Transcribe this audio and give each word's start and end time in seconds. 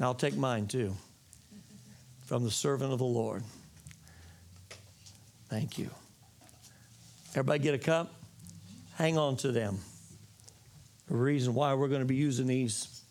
I'll 0.00 0.14
take 0.14 0.36
mine 0.36 0.66
too 0.66 0.94
from 2.26 2.44
the 2.44 2.50
servant 2.50 2.92
of 2.92 2.98
the 2.98 3.04
Lord. 3.04 3.42
Thank 5.48 5.78
you. 5.78 5.90
Everybody 7.30 7.58
get 7.60 7.74
a 7.74 7.78
cup? 7.78 8.14
Hang 8.96 9.16
on 9.16 9.36
to 9.38 9.52
them. 9.52 9.78
The 11.08 11.16
reason 11.16 11.54
why 11.54 11.74
we're 11.74 11.88
going 11.88 12.02
to 12.02 12.06
be 12.06 12.16
using 12.16 12.46
these. 12.46 13.02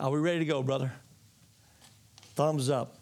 Are 0.00 0.10
we 0.10 0.18
ready 0.18 0.40
to 0.40 0.44
go, 0.44 0.62
brother? 0.62 0.92
Thumbs 2.34 2.68
up. 2.68 2.96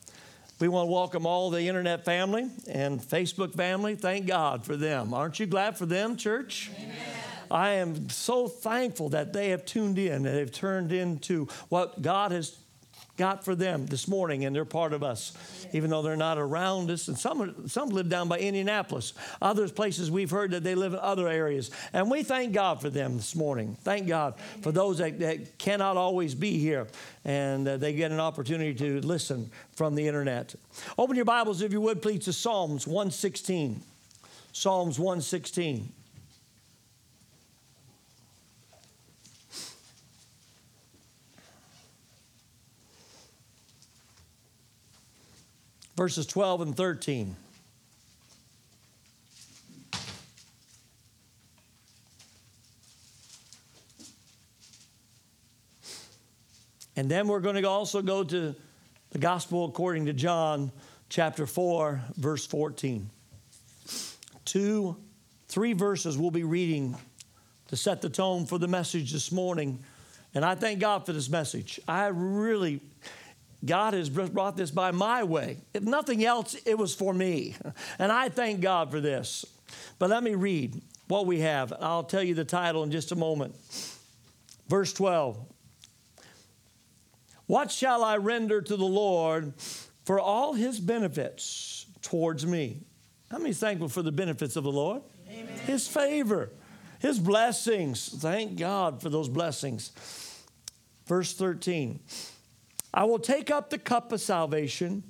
We 0.61 0.69
want 0.69 0.89
to 0.89 0.93
welcome 0.93 1.27
all 1.27 1.51
the 1.51 1.67
internet 1.67 2.05
family 2.05 2.49
and 2.69 3.01
Facebook 3.01 3.55
family. 3.55 3.97
Thank 3.97 4.27
God 4.27 4.65
for 4.65 4.77
them. 4.77 5.13
Aren't 5.13 5.41
you 5.41 5.47
glad 5.47 5.77
for 5.77 5.87
them, 5.87 6.17
church? 6.17 6.71
Amen. 6.79 7.14
I 7.55 7.75
am 7.75 8.09
so 8.09 8.49
thankful 8.49 9.11
that 9.11 9.33
they 9.33 9.51
have 9.51 9.65
tuned 9.65 9.97
in 9.97 10.27
and 10.27 10.37
they've 10.37 10.51
turned 10.51 10.91
into 10.91 11.47
what 11.69 12.03
God 12.03 12.33
has 12.33 12.59
got 13.17 13.45
for 13.45 13.55
them 13.55 13.87
this 13.87 14.09
morning, 14.09 14.45
and 14.45 14.57
they're 14.57 14.65
part 14.65 14.93
of 14.93 15.05
us, 15.05 15.35
even 15.73 15.89
though 15.89 16.03
they're 16.03 16.17
not 16.17 16.37
around 16.37 16.91
us. 16.91 17.07
And 17.07 17.17
some, 17.17 17.69
some 17.69 17.91
live 17.91 18.09
down 18.09 18.27
by 18.27 18.41
Indianapolis. 18.41 19.13
Others 19.41 19.71
places 19.71 20.11
we've 20.11 20.33
heard 20.33 20.51
that 20.51 20.65
they 20.65 20.75
live 20.75 20.95
in 20.95 20.99
other 20.99 21.29
areas. 21.29 21.71
And 21.93 22.11
we 22.11 22.25
thank 22.25 22.53
God 22.53 22.81
for 22.81 22.91
them 22.91 23.17
this 23.17 23.37
morning. 23.37 23.77
Thank 23.83 24.09
God 24.09 24.35
for 24.63 24.73
those 24.73 24.99
that, 24.99 25.21
that 25.21 25.57
cannot 25.57 25.97
always 25.97 26.35
be 26.35 26.59
here 26.59 26.89
and 27.25 27.69
uh, 27.69 27.77
they 27.77 27.93
get 27.93 28.11
an 28.11 28.19
opportunity 28.19 28.75
to 28.75 29.01
listen 29.07 29.49
from 29.77 29.95
the 29.95 30.09
internet. 30.09 30.57
Open 30.99 31.15
your 31.15 31.25
Bibles, 31.25 31.63
if 31.63 31.71
you 31.71 31.81
would, 31.81 32.03
please, 32.03 32.25
to 32.25 32.33
Psalms 32.33 32.85
116. 32.85 33.81
Psalms 34.53 34.99
116. 34.99 35.93
Verses 45.97 46.27
12 46.27 46.61
and 46.63 46.77
13. 46.77 47.37
And 56.97 57.11
then 57.11 57.27
we're 57.27 57.41
going 57.41 57.57
to 57.57 57.69
also 57.69 58.03
go 58.03 58.23
to 58.23 58.55
the 59.11 59.19
gospel 59.19 59.65
according 59.65 60.07
to 60.07 60.13
John, 60.13 60.71
chapter 61.09 61.47
4, 61.47 62.01
verse 62.17 62.47
14. 62.47 63.11
Two, 64.45 64.97
three 65.49 65.73
verses 65.73 66.17
we'll 66.17 66.31
be 66.31 66.45
reading 66.45 66.97
to 67.69 67.77
set 67.77 68.01
the 68.01 68.09
tone 68.09 68.47
for 68.47 68.59
the 68.59 68.69
message 68.69 69.13
this 69.13 69.33
morning. 69.33 69.83
And 70.35 70.45
I 70.45 70.55
thank 70.55 70.79
God 70.79 71.07
for 71.07 71.13
this 71.13 71.29
message. 71.29 71.81
I 71.89 72.07
really 72.07 72.81
God 73.65 73.95
has 73.95 74.11
brought 74.11 74.57
this 74.57 74.71
by 74.71 74.91
my 74.91 75.23
way. 75.23 75.59
If 75.73 75.83
nothing 75.83 76.25
else, 76.25 76.55
it 76.67 76.77
was 76.77 76.95
for 76.95 77.15
me. 77.15 77.57
And 77.99 78.13
I 78.13 78.29
thank 78.29 78.61
God 78.61 78.91
for 78.91 79.01
this. 79.01 79.45
But 79.99 80.11
let 80.11 80.23
me 80.23 80.35
read 80.35 80.81
what 81.09 81.27
we 81.27 81.41
have. 81.41 81.73
I'll 81.81 82.05
tell 82.05 82.23
you 82.23 82.35
the 82.35 82.45
title 82.45 82.83
in 82.83 82.91
just 82.91 83.13
a 83.13 83.17
moment. 83.17 83.55
Verse 84.69 84.93
12 84.93 85.39
What 87.47 87.71
shall 87.71 88.05
I 88.05 88.17
render 88.17 88.61
to 88.61 88.77
the 88.77 88.85
Lord 88.85 89.55
for 90.05 90.21
all 90.21 90.55
his 90.55 90.81
benefits 90.81 91.87
towards 92.03 92.47
me? 92.47 92.81
How 93.31 93.39
many 93.39 93.55
thankful 93.55 93.89
for 93.89 94.03
the 94.03 94.13
benefits 94.13 94.57
of 94.57 94.65
the 94.65 94.73
Lord? 94.73 95.03
Amen. 95.29 95.47
His 95.67 95.89
favor, 95.89 96.51
his 96.99 97.19
blessings. 97.19 98.09
Thank 98.09 98.59
God 98.59 99.03
for 99.03 99.09
those 99.09 99.29
blessings. 99.29 99.91
Verse 101.07 101.35
13. 101.35 102.01
I 102.95 103.03
will 103.05 103.19
take 103.19 103.51
up 103.51 103.71
the 103.71 103.79
cup 103.79 104.13
of 104.13 104.21
salvation 104.21 105.03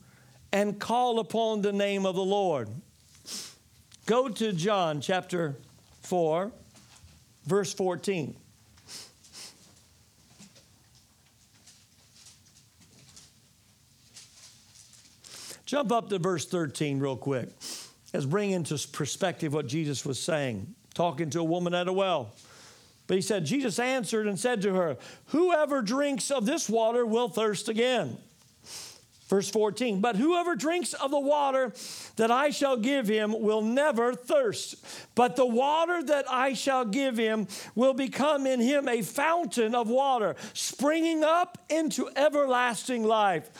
and 0.52 0.80
call 0.80 1.18
upon 1.18 1.60
the 1.60 1.72
name 1.72 2.06
of 2.06 2.14
the 2.14 2.24
Lord. 2.24 2.70
Go 4.06 4.30
to 4.30 4.52
John 4.54 5.02
chapter 5.02 5.56
4, 6.00 6.50
verse 7.44 7.74
14. 7.74 8.34
Jump 15.66 15.92
up 15.92 16.08
to 16.08 16.18
verse 16.18 16.46
13 16.46 17.00
real 17.00 17.16
quick. 17.16 17.48
Let's 18.14 18.24
bring 18.24 18.52
into 18.52 18.78
perspective 18.92 19.52
what 19.52 19.66
Jesus 19.66 20.06
was 20.06 20.18
saying, 20.18 20.74
talking 20.94 21.28
to 21.30 21.40
a 21.40 21.44
woman 21.44 21.74
at 21.74 21.88
a 21.88 21.92
well. 21.92 22.32
But 23.06 23.16
he 23.16 23.22
said, 23.22 23.44
Jesus 23.44 23.78
answered 23.78 24.26
and 24.26 24.38
said 24.38 24.62
to 24.62 24.74
her, 24.74 24.96
Whoever 25.26 25.82
drinks 25.82 26.30
of 26.30 26.46
this 26.46 26.68
water 26.68 27.04
will 27.04 27.28
thirst 27.28 27.68
again. 27.68 28.16
Verse 29.28 29.48
14, 29.48 30.00
but 30.00 30.16
whoever 30.16 30.54
drinks 30.54 30.92
of 30.92 31.10
the 31.10 31.18
water 31.18 31.72
that 32.16 32.30
I 32.30 32.50
shall 32.50 32.76
give 32.76 33.08
him 33.08 33.34
will 33.40 33.62
never 33.62 34.14
thirst. 34.14 34.76
But 35.14 35.34
the 35.34 35.46
water 35.46 36.02
that 36.02 36.30
I 36.30 36.52
shall 36.52 36.84
give 36.84 37.16
him 37.16 37.48
will 37.74 37.94
become 37.94 38.46
in 38.46 38.60
him 38.60 38.86
a 38.86 39.00
fountain 39.00 39.74
of 39.74 39.88
water, 39.88 40.36
springing 40.52 41.24
up 41.24 41.56
into 41.70 42.10
everlasting 42.14 43.02
life. 43.02 43.50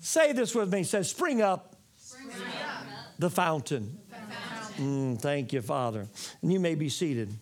Say 0.00 0.32
this 0.32 0.56
with 0.56 0.72
me. 0.72 0.82
Say, 0.82 1.04
spring 1.04 1.40
up, 1.40 1.76
spring 1.96 2.28
up. 2.28 2.84
the 3.18 3.30
fountain. 3.30 3.98
The 4.10 4.16
fountain. 4.16 5.14
Mm, 5.16 5.20
thank 5.20 5.52
you, 5.52 5.62
Father. 5.62 6.08
And 6.42 6.52
you 6.52 6.58
may 6.58 6.74
be 6.74 6.88
seated. 6.88 7.32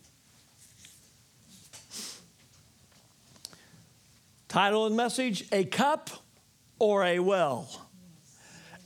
Title 4.55 4.87
and 4.87 4.97
message 4.97 5.49
A 5.51 5.65
Cup 5.65 6.11
or 6.79 7.03
a 7.03 7.19
Well. 7.19 7.69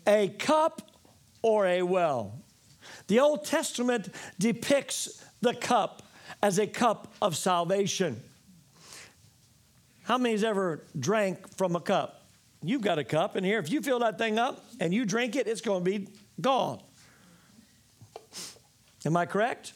A 0.07 0.29
cup 0.29 0.81
or 1.43 1.67
a 1.67 1.83
well. 1.83 2.41
The 3.07 3.21
Old 3.21 3.45
Testament 3.45 4.09
depicts 4.39 5.23
the 5.43 5.53
cup 5.53 6.05
as 6.43 6.59
a 6.59 6.67
cup 6.67 7.13
of 7.21 7.37
salvation. 7.37 8.19
How 10.05 10.17
many's 10.17 10.43
ever 10.43 10.87
drank 10.99 11.55
from 11.59 11.77
a 11.77 11.81
cup? 11.81 12.27
You've 12.63 12.81
got 12.81 12.99
a 12.99 13.05
cup 13.05 13.37
in 13.37 13.45
here. 13.45 13.59
If 13.59 13.71
you 13.71 13.83
fill 13.83 13.99
that 13.99 14.17
thing 14.17 14.39
up 14.39 14.65
and 14.81 14.95
you 14.95 15.05
drink 15.05 15.37
it, 15.37 15.47
it's 15.47 15.61
going 15.61 15.85
to 15.85 15.91
be 15.99 16.09
gone. 16.41 16.81
Am 19.05 19.15
I 19.19 19.27
correct? 19.27 19.75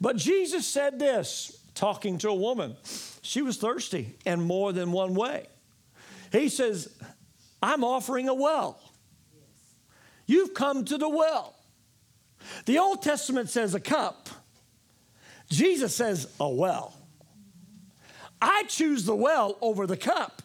But 0.00 0.16
Jesus 0.16 0.64
said 0.64 1.00
this, 1.00 1.60
talking 1.74 2.18
to 2.18 2.28
a 2.28 2.36
woman. 2.36 2.76
She 3.28 3.42
was 3.42 3.58
thirsty 3.58 4.16
in 4.24 4.40
more 4.40 4.72
than 4.72 4.90
one 4.90 5.12
way. 5.12 5.48
He 6.32 6.48
says, 6.48 6.88
I'm 7.62 7.84
offering 7.84 8.26
a 8.26 8.32
well. 8.32 8.80
You've 10.24 10.54
come 10.54 10.86
to 10.86 10.96
the 10.96 11.10
well. 11.10 11.54
The 12.64 12.78
Old 12.78 13.02
Testament 13.02 13.50
says 13.50 13.74
a 13.74 13.80
cup, 13.80 14.30
Jesus 15.50 15.94
says 15.94 16.32
a 16.40 16.48
well. 16.48 16.94
I 18.40 18.62
choose 18.66 19.04
the 19.04 19.14
well 19.14 19.58
over 19.60 19.86
the 19.86 19.98
cup 19.98 20.40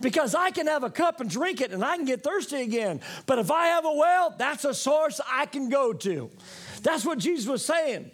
because 0.00 0.34
I 0.34 0.50
can 0.50 0.66
have 0.66 0.82
a 0.82 0.90
cup 0.90 1.20
and 1.20 1.30
drink 1.30 1.60
it 1.60 1.70
and 1.70 1.84
I 1.84 1.94
can 1.94 2.04
get 2.04 2.24
thirsty 2.24 2.62
again. 2.62 3.00
But 3.26 3.38
if 3.38 3.52
I 3.52 3.68
have 3.68 3.84
a 3.84 3.92
well, 3.92 4.34
that's 4.36 4.64
a 4.64 4.74
source 4.74 5.20
I 5.24 5.46
can 5.46 5.68
go 5.68 5.92
to. 5.92 6.30
That's 6.82 7.04
what 7.04 7.20
Jesus 7.20 7.46
was 7.46 7.64
saying. 7.64 8.10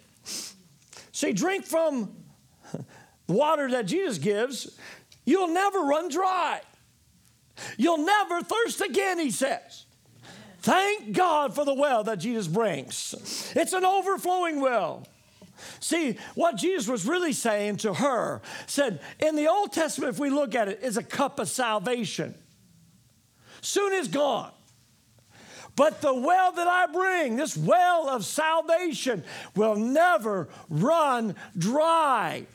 See, 1.11 1.33
drink 1.33 1.65
from 1.65 2.24
water 3.29 3.71
that 3.71 3.87
Jesus 3.87 4.19
gives, 4.19 4.79
you'll 5.25 5.49
never 5.49 5.81
run 5.81 6.09
dry. 6.09 6.61
You'll 7.77 8.05
never 8.05 8.43
thirst 8.43 8.81
again, 8.81 9.19
he 9.19 9.31
says. 9.31 9.85
Thank 10.61 11.13
God 11.13 11.55
for 11.55 11.65
the 11.65 11.75
well 11.75 12.05
that 12.05 12.19
Jesus 12.19 12.49
brings. 12.49 13.53
It's 13.55 13.73
an 13.73 13.85
overflowing 13.85 14.61
well. 14.61 15.07
See, 15.81 16.17
what 16.35 16.57
Jesus 16.57 16.89
was 16.89 17.07
really 17.07 17.33
saying 17.33 17.77
to 17.79 17.95
her 17.95 18.43
said, 18.67 19.01
in 19.21 19.37
the 19.37 19.49
Old 19.49 19.73
Testament, 19.73 20.15
if 20.15 20.19
we 20.19 20.31
look 20.31 20.55
at 20.55 20.69
it, 20.69 20.81
is 20.83 20.97
a 20.97 21.03
cup 21.03 21.39
of 21.39 21.49
salvation. 21.49 22.35
Soon 23.61 23.93
is 23.93 24.09
gone. 24.09 24.51
But 25.77 26.01
the 26.01 26.15
well 26.15 26.53
that 26.53 26.67
I 26.69 26.87
bring, 26.87 27.37
this 27.37 27.57
well 27.57 28.09
of 28.09 28.25
salvation, 28.25 29.25
will 29.57 29.77
never 29.77 30.49
run 30.69 31.35
dry. 31.59 32.47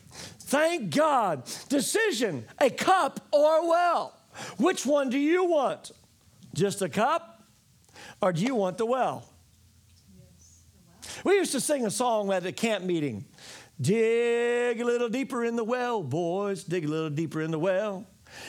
Thank 0.49 0.95
God. 0.95 1.47
Decision 1.69 2.43
a 2.59 2.71
cup 2.71 3.19
or 3.31 3.57
a 3.57 3.67
well. 3.67 4.19
Which 4.57 4.83
one 4.83 5.09
do 5.09 5.19
you 5.19 5.45
want? 5.45 5.91
Just 6.55 6.81
a 6.81 6.89
cup? 6.89 7.43
Or 8.19 8.33
do 8.33 8.41
you 8.41 8.55
want 8.55 8.79
the 8.79 8.87
well? 8.87 9.29
We 11.23 11.33
used 11.33 11.51
to 11.51 11.59
sing 11.59 11.85
a 11.85 11.91
song 11.91 12.31
at 12.33 12.45
a 12.47 12.51
camp 12.51 12.83
meeting. 12.83 13.25
Dig 13.79 14.81
a 14.81 14.83
little 14.83 15.07
deeper 15.07 15.45
in 15.45 15.55
the 15.55 15.63
well, 15.63 16.01
boys. 16.01 16.63
Dig 16.63 16.83
a 16.83 16.87
little 16.87 17.11
deeper 17.11 17.41
in 17.41 17.51
the 17.51 17.59
well. 17.59 18.07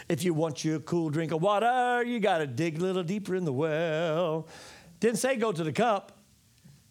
If 0.08 0.24
you 0.24 0.32
want 0.32 0.64
your 0.64 0.80
cool 0.80 1.10
drink 1.10 1.32
of 1.32 1.42
water, 1.42 2.02
you 2.02 2.18
got 2.18 2.38
to 2.38 2.46
dig 2.46 2.78
a 2.78 2.80
little 2.80 3.02
deeper 3.02 3.34
in 3.34 3.44
the 3.44 3.52
well. 3.52 4.48
Didn't 5.00 5.18
say 5.18 5.36
go 5.36 5.52
to 5.52 5.64
the 5.64 5.72
cup. 5.72 6.12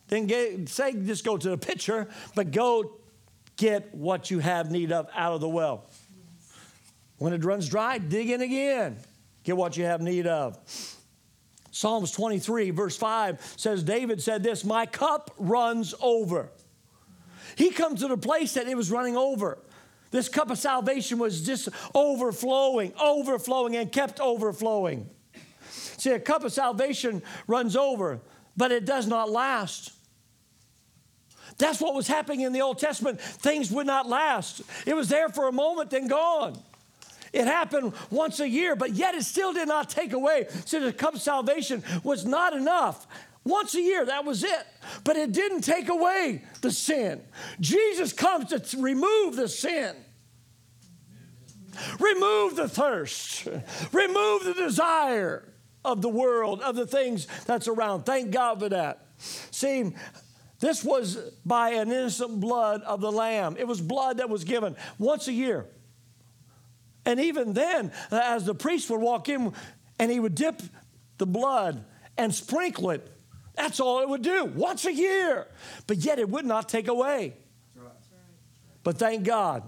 Didn't 0.07 0.27
get, 0.27 0.69
say 0.69 0.93
just 0.93 1.25
go 1.25 1.35
to 1.35 1.49
the 1.49 1.57
pitcher, 1.57 2.07
but 2.35 2.51
go 2.51 2.98
get 3.59 3.93
what 3.93 4.31
you 4.31 4.39
have 4.39 4.71
need 4.71 4.91
of 4.91 5.07
out 5.13 5.33
of 5.33 5.41
the 5.41 5.49
well. 5.49 5.85
When 7.17 7.33
it 7.33 7.43
runs 7.43 7.67
dry, 7.67 7.97
dig 7.97 8.29
in 8.29 8.41
again. 8.41 8.97
Get 9.43 9.57
what 9.57 9.75
you 9.75 9.83
have 9.83 10.01
need 10.01 10.25
of. 10.25 10.57
Psalms 11.69 12.11
23, 12.11 12.71
verse 12.71 12.97
5 12.97 13.55
says, 13.57 13.83
David 13.83 14.21
said 14.21 14.41
this, 14.41 14.63
My 14.63 14.85
cup 14.85 15.31
runs 15.37 15.93
over. 16.01 16.49
He 17.55 17.71
comes 17.71 17.99
to 17.99 18.07
the 18.07 18.17
place 18.17 18.53
that 18.53 18.67
it 18.67 18.75
was 18.75 18.89
running 18.89 19.17
over. 19.17 19.59
This 20.11 20.29
cup 20.29 20.49
of 20.49 20.57
salvation 20.57 21.19
was 21.19 21.45
just 21.45 21.69
overflowing, 21.93 22.93
overflowing, 22.99 23.75
and 23.75 23.91
kept 23.91 24.19
overflowing. 24.19 25.09
See, 25.69 26.11
a 26.11 26.19
cup 26.19 26.45
of 26.45 26.53
salvation 26.53 27.21
runs 27.45 27.75
over, 27.75 28.21
but 28.55 28.71
it 28.71 28.85
does 28.85 29.05
not 29.05 29.29
last. 29.29 29.91
That's 31.59 31.79
what 31.79 31.93
was 31.93 32.07
happening 32.07 32.41
in 32.41 32.53
the 32.53 32.61
Old 32.61 32.79
Testament. 32.79 33.21
Things 33.21 33.69
would 33.71 33.85
not 33.85 34.07
last. 34.07 34.61
It 34.85 34.95
was 34.95 35.09
there 35.09 35.29
for 35.29 35.47
a 35.47 35.51
moment, 35.51 35.91
then 35.91 36.07
gone. 36.07 36.57
It 37.31 37.45
happened 37.45 37.93
once 38.09 38.39
a 38.39 38.49
year, 38.49 38.75
but 38.75 38.93
yet 38.93 39.13
it 39.13 39.23
still 39.23 39.53
did 39.53 39.67
not 39.67 39.89
take 39.89 40.13
away. 40.13 40.47
So 40.65 40.79
the 40.79 40.93
cup 40.93 41.13
of 41.13 41.21
salvation 41.21 41.83
was 42.03 42.25
not 42.25 42.53
enough. 42.53 43.05
Once 43.43 43.75
a 43.75 43.81
year, 43.81 44.05
that 44.05 44.25
was 44.25 44.43
it. 44.43 44.67
But 45.03 45.15
it 45.15 45.31
didn't 45.31 45.61
take 45.61 45.89
away 45.89 46.43
the 46.61 46.71
sin. 46.71 47.21
Jesus 47.59 48.13
comes 48.13 48.49
to 48.49 48.81
remove 48.81 49.35
the 49.35 49.47
sin. 49.47 49.95
Remove 51.99 52.55
the 52.55 52.67
thirst. 52.67 53.47
Remove 53.91 54.43
the 54.45 54.55
desire 54.55 55.47
of 55.85 56.01
the 56.01 56.09
world, 56.09 56.61
of 56.61 56.75
the 56.75 56.87
things 56.87 57.27
that's 57.45 57.67
around. 57.67 58.03
Thank 58.05 58.31
God 58.31 58.59
for 58.59 58.69
that. 58.69 59.05
See, 59.17 59.93
this 60.59 60.83
was 60.83 61.15
by 61.45 61.71
an 61.71 61.91
innocent 61.91 62.39
blood 62.39 62.81
of 62.81 63.01
the 63.01 63.11
Lamb. 63.11 63.55
It 63.57 63.67
was 63.67 63.79
blood 63.79 64.17
that 64.17 64.29
was 64.29 64.43
given 64.43 64.75
once 64.97 65.27
a 65.27 65.33
year. 65.33 65.65
And 67.05 67.19
even 67.19 67.53
then, 67.53 67.91
as 68.11 68.45
the 68.45 68.53
priest 68.53 68.89
would 68.89 69.01
walk 69.01 69.29
in 69.29 69.53
and 69.97 70.11
he 70.11 70.19
would 70.19 70.35
dip 70.35 70.61
the 71.17 71.25
blood 71.25 71.83
and 72.17 72.33
sprinkle 72.33 72.91
it, 72.91 73.09
that's 73.55 73.79
all 73.79 74.01
it 74.01 74.09
would 74.09 74.21
do 74.21 74.45
once 74.45 74.85
a 74.85 74.93
year. 74.93 75.47
But 75.87 75.97
yet 75.97 76.19
it 76.19 76.29
would 76.29 76.45
not 76.45 76.69
take 76.69 76.87
away. 76.87 77.35
But 78.83 78.97
thank 78.97 79.23
God, 79.23 79.63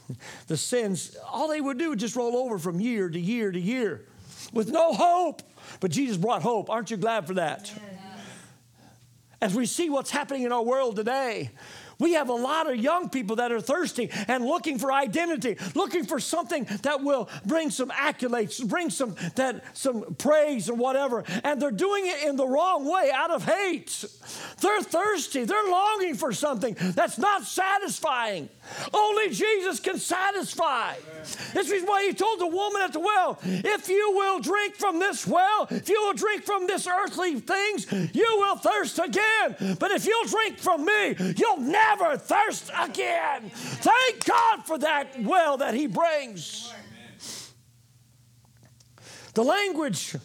the 0.46 0.56
sins, 0.56 1.16
all 1.30 1.48
they 1.48 1.60
would 1.60 1.78
do 1.78 1.90
would 1.90 1.98
just 1.98 2.16
roll 2.16 2.36
over 2.36 2.58
from 2.58 2.80
year 2.80 3.08
to 3.08 3.18
year 3.18 3.50
to 3.50 3.60
year 3.60 4.06
with 4.52 4.70
no 4.70 4.92
hope. 4.92 5.42
But 5.80 5.90
Jesus 5.90 6.16
brought 6.16 6.42
hope. 6.42 6.70
Aren't 6.70 6.90
you 6.90 6.96
glad 6.96 7.26
for 7.26 7.34
that? 7.34 7.72
As 9.40 9.54
we 9.54 9.66
see 9.66 9.90
what's 9.90 10.10
happening 10.10 10.44
in 10.44 10.52
our 10.52 10.62
world 10.62 10.96
today, 10.96 11.50
we 11.98 12.12
have 12.12 12.28
a 12.28 12.34
lot 12.34 12.70
of 12.70 12.76
young 12.76 13.08
people 13.08 13.36
that 13.36 13.50
are 13.52 13.60
thirsty 13.60 14.10
and 14.28 14.44
looking 14.44 14.78
for 14.78 14.92
identity, 14.92 15.56
looking 15.74 16.04
for 16.04 16.20
something 16.20 16.64
that 16.82 17.02
will 17.02 17.28
bring 17.44 17.70
some 17.70 17.88
accolades, 17.90 18.66
bring 18.66 18.90
some 18.90 19.16
that 19.36 19.76
some 19.76 20.14
praise 20.16 20.68
and 20.68 20.78
whatever. 20.78 21.24
And 21.44 21.60
they're 21.60 21.70
doing 21.70 22.06
it 22.06 22.28
in 22.28 22.36
the 22.36 22.46
wrong 22.46 22.86
way 22.86 23.10
out 23.12 23.30
of 23.30 23.44
hate. 23.44 24.04
They're 24.60 24.82
thirsty. 24.82 25.44
They're 25.44 25.70
longing 25.70 26.14
for 26.14 26.32
something 26.32 26.76
that's 26.94 27.18
not 27.18 27.44
satisfying. 27.44 28.48
Only 28.92 29.30
Jesus 29.30 29.80
can 29.80 29.98
satisfy. 29.98 30.94
This 31.54 31.70
is 31.70 31.82
why 31.84 32.04
he 32.04 32.12
told 32.12 32.40
the 32.40 32.46
woman 32.46 32.82
at 32.82 32.92
the 32.92 33.00
well, 33.00 33.38
if 33.42 33.88
you 33.88 34.12
will 34.14 34.40
drink 34.40 34.76
from 34.76 34.98
this 34.98 35.26
well, 35.26 35.66
if 35.70 35.88
you 35.88 36.00
will 36.02 36.14
drink 36.14 36.44
from 36.44 36.66
this 36.66 36.86
earthly 36.86 37.40
things, 37.40 37.90
you 38.12 38.36
will 38.38 38.56
thirst 38.56 38.98
again. 38.98 39.76
But 39.78 39.92
if 39.92 40.06
you'll 40.06 40.28
drink 40.28 40.58
from 40.58 40.84
me, 40.84 41.16
you'll 41.36 41.60
never 41.60 41.85
never 41.88 42.16
thirst 42.16 42.70
again. 42.78 43.50
Thank 43.50 44.24
God 44.24 44.64
for 44.66 44.78
that 44.78 45.20
well 45.22 45.58
that 45.58 45.74
He 45.74 45.86
brings. 45.86 46.72
The 49.34 49.44
language 49.44 50.16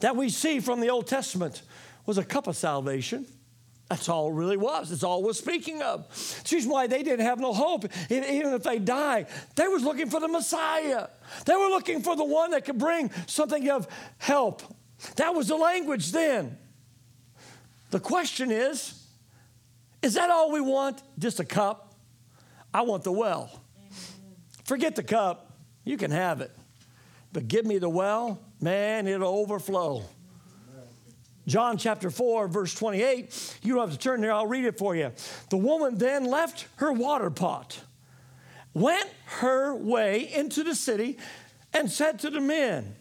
that 0.00 0.16
we 0.16 0.28
see 0.28 0.60
from 0.60 0.80
the 0.80 0.90
Old 0.90 1.06
Testament 1.06 1.62
was 2.06 2.18
a 2.18 2.24
cup 2.24 2.46
of 2.46 2.56
salvation. 2.56 3.26
That's 3.88 4.08
all 4.08 4.30
it 4.30 4.34
really 4.34 4.56
was. 4.56 4.92
It's 4.92 5.02
all 5.02 5.22
was 5.22 5.38
speaking 5.38 5.82
of. 5.82 6.06
She's 6.44 6.66
why 6.66 6.86
they 6.86 7.02
didn't 7.02 7.26
have 7.26 7.40
no 7.40 7.52
hope. 7.52 7.86
Even 8.08 8.54
if 8.54 8.62
they 8.62 8.78
die, 8.78 9.26
they 9.56 9.66
was 9.66 9.82
looking 9.82 10.08
for 10.08 10.20
the 10.20 10.28
Messiah. 10.28 11.08
They 11.44 11.56
were 11.56 11.68
looking 11.68 12.00
for 12.00 12.14
the 12.14 12.24
one 12.24 12.52
that 12.52 12.64
could 12.64 12.78
bring 12.78 13.10
something 13.26 13.68
of 13.68 13.88
help. 14.18 14.62
That 15.16 15.34
was 15.34 15.48
the 15.48 15.56
language 15.56 16.12
then. 16.12 16.56
The 17.90 17.98
question 17.98 18.52
is, 18.52 18.99
is 20.02 20.14
that 20.14 20.30
all 20.30 20.50
we 20.50 20.60
want? 20.60 21.02
Just 21.18 21.40
a 21.40 21.44
cup? 21.44 21.94
I 22.72 22.82
want 22.82 23.04
the 23.04 23.12
well. 23.12 23.50
Forget 24.64 24.96
the 24.96 25.02
cup. 25.02 25.52
You 25.84 25.96
can 25.96 26.10
have 26.10 26.40
it. 26.40 26.54
But 27.32 27.48
give 27.48 27.64
me 27.64 27.78
the 27.78 27.88
well, 27.88 28.40
man, 28.60 29.06
it'll 29.06 29.34
overflow. 29.38 30.04
John 31.46 31.78
chapter 31.78 32.10
4, 32.10 32.48
verse 32.48 32.74
28. 32.74 33.58
You 33.62 33.74
don't 33.74 33.88
have 33.88 33.92
to 33.92 33.98
turn 33.98 34.20
there, 34.20 34.32
I'll 34.32 34.46
read 34.46 34.64
it 34.64 34.78
for 34.78 34.94
you. 34.94 35.12
The 35.48 35.56
woman 35.56 35.98
then 35.98 36.24
left 36.24 36.66
her 36.76 36.92
water 36.92 37.30
pot, 37.30 37.80
went 38.74 39.08
her 39.26 39.74
way 39.74 40.32
into 40.32 40.62
the 40.62 40.74
city, 40.74 41.18
and 41.72 41.90
said 41.90 42.20
to 42.20 42.30
the 42.30 42.40
men, 42.40 42.94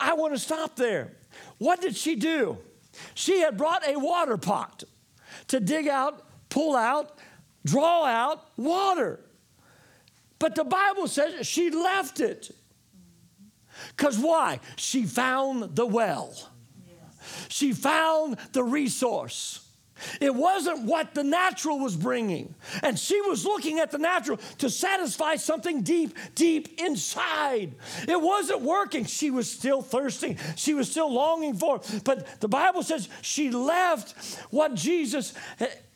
I 0.00 0.14
want 0.14 0.34
to 0.34 0.38
stop 0.38 0.76
there. 0.76 1.12
What 1.58 1.80
did 1.80 1.96
she 1.96 2.14
do? 2.14 2.58
She 3.14 3.40
had 3.40 3.56
brought 3.56 3.86
a 3.86 3.98
water 3.98 4.36
pot 4.36 4.84
to 5.48 5.60
dig 5.60 5.88
out, 5.88 6.24
pull 6.48 6.76
out, 6.76 7.18
draw 7.64 8.04
out 8.04 8.48
water. 8.56 9.20
But 10.38 10.54
the 10.54 10.64
Bible 10.64 11.08
says 11.08 11.46
she 11.46 11.70
left 11.70 12.20
it. 12.20 12.50
Because 13.96 14.18
why? 14.18 14.60
She 14.76 15.04
found 15.04 15.76
the 15.76 15.86
well, 15.86 16.34
she 17.48 17.72
found 17.72 18.36
the 18.52 18.62
resource. 18.62 19.67
It 20.20 20.34
wasn't 20.34 20.84
what 20.84 21.14
the 21.14 21.24
natural 21.24 21.78
was 21.78 21.96
bringing. 21.96 22.54
And 22.82 22.98
she 22.98 23.20
was 23.22 23.44
looking 23.44 23.78
at 23.78 23.90
the 23.90 23.98
natural 23.98 24.38
to 24.58 24.70
satisfy 24.70 25.36
something 25.36 25.82
deep, 25.82 26.16
deep 26.34 26.80
inside. 26.80 27.74
It 28.06 28.20
wasn't 28.20 28.62
working. 28.62 29.04
She 29.04 29.30
was 29.30 29.50
still 29.50 29.82
thirsting. 29.82 30.38
She 30.56 30.74
was 30.74 30.90
still 30.90 31.12
longing 31.12 31.54
for. 31.54 31.80
But 32.04 32.40
the 32.40 32.48
Bible 32.48 32.82
says 32.82 33.08
she 33.22 33.50
left 33.50 34.36
what 34.50 34.74
Jesus, 34.74 35.34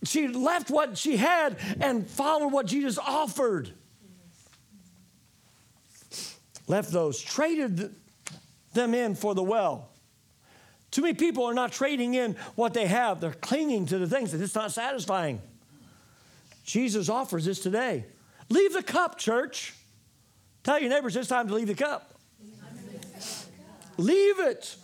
she 0.04 0.28
left 0.28 0.70
what 0.70 0.98
she 0.98 1.16
had 1.16 1.56
and 1.80 2.06
followed 2.06 2.52
what 2.52 2.66
Jesus 2.66 2.98
offered. 2.98 3.72
Left 6.66 6.90
those, 6.90 7.20
traded 7.20 7.94
them 8.72 8.94
in 8.94 9.14
for 9.14 9.34
the 9.34 9.42
well. 9.42 9.91
Too 10.92 11.00
many 11.00 11.14
people 11.14 11.46
are 11.46 11.54
not 11.54 11.72
trading 11.72 12.14
in 12.14 12.36
what 12.54 12.74
they 12.74 12.86
have, 12.86 13.20
they're 13.20 13.32
clinging 13.32 13.86
to 13.86 13.98
the 13.98 14.06
things 14.06 14.30
that 14.30 14.40
it's 14.40 14.54
not 14.54 14.70
satisfying. 14.70 15.40
Jesus 16.64 17.08
offers 17.08 17.46
this 17.46 17.58
today. 17.58 18.04
Leave 18.50 18.74
the 18.74 18.82
cup, 18.82 19.18
church. 19.18 19.74
Tell 20.62 20.78
your 20.78 20.90
neighbors 20.90 21.16
it's 21.16 21.28
time 21.28 21.48
to 21.48 21.54
leave 21.54 21.66
the 21.66 21.74
cup. 21.74 22.14
Leave 23.96 24.38
it. 24.38 24.76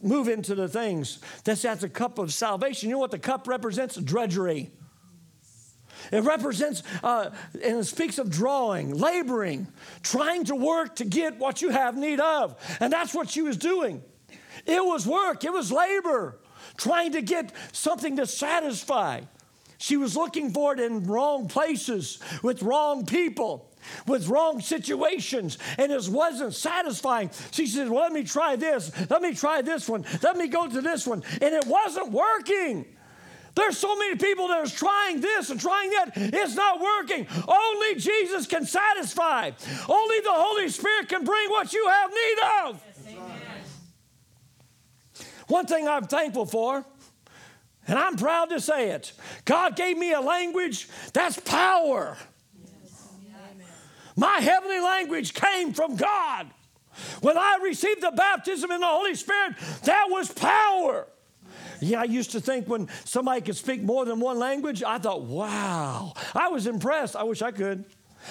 Move 0.00 0.28
into 0.28 0.54
the 0.54 0.68
things. 0.68 1.18
That's 1.44 1.62
that's 1.62 1.82
a 1.82 1.88
cup 1.88 2.18
of 2.18 2.32
salvation. 2.32 2.88
You 2.88 2.94
know 2.94 3.00
what 3.00 3.10
the 3.10 3.18
cup 3.18 3.48
represents? 3.48 3.96
Drudgery. 3.96 4.70
It 6.12 6.22
represents 6.22 6.82
uh, 7.02 7.30
and 7.54 7.78
it 7.78 7.84
speaks 7.84 8.18
of 8.18 8.30
drawing, 8.30 8.96
laboring, 8.96 9.66
trying 10.02 10.44
to 10.44 10.54
work 10.54 10.96
to 10.96 11.04
get 11.04 11.38
what 11.38 11.62
you 11.62 11.70
have 11.70 11.96
need 11.96 12.20
of. 12.20 12.56
And 12.80 12.92
that's 12.92 13.12
what 13.12 13.28
she 13.28 13.42
was 13.42 13.56
doing. 13.56 14.02
It 14.66 14.84
was 14.84 15.06
work, 15.06 15.44
it 15.44 15.52
was 15.52 15.72
labor, 15.72 16.38
trying 16.76 17.12
to 17.12 17.22
get 17.22 17.52
something 17.72 18.16
to 18.16 18.26
satisfy. 18.26 19.22
She 19.78 19.96
was 19.96 20.16
looking 20.16 20.52
for 20.52 20.74
it 20.74 20.80
in 20.80 21.04
wrong 21.06 21.48
places 21.48 22.20
with 22.42 22.62
wrong 22.62 23.04
people 23.04 23.68
with 24.06 24.28
wrong 24.28 24.60
situations 24.60 25.58
and 25.78 25.90
it 25.92 26.08
wasn't 26.08 26.54
satisfying. 26.54 27.30
She 27.50 27.66
said, 27.66 27.88
Well, 27.88 28.02
let 28.02 28.12
me 28.12 28.24
try 28.24 28.56
this. 28.56 28.92
Let 29.10 29.22
me 29.22 29.34
try 29.34 29.62
this 29.62 29.88
one. 29.88 30.04
Let 30.22 30.36
me 30.36 30.48
go 30.48 30.68
to 30.68 30.80
this 30.80 31.06
one. 31.06 31.22
And 31.40 31.54
it 31.54 31.66
wasn't 31.66 32.12
working. 32.12 32.86
There's 33.54 33.76
so 33.76 33.94
many 33.96 34.16
people 34.16 34.48
that 34.48 34.66
are 34.66 34.70
trying 34.70 35.20
this 35.20 35.50
and 35.50 35.60
trying 35.60 35.90
that. 35.90 36.12
It's 36.14 36.54
not 36.54 36.80
working. 36.80 37.26
Only 37.46 37.96
Jesus 37.96 38.46
can 38.46 38.64
satisfy. 38.64 39.50
Only 39.88 40.20
the 40.20 40.32
Holy 40.32 40.68
Spirit 40.70 41.08
can 41.08 41.24
bring 41.24 41.50
what 41.50 41.72
you 41.72 41.86
have 41.86 42.10
need 42.10 42.38
of. 42.64 43.51
One 45.52 45.66
thing 45.66 45.86
I'm 45.86 46.06
thankful 46.06 46.46
for, 46.46 46.82
and 47.86 47.98
I'm 47.98 48.16
proud 48.16 48.48
to 48.50 48.58
say 48.58 48.88
it 48.92 49.12
God 49.44 49.76
gave 49.76 49.98
me 49.98 50.14
a 50.14 50.20
language 50.20 50.88
that's 51.12 51.38
power. 51.40 52.16
My 54.16 54.38
heavenly 54.40 54.80
language 54.80 55.34
came 55.34 55.74
from 55.74 55.96
God. 55.96 56.46
When 57.20 57.36
I 57.36 57.58
received 57.62 58.00
the 58.00 58.12
baptism 58.12 58.70
in 58.70 58.80
the 58.80 58.86
Holy 58.86 59.14
Spirit, 59.14 59.56
that 59.84 60.06
was 60.08 60.32
power. 60.32 61.06
Yeah, 61.80 62.00
I 62.00 62.04
used 62.04 62.30
to 62.30 62.40
think 62.40 62.66
when 62.66 62.88
somebody 63.04 63.42
could 63.42 63.56
speak 63.56 63.82
more 63.82 64.06
than 64.06 64.20
one 64.20 64.38
language, 64.38 64.82
I 64.82 64.96
thought, 64.96 65.22
wow. 65.22 66.14
I 66.34 66.48
was 66.48 66.66
impressed. 66.66 67.14
I 67.14 67.24
wish 67.24 67.42
I 67.42 67.50
could. 67.50 67.84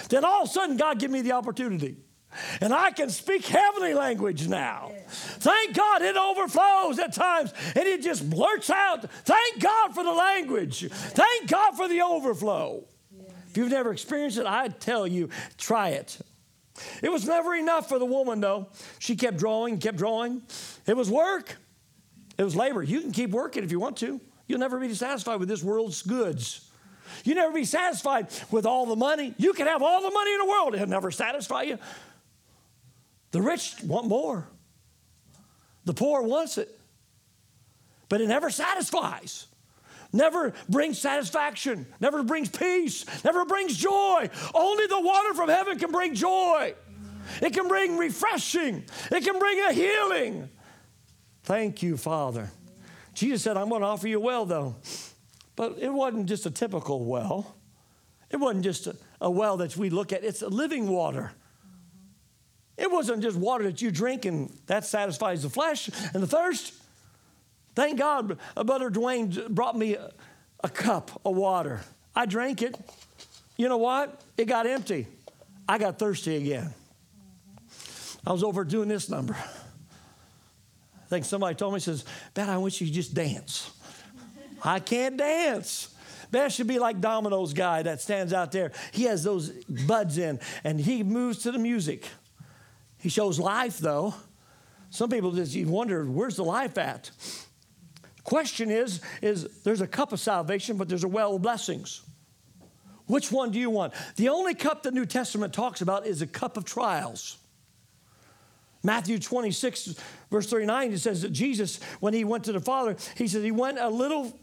Then 0.08 0.24
all 0.24 0.42
of 0.42 0.48
a 0.48 0.52
sudden, 0.52 0.76
God 0.76 0.98
give 0.98 1.12
me 1.12 1.20
the 1.22 1.32
opportunity. 1.32 1.98
And 2.60 2.72
I 2.72 2.90
can 2.90 3.10
speak 3.10 3.46
heavenly 3.46 3.94
language 3.94 4.48
now. 4.48 4.92
Thank 5.08 5.74
God 5.74 6.02
it 6.02 6.16
overflows 6.16 6.98
at 6.98 7.12
times 7.12 7.52
and 7.74 7.84
it 7.86 8.02
just 8.02 8.28
blurts 8.28 8.70
out. 8.70 9.10
Thank 9.10 9.60
God 9.60 9.94
for 9.94 10.02
the 10.04 10.12
language. 10.12 10.88
Thank 10.90 11.48
God 11.48 11.76
for 11.76 11.88
the 11.88 12.00
overflow. 12.00 12.84
If 13.48 13.58
you've 13.58 13.70
never 13.70 13.92
experienced 13.92 14.38
it, 14.38 14.46
I 14.46 14.68
tell 14.68 15.06
you, 15.06 15.28
try 15.58 15.90
it. 15.90 16.18
It 17.02 17.12
was 17.12 17.26
never 17.26 17.54
enough 17.54 17.88
for 17.88 17.98
the 17.98 18.06
woman, 18.06 18.40
though. 18.40 18.68
She 18.98 19.16
kept 19.16 19.36
drawing, 19.36 19.78
kept 19.78 19.98
drawing. 19.98 20.42
It 20.86 20.96
was 20.96 21.10
work, 21.10 21.56
it 22.38 22.44
was 22.44 22.56
labor. 22.56 22.82
You 22.82 23.02
can 23.02 23.12
keep 23.12 23.30
working 23.30 23.62
if 23.62 23.70
you 23.70 23.78
want 23.78 23.98
to. 23.98 24.20
You'll 24.46 24.58
never 24.58 24.78
be 24.78 24.92
satisfied 24.94 25.38
with 25.38 25.48
this 25.48 25.62
world's 25.62 26.02
goods. 26.02 26.68
You 27.24 27.34
never 27.34 27.52
be 27.52 27.64
satisfied 27.64 28.28
with 28.50 28.64
all 28.64 28.86
the 28.86 28.96
money. 28.96 29.34
You 29.36 29.52
can 29.52 29.66
have 29.66 29.82
all 29.82 30.02
the 30.02 30.10
money 30.10 30.32
in 30.32 30.38
the 30.38 30.46
world, 30.46 30.74
it'll 30.74 30.88
never 30.88 31.10
satisfy 31.10 31.62
you. 31.62 31.78
The 33.32 33.42
rich 33.42 33.74
want 33.84 34.06
more. 34.06 34.46
The 35.84 35.94
poor 35.94 36.22
wants 36.22 36.58
it. 36.58 36.78
But 38.08 38.20
it 38.20 38.28
never 38.28 38.50
satisfies. 38.50 39.46
Never 40.12 40.52
brings 40.68 40.98
satisfaction, 40.98 41.86
never 41.98 42.22
brings 42.22 42.50
peace, 42.50 43.06
never 43.24 43.46
brings 43.46 43.74
joy. 43.78 44.28
Only 44.52 44.86
the 44.86 45.00
water 45.00 45.32
from 45.32 45.48
heaven 45.48 45.78
can 45.78 45.90
bring 45.90 46.14
joy. 46.14 46.74
It 47.40 47.54
can 47.54 47.66
bring 47.66 47.96
refreshing. 47.96 48.84
It 49.10 49.24
can 49.24 49.38
bring 49.38 49.60
a 49.60 49.72
healing. 49.72 50.50
Thank 51.44 51.82
you, 51.82 51.96
Father. 51.96 52.50
Jesus 53.14 53.42
said, 53.42 53.56
I'm 53.56 53.70
going 53.70 53.80
to 53.80 53.86
offer 53.86 54.06
you 54.06 54.18
a 54.18 54.20
well, 54.20 54.44
though. 54.44 54.76
But 55.56 55.78
it 55.78 55.90
wasn't 55.90 56.26
just 56.26 56.44
a 56.44 56.50
typical 56.50 57.04
well. 57.06 57.56
It 58.30 58.36
wasn't 58.36 58.64
just 58.64 58.86
a, 58.86 58.96
a 59.20 59.30
well 59.30 59.56
that 59.58 59.76
we 59.76 59.88
look 59.88 60.12
at. 60.12 60.24
It's 60.24 60.42
a 60.42 60.48
living 60.48 60.88
water. 60.88 61.32
It 62.76 62.90
wasn't 62.90 63.22
just 63.22 63.36
water 63.36 63.64
that 63.64 63.82
you 63.82 63.90
drink 63.90 64.24
and 64.24 64.50
that 64.66 64.84
satisfies 64.84 65.42
the 65.42 65.50
flesh 65.50 65.90
and 66.14 66.22
the 66.22 66.26
thirst. 66.26 66.72
Thank 67.74 67.98
God, 67.98 68.38
Brother 68.54 68.90
Dwayne 68.90 69.48
brought 69.48 69.76
me 69.76 69.94
a, 69.94 70.10
a 70.62 70.68
cup 70.68 71.20
of 71.24 71.36
water. 71.36 71.80
I 72.14 72.26
drank 72.26 72.62
it. 72.62 72.76
You 73.56 73.68
know 73.68 73.78
what? 73.78 74.20
It 74.36 74.46
got 74.46 74.66
empty. 74.66 75.06
I 75.68 75.78
got 75.78 75.98
thirsty 75.98 76.36
again. 76.36 76.72
I 78.26 78.32
was 78.32 78.42
over 78.42 78.64
doing 78.64 78.88
this 78.88 79.08
number. 79.08 79.34
I 79.34 81.08
think 81.08 81.24
somebody 81.24 81.54
told 81.54 81.74
me, 81.74 81.80
says, 81.80 82.04
Bet 82.34 82.48
I 82.48 82.58
wish 82.58 82.80
you 82.80 82.90
just 82.90 83.14
dance. 83.14 83.70
I 84.62 84.78
can't 84.78 85.16
dance. 85.16 85.94
That 86.30 86.50
should 86.50 86.66
be 86.66 86.78
like 86.78 87.00
Domino's 87.00 87.52
guy 87.52 87.82
that 87.82 88.00
stands 88.00 88.32
out 88.32 88.52
there. 88.52 88.72
He 88.92 89.04
has 89.04 89.22
those 89.22 89.50
buds 89.50 90.16
in 90.18 90.40
and 90.64 90.80
he 90.80 91.02
moves 91.02 91.40
to 91.40 91.52
the 91.52 91.58
music. 91.58 92.08
He 93.02 93.08
shows 93.08 93.38
life 93.38 93.78
though. 93.78 94.14
Some 94.90 95.10
people 95.10 95.32
just 95.32 95.54
you 95.54 95.66
wonder 95.66 96.04
where's 96.04 96.36
the 96.36 96.44
life 96.44 96.78
at? 96.78 97.10
Question 98.24 98.70
is, 98.70 99.00
is 99.20 99.48
there's 99.64 99.80
a 99.80 99.86
cup 99.86 100.12
of 100.12 100.20
salvation, 100.20 100.76
but 100.76 100.88
there's 100.88 101.02
a 101.02 101.08
well 101.08 101.34
of 101.34 101.42
blessings. 101.42 102.02
Which 103.06 103.32
one 103.32 103.50
do 103.50 103.58
you 103.58 103.68
want? 103.68 103.94
The 104.16 104.28
only 104.28 104.54
cup 104.54 104.84
the 104.84 104.92
New 104.92 105.04
Testament 105.04 105.52
talks 105.52 105.80
about 105.80 106.06
is 106.06 106.22
a 106.22 106.26
cup 106.26 106.56
of 106.56 106.64
trials. 106.64 107.38
Matthew 108.84 109.18
26, 109.18 109.94
verse 110.30 110.48
39, 110.48 110.92
it 110.92 110.98
says 110.98 111.22
that 111.22 111.32
Jesus, 111.32 111.80
when 112.00 112.14
he 112.14 112.24
went 112.24 112.44
to 112.44 112.52
the 112.52 112.60
Father, 112.60 112.96
he 113.16 113.26
said 113.28 113.42
he 113.42 113.50
went 113.50 113.78
a 113.78 113.88
little 113.88 114.38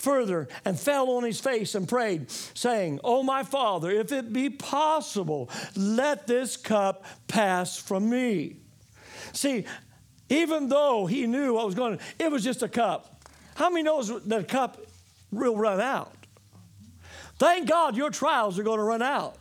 further 0.00 0.48
and 0.64 0.78
fell 0.78 1.10
on 1.10 1.24
his 1.24 1.38
face 1.38 1.74
and 1.74 1.86
prayed, 1.86 2.30
saying, 2.30 3.00
Oh, 3.04 3.22
my 3.22 3.42
Father, 3.42 3.90
if 3.90 4.10
it 4.12 4.32
be 4.32 4.50
possible, 4.50 5.50
let 5.76 6.26
this 6.26 6.56
cup 6.56 7.04
pass 7.28 7.76
from 7.76 8.08
me. 8.08 8.56
See, 9.32 9.66
even 10.28 10.68
though 10.68 11.06
he 11.06 11.26
knew 11.26 11.54
what 11.54 11.66
was 11.66 11.74
going 11.74 11.98
to, 11.98 12.04
it 12.18 12.30
was 12.30 12.42
just 12.42 12.62
a 12.62 12.68
cup. 12.68 13.24
How 13.54 13.68
many 13.68 13.82
knows 13.82 14.08
that 14.24 14.40
a 14.40 14.44
cup 14.44 14.80
will 15.30 15.56
run 15.56 15.80
out? 15.80 16.14
Thank 17.38 17.68
God 17.68 17.96
your 17.96 18.10
trials 18.10 18.58
are 18.58 18.62
going 18.62 18.78
to 18.78 18.84
run 18.84 19.02
out. 19.02 19.36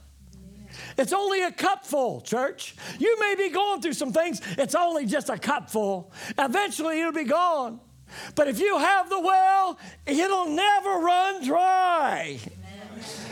It's 0.98 1.14
only 1.14 1.44
a 1.44 1.52
cupful, 1.52 2.22
church. 2.22 2.76
You 2.98 3.20
may 3.20 3.36
be 3.36 3.50
going 3.50 3.82
through 3.82 3.94
some 3.94 4.12
things, 4.14 4.42
it's 4.58 4.76
only 4.76 5.06
just 5.06 5.30
a 5.30 5.38
cupful. 5.38 6.12
Eventually 6.38 7.00
it'll 7.00 7.12
be 7.12 7.24
gone. 7.24 7.80
But 8.36 8.48
if 8.48 8.60
you 8.60 8.78
have 8.78 9.10
the 9.10 9.20
well, 9.20 9.78
it'll 10.06 10.50
never 10.50 10.90
run 11.00 11.46
dry. 11.46 12.40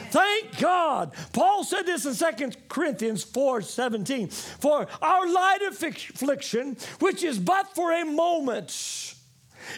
Thank 0.09 0.57
God. 0.59 1.13
Paul 1.33 1.63
said 1.63 1.85
this 1.85 2.05
in 2.05 2.35
2 2.35 2.51
Corinthians 2.69 3.23
4 3.23 3.61
17. 3.61 4.29
For 4.29 4.87
our 5.01 5.31
light 5.31 5.59
affliction, 5.67 6.77
which 6.99 7.23
is 7.23 7.39
but 7.39 7.75
for 7.75 7.91
a 7.91 8.05
moment, 8.05 9.15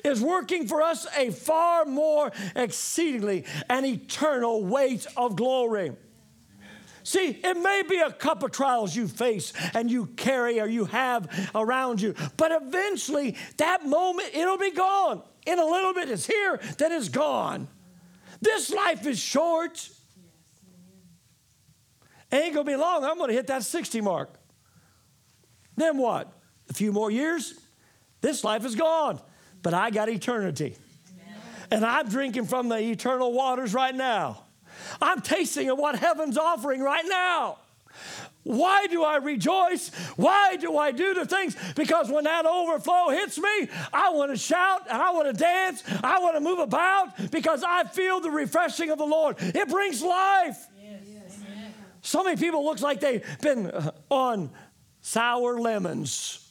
is 0.03 0.21
working 0.21 0.67
for 0.67 0.81
us 0.81 1.07
a 1.17 1.31
far 1.31 1.85
more 1.85 2.31
exceedingly 2.55 3.45
and 3.69 3.85
eternal 3.85 4.63
weight 4.63 5.07
of 5.17 5.35
glory. 5.35 5.93
See, 7.09 7.39
it 7.43 7.57
may 7.57 7.81
be 7.89 7.97
a 7.97 8.11
cup 8.11 8.43
of 8.43 8.51
trials 8.51 8.95
you 8.95 9.07
face 9.07 9.51
and 9.73 9.89
you 9.89 10.05
carry 10.15 10.59
or 10.59 10.67
you 10.67 10.85
have 10.85 11.49
around 11.55 11.99
you, 11.99 12.13
but 12.37 12.51
eventually 12.51 13.35
that 13.57 13.83
moment 13.83 14.29
it'll 14.35 14.59
be 14.59 14.69
gone. 14.69 15.23
In 15.47 15.57
a 15.57 15.65
little 15.65 15.91
bit, 15.91 16.11
it's 16.11 16.27
here, 16.27 16.59
then 16.77 16.91
it's 16.91 17.09
gone. 17.09 17.67
This 18.41 18.69
life 18.69 19.07
is 19.07 19.17
short. 19.17 19.89
Ain't 22.31 22.53
gonna 22.53 22.63
be 22.63 22.75
long. 22.75 23.03
I'm 23.03 23.17
gonna 23.17 23.33
hit 23.33 23.47
that 23.47 23.63
60 23.63 24.01
mark. 24.01 24.29
Then 25.75 25.97
what? 25.97 26.31
A 26.69 26.73
few 26.73 26.91
more 26.91 27.09
years, 27.09 27.55
this 28.21 28.43
life 28.43 28.63
is 28.63 28.75
gone. 28.75 29.19
But 29.63 29.73
I 29.73 29.89
got 29.89 30.09
eternity. 30.09 30.75
And 31.71 31.83
I'm 31.83 32.07
drinking 32.07 32.45
from 32.45 32.69
the 32.69 32.77
eternal 32.77 33.33
waters 33.33 33.73
right 33.73 33.95
now. 33.95 34.43
I'm 35.01 35.21
tasting 35.21 35.69
of 35.69 35.77
what 35.77 35.98
heaven's 35.98 36.38
offering 36.38 36.81
right 36.81 37.05
now. 37.07 37.57
Why 38.43 38.88
do 38.88 39.03
I 39.03 39.17
rejoice? 39.17 39.89
Why 40.15 40.55
do 40.55 40.77
I 40.77 40.91
do 40.91 41.13
the 41.13 41.25
things? 41.25 41.55
Because 41.75 42.09
when 42.09 42.24
that 42.24 42.45
overflow 42.45 43.09
hits 43.09 43.38
me, 43.38 43.69
I 43.93 44.09
want 44.12 44.31
to 44.31 44.38
shout 44.38 44.88
and 44.89 45.01
I 45.01 45.12
want 45.12 45.27
to 45.27 45.33
dance. 45.33 45.83
I 46.01 46.19
want 46.19 46.36
to 46.36 46.41
move 46.41 46.59
about 46.59 47.31
because 47.31 47.63
I 47.63 47.83
feel 47.83 48.21
the 48.21 48.31
refreshing 48.31 48.89
of 48.89 48.98
the 48.98 49.05
Lord. 49.05 49.36
It 49.39 49.67
brings 49.69 50.01
life. 50.01 50.65
So 52.01 52.24
many 52.24 52.38
people 52.38 52.63
looks 52.63 52.81
like 52.81 53.01
they've 53.01 53.24
been 53.41 53.67
uh, 53.67 53.91
on 54.09 54.51
sour 55.01 55.59
lemons. 55.59 56.50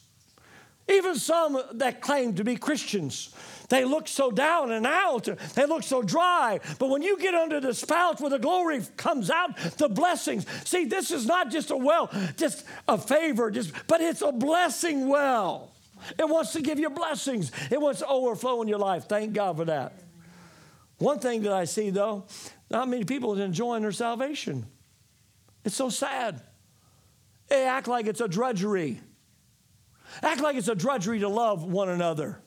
Even 0.87 1.15
some 1.15 1.61
that 1.73 2.01
claim 2.01 2.35
to 2.35 2.43
be 2.43 2.55
Christians, 2.55 3.33
they 3.69 3.85
look 3.85 4.07
so 4.07 4.31
down 4.31 4.71
and 4.71 4.85
out. 4.85 5.29
They 5.55 5.65
look 5.65 5.83
so 5.83 6.01
dry. 6.01 6.59
But 6.79 6.89
when 6.89 7.01
you 7.01 7.17
get 7.17 7.33
under 7.35 7.59
the 7.59 7.73
spout 7.73 8.19
where 8.19 8.29
the 8.29 8.39
glory 8.39 8.81
comes 8.97 9.29
out, 9.29 9.55
the 9.77 9.87
blessings. 9.87 10.45
See, 10.65 10.85
this 10.85 11.11
is 11.11 11.25
not 11.25 11.51
just 11.51 11.71
a 11.71 11.77
well, 11.77 12.09
just 12.35 12.65
a 12.87 12.97
favor, 12.97 13.51
just, 13.51 13.73
but 13.87 14.01
it's 14.01 14.21
a 14.21 14.31
blessing 14.31 15.07
well. 15.07 15.71
It 16.17 16.27
wants 16.27 16.53
to 16.53 16.61
give 16.61 16.79
you 16.79 16.89
blessings. 16.89 17.51
It 17.69 17.79
wants 17.79 17.99
to 17.99 18.07
overflow 18.07 18.61
in 18.61 18.67
your 18.67 18.79
life. 18.79 19.05
Thank 19.05 19.33
God 19.33 19.57
for 19.57 19.65
that. 19.65 19.93
One 20.97 21.19
thing 21.19 21.43
that 21.43 21.53
I 21.53 21.65
see 21.65 21.91
though, 21.91 22.25
not 22.69 22.87
many 22.89 23.05
people 23.05 23.39
are 23.39 23.43
enjoying 23.43 23.83
their 23.83 23.91
salvation. 23.91 24.65
It's 25.63 25.75
so 25.75 25.89
sad. 25.89 26.41
They 27.47 27.65
act 27.65 27.87
like 27.87 28.07
it's 28.07 28.21
a 28.21 28.27
drudgery. 28.27 28.99
Act 30.21 30.41
like 30.41 30.55
it's 30.55 30.67
a 30.67 30.75
drudgery 30.75 31.19
to 31.19 31.29
love 31.29 31.63
one 31.63 31.89
another. 31.89 32.41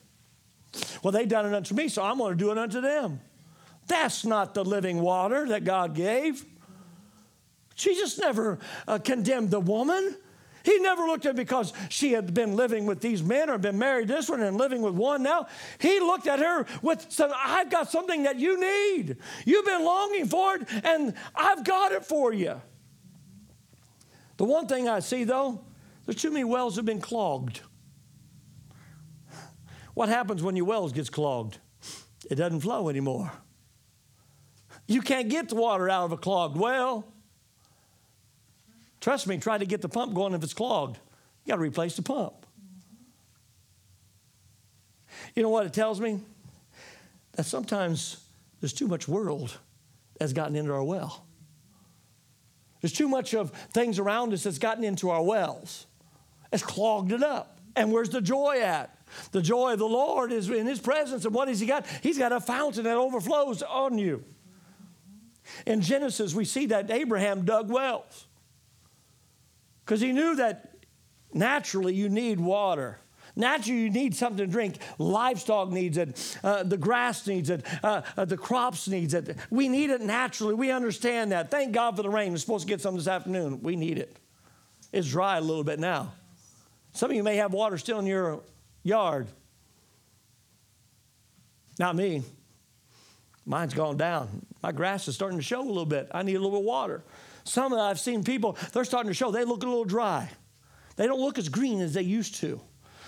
Well, 1.03 1.11
they 1.11 1.25
done 1.25 1.45
it 1.45 1.53
unto 1.53 1.75
me, 1.75 1.87
so 1.87 2.03
I'm 2.03 2.17
going 2.17 2.37
to 2.37 2.37
do 2.37 2.51
it 2.51 2.57
unto 2.57 2.81
them. 2.81 3.19
That's 3.87 4.25
not 4.25 4.53
the 4.53 4.63
living 4.63 5.01
water 5.01 5.47
that 5.47 5.63
God 5.63 5.93
gave. 5.93 6.45
Jesus 7.75 8.17
never 8.17 8.59
uh, 8.87 8.99
condemned 8.99 9.51
the 9.51 9.59
woman. 9.59 10.15
He 10.63 10.79
never 10.79 11.03
looked 11.03 11.25
at 11.25 11.35
because 11.35 11.73
she 11.89 12.13
had 12.13 12.33
been 12.33 12.55
living 12.55 12.85
with 12.85 13.01
these 13.01 13.21
men 13.21 13.49
or 13.49 13.57
been 13.57 13.77
married 13.77 14.07
this 14.07 14.29
one 14.29 14.41
and 14.41 14.57
living 14.57 14.81
with 14.81 14.93
one 14.93 15.21
now. 15.21 15.47
He 15.77 15.99
looked 15.99 16.25
at 16.25 16.39
her 16.39 16.65
with 16.81 17.05
some, 17.09 17.31
I've 17.35 17.69
got 17.69 17.91
something 17.91 18.23
that 18.23 18.39
you 18.39 18.59
need. 18.59 19.17
You've 19.45 19.65
been 19.65 19.83
longing 19.83 20.27
for 20.27 20.55
it, 20.55 20.67
and 20.85 21.13
I've 21.35 21.65
got 21.65 21.91
it 21.91 22.05
for 22.05 22.31
you. 22.31 22.61
The 24.37 24.45
one 24.45 24.67
thing 24.67 24.87
I 24.87 24.99
see 24.99 25.25
though, 25.25 25.61
there's 26.05 26.21
too 26.21 26.31
many 26.31 26.45
wells 26.45 26.77
have 26.77 26.85
been 26.85 27.01
clogged. 27.01 27.59
What 29.93 30.09
happens 30.09 30.41
when 30.41 30.55
your 30.55 30.65
wells 30.65 30.91
gets 30.91 31.09
clogged? 31.09 31.59
It 32.29 32.35
doesn't 32.35 32.61
flow 32.61 32.89
anymore. 32.89 33.31
You 34.87 35.01
can't 35.01 35.29
get 35.29 35.49
the 35.49 35.55
water 35.55 35.89
out 35.89 36.05
of 36.05 36.11
a 36.11 36.17
clogged 36.17 36.57
well. 36.57 37.05
Trust 39.01 39.27
me, 39.27 39.37
try 39.37 39.57
to 39.57 39.65
get 39.65 39.81
the 39.81 39.89
pump 39.89 40.13
going 40.13 40.33
if 40.33 40.43
it's 40.43 40.53
clogged. 40.53 40.97
You 41.45 41.51
got 41.51 41.55
to 41.57 41.61
replace 41.61 41.95
the 41.95 42.01
pump. 42.01 42.45
You 45.35 45.43
know 45.43 45.49
what 45.49 45.65
it 45.65 45.73
tells 45.73 45.99
me? 45.99 46.19
That 47.33 47.45
sometimes 47.45 48.23
there's 48.61 48.73
too 48.73 48.87
much 48.87 49.07
world 49.07 49.57
that's 50.19 50.33
gotten 50.33 50.55
into 50.55 50.73
our 50.73 50.83
well. 50.83 51.25
There's 52.81 52.93
too 52.93 53.07
much 53.07 53.33
of 53.33 53.51
things 53.73 53.99
around 53.99 54.33
us 54.33 54.43
that's 54.43 54.57
gotten 54.57 54.83
into 54.83 55.09
our 55.09 55.23
wells. 55.23 55.85
It's 56.51 56.63
clogged 56.63 57.11
it 57.11 57.23
up. 57.23 57.59
And 57.75 57.91
where's 57.91 58.09
the 58.09 58.21
joy 58.21 58.61
at? 58.61 58.92
The 59.31 59.41
joy 59.41 59.73
of 59.73 59.79
the 59.79 59.87
Lord 59.87 60.31
is 60.31 60.49
in 60.49 60.65
His 60.65 60.79
presence. 60.79 61.25
And 61.25 61.33
what 61.33 61.47
has 61.47 61.59
He 61.59 61.65
got? 61.65 61.85
He's 62.01 62.17
got 62.17 62.31
a 62.31 62.39
fountain 62.39 62.83
that 62.83 62.97
overflows 62.97 63.61
on 63.63 63.97
you. 63.97 64.23
In 65.65 65.81
Genesis, 65.81 66.33
we 66.33 66.45
see 66.45 66.67
that 66.67 66.89
Abraham 66.89 67.45
dug 67.45 67.69
wells 67.69 68.27
because 69.85 70.01
he 70.01 70.11
knew 70.11 70.35
that 70.35 70.77
naturally 71.33 71.93
you 71.93 72.09
need 72.09 72.39
water. 72.39 72.99
Naturally, 73.35 73.81
you 73.81 73.89
need 73.89 74.15
something 74.15 74.37
to 74.37 74.47
drink. 74.47 74.77
Livestock 74.99 75.71
needs 75.71 75.97
it. 75.97 76.37
Uh, 76.43 76.63
the 76.63 76.77
grass 76.77 77.25
needs 77.25 77.49
it. 77.49 77.65
Uh, 77.83 78.03
uh, 78.15 78.25
the 78.25 78.37
crops 78.37 78.87
needs 78.87 79.15
it. 79.15 79.35
We 79.49 79.67
need 79.69 79.89
it 79.89 80.01
naturally. 80.01 80.53
We 80.53 80.69
understand 80.69 81.31
that. 81.31 81.49
Thank 81.49 81.73
God 81.73 81.95
for 81.95 82.03
the 82.03 82.11
rain. 82.11 82.31
We're 82.31 82.37
supposed 82.37 82.67
to 82.67 82.71
get 82.71 82.79
some 82.79 82.95
this 82.95 83.07
afternoon. 83.07 83.61
We 83.63 83.75
need 83.75 83.97
it. 83.97 84.17
It's 84.91 85.09
dry 85.09 85.37
a 85.37 85.41
little 85.41 85.63
bit 85.63 85.79
now. 85.79 86.13
Some 86.91 87.09
of 87.09 87.17
you 87.17 87.23
may 87.23 87.37
have 87.37 87.53
water 87.53 87.79
still 87.79 87.97
in 87.97 88.05
your 88.05 88.43
yard. 88.83 89.27
Not 91.79 91.95
me. 91.95 92.23
Mine's 93.45 93.73
gone 93.73 93.97
down. 93.97 94.45
My 94.61 94.71
grass 94.71 95.07
is 95.07 95.15
starting 95.15 95.37
to 95.37 95.43
show 95.43 95.61
a 95.61 95.67
little 95.67 95.85
bit. 95.85 96.07
I 96.13 96.23
need 96.23 96.35
a 96.35 96.39
little 96.39 96.51
bit 96.51 96.59
of 96.59 96.65
water. 96.65 97.03
Some 97.43 97.73
of 97.73 97.79
I've 97.79 97.99
seen 97.99 98.23
people, 98.23 98.57
they're 98.71 98.85
starting 98.85 99.09
to 99.09 99.13
show, 99.13 99.31
they 99.31 99.43
look 99.43 99.63
a 99.63 99.67
little 99.67 99.83
dry. 99.83 100.29
They 100.95 101.07
don't 101.07 101.19
look 101.19 101.37
as 101.37 101.49
green 101.49 101.81
as 101.81 101.93
they 101.93 102.03
used 102.03 102.35
to. 102.35 102.61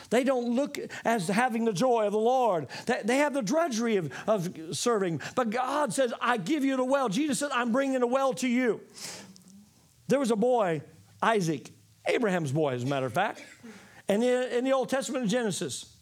They 0.10 0.24
don't 0.24 0.56
look 0.56 0.78
as 1.04 1.28
having 1.28 1.66
the 1.66 1.74
joy 1.74 2.06
of 2.06 2.12
the 2.12 2.20
Lord. 2.20 2.68
They 2.86 3.18
have 3.18 3.34
the 3.34 3.42
drudgery 3.42 3.96
of, 3.96 4.12
of 4.28 4.50
serving. 4.72 5.22
But 5.36 5.50
God 5.50 5.94
says, 5.94 6.14
I 6.22 6.38
give 6.38 6.66
you 6.66 6.78
the 6.78 6.84
well. 6.84 7.10
Jesus 7.10 7.40
said, 7.40 7.52
I'm 7.52 7.72
bringing 7.72 8.00
the 8.00 8.08
well 8.08 8.34
to 8.36 8.48
you. 8.48 8.82
There 10.08 10.20
was 10.20 10.32
a 10.32 10.36
boy, 10.36 10.82
Isaac, 11.22 11.72
Abraham's 12.06 12.52
boy, 12.52 12.74
as 12.74 12.84
a 12.84 12.88
matter 12.88 13.06
of 13.06 13.14
fact. 13.14 13.42
And 14.08 14.24
in 14.24 14.64
the 14.64 14.72
Old 14.72 14.90
Testament 14.90 15.26
of 15.26 15.32
Genesis, 15.32 15.96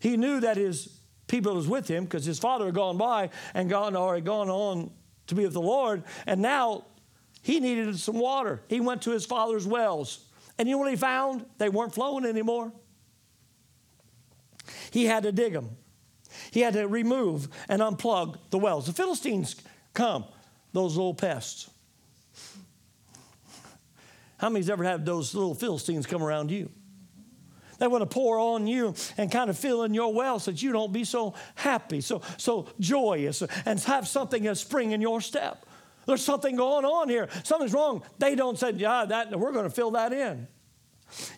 he 0.00 0.16
knew 0.16 0.40
that 0.40 0.56
his 0.56 1.00
people 1.26 1.54
was 1.54 1.68
with 1.68 1.88
him 1.88 2.04
because 2.04 2.24
his 2.24 2.38
father 2.38 2.66
had 2.66 2.74
gone 2.74 2.96
by 2.96 3.30
and 3.54 3.68
gone 3.68 3.96
or 3.96 4.14
had 4.14 4.24
gone 4.24 4.48
on 4.48 4.90
to 5.26 5.34
be 5.34 5.44
with 5.44 5.52
the 5.52 5.60
Lord. 5.60 6.04
And 6.26 6.40
now 6.40 6.84
he 7.42 7.60
needed 7.60 7.98
some 7.98 8.18
water. 8.18 8.62
He 8.68 8.80
went 8.80 9.02
to 9.02 9.10
his 9.10 9.26
father's 9.26 9.66
wells. 9.66 10.24
And 10.58 10.68
you 10.68 10.74
know 10.74 10.80
what 10.80 10.90
he 10.90 10.96
found? 10.96 11.44
They 11.58 11.68
weren't 11.68 11.94
flowing 11.94 12.24
anymore. 12.24 12.72
He 14.90 15.04
had 15.04 15.24
to 15.24 15.32
dig 15.32 15.52
them. 15.52 15.76
He 16.50 16.60
had 16.60 16.74
to 16.74 16.86
remove 16.86 17.48
and 17.68 17.82
unplug 17.82 18.38
the 18.50 18.58
wells. 18.58 18.86
The 18.86 18.92
Philistines 18.92 19.56
come, 19.94 20.24
those 20.72 20.96
little 20.96 21.14
pests. 21.14 21.70
How 24.38 24.48
many's 24.48 24.68
ever 24.68 24.84
had 24.84 25.06
those 25.06 25.34
little 25.34 25.54
Philistines 25.54 26.06
come 26.06 26.22
around 26.22 26.50
you? 26.50 26.70
They 27.78 27.86
want 27.86 28.02
to 28.02 28.06
pour 28.06 28.38
on 28.38 28.66
you 28.66 28.94
and 29.16 29.30
kind 29.30 29.50
of 29.50 29.58
fill 29.58 29.82
in 29.82 29.94
your 29.94 30.12
well 30.12 30.38
so 30.38 30.50
that 30.50 30.62
you 30.62 30.72
don't 30.72 30.92
be 30.92 31.04
so 31.04 31.34
happy, 31.54 32.00
so, 32.00 32.22
so 32.36 32.68
joyous, 32.80 33.42
and 33.64 33.80
have 33.80 34.08
something 34.08 34.42
that 34.44 34.56
spring 34.56 34.92
in 34.92 35.00
your 35.00 35.20
step. 35.20 35.66
There's 36.06 36.24
something 36.24 36.56
going 36.56 36.84
on 36.84 37.08
here. 37.08 37.28
Something's 37.42 37.72
wrong. 37.72 38.02
They 38.18 38.34
don't 38.34 38.58
say, 38.58 38.70
yeah, 38.72 39.04
that, 39.06 39.38
we're 39.38 39.52
going 39.52 39.64
to 39.64 39.74
fill 39.74 39.92
that 39.92 40.12
in. 40.12 40.46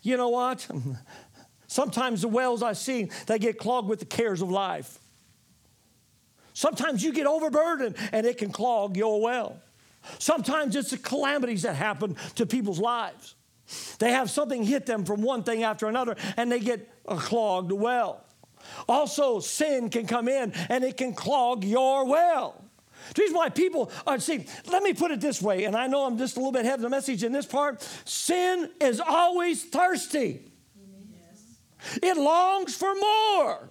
You 0.03 0.17
know 0.17 0.29
what? 0.29 0.67
Sometimes 1.67 2.21
the 2.21 2.27
wells 2.27 2.63
I 2.63 2.73
see, 2.73 3.11
they 3.27 3.39
get 3.39 3.57
clogged 3.57 3.89
with 3.89 3.99
the 3.99 4.05
cares 4.05 4.41
of 4.41 4.49
life. 4.49 4.99
Sometimes 6.53 7.03
you 7.03 7.13
get 7.13 7.25
overburdened 7.25 7.95
and 8.11 8.25
it 8.25 8.37
can 8.37 8.51
clog 8.51 8.97
your 8.97 9.21
well. 9.21 9.61
Sometimes 10.17 10.75
it's 10.75 10.91
the 10.91 10.97
calamities 10.97 11.63
that 11.63 11.75
happen 11.75 12.15
to 12.35 12.45
people's 12.45 12.79
lives. 12.79 13.35
They 13.99 14.11
have 14.11 14.29
something 14.29 14.63
hit 14.63 14.85
them 14.85 15.05
from 15.05 15.21
one 15.21 15.43
thing 15.43 15.63
after 15.63 15.87
another 15.87 16.15
and 16.37 16.51
they 16.51 16.59
get 16.59 16.89
a 17.07 17.17
clogged 17.17 17.71
well. 17.71 18.25
Also, 18.87 19.39
sin 19.39 19.89
can 19.89 20.07
come 20.07 20.27
in 20.27 20.53
and 20.69 20.83
it 20.83 20.97
can 20.97 21.13
clog 21.13 21.63
your 21.63 22.05
well. 22.05 22.63
The 23.15 23.21
reason 23.21 23.37
why 23.37 23.49
people 23.49 23.91
are, 24.05 24.19
see, 24.19 24.45
let 24.71 24.83
me 24.83 24.93
put 24.93 25.11
it 25.11 25.21
this 25.21 25.41
way, 25.41 25.63
and 25.63 25.75
I 25.75 25.87
know 25.87 26.05
I'm 26.05 26.17
just 26.17 26.35
a 26.35 26.39
little 26.39 26.51
bit 26.51 26.65
ahead 26.65 26.75
of 26.75 26.81
the 26.81 26.89
message 26.89 27.23
in 27.23 27.31
this 27.31 27.45
part. 27.45 27.81
Sin 28.05 28.69
is 28.79 28.99
always 28.99 29.63
thirsty, 29.63 30.51
yes. 31.09 31.99
it 32.03 32.17
longs 32.17 32.75
for 32.75 32.93
more. 32.93 33.69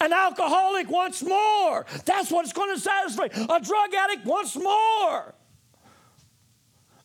An 0.00 0.12
alcoholic 0.12 0.90
wants 0.90 1.22
more. 1.22 1.86
That's 2.04 2.30
what 2.30 2.44
it's 2.44 2.52
going 2.52 2.74
to 2.74 2.80
satisfy. 2.80 3.24
A 3.24 3.60
drug 3.60 3.94
addict 3.94 4.26
wants 4.26 4.54
more. 4.54 5.34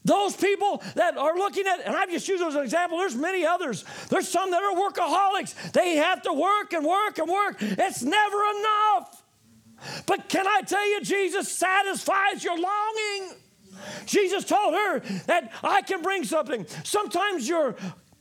Those 0.05 0.35
people 0.35 0.83
that 0.93 1.17
are 1.17 1.35
looking 1.35 1.65
at, 1.65 1.81
and 1.85 1.95
I've 1.95 2.11
just 2.11 2.27
used 2.27 2.43
as 2.43 2.53
an 2.53 2.61
example, 2.61 2.99
there's 2.99 3.15
many 3.15 3.43
others. 3.45 3.83
There's 4.09 4.27
some 4.27 4.51
that 4.51 4.61
are 4.61 4.75
workaholics. 4.75 5.71
They 5.71 5.95
have 5.95 6.21
to 6.21 6.33
work 6.33 6.73
and 6.73 6.85
work 6.85 7.17
and 7.17 7.27
work. 7.27 7.57
It's 7.59 8.03
never 8.03 8.37
enough. 8.59 9.23
But 10.05 10.29
can 10.29 10.45
I 10.47 10.61
tell 10.61 10.87
you, 10.87 11.01
Jesus 11.01 11.51
satisfies 11.51 12.43
your 12.43 12.57
longing. 12.57 13.37
Jesus 14.05 14.45
told 14.45 14.75
her 14.75 14.99
that 15.25 15.51
I 15.63 15.81
can 15.81 16.01
bring 16.01 16.23
something. 16.23 16.65
Sometimes 16.83 17.49
your 17.49 17.75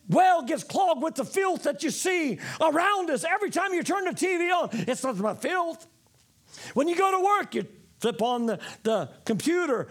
well 0.08 0.42
gets 0.42 0.64
clogged 0.64 1.02
with 1.02 1.14
the 1.14 1.24
filth 1.24 1.64
that 1.64 1.82
you 1.82 1.90
see 1.90 2.38
around 2.60 3.10
us. 3.10 3.24
Every 3.24 3.50
time 3.50 3.74
you 3.74 3.82
turn 3.82 4.04
the 4.04 4.10
TV 4.10 4.50
on, 4.52 4.70
it's 4.72 5.04
nothing 5.04 5.22
but 5.22 5.42
filth. 5.42 5.86
When 6.72 6.88
you 6.88 6.96
go 6.96 7.10
to 7.10 7.24
work, 7.24 7.54
you 7.54 7.66
flip 8.00 8.20
on 8.20 8.46
the, 8.46 8.58
the 8.82 9.08
computer 9.24 9.88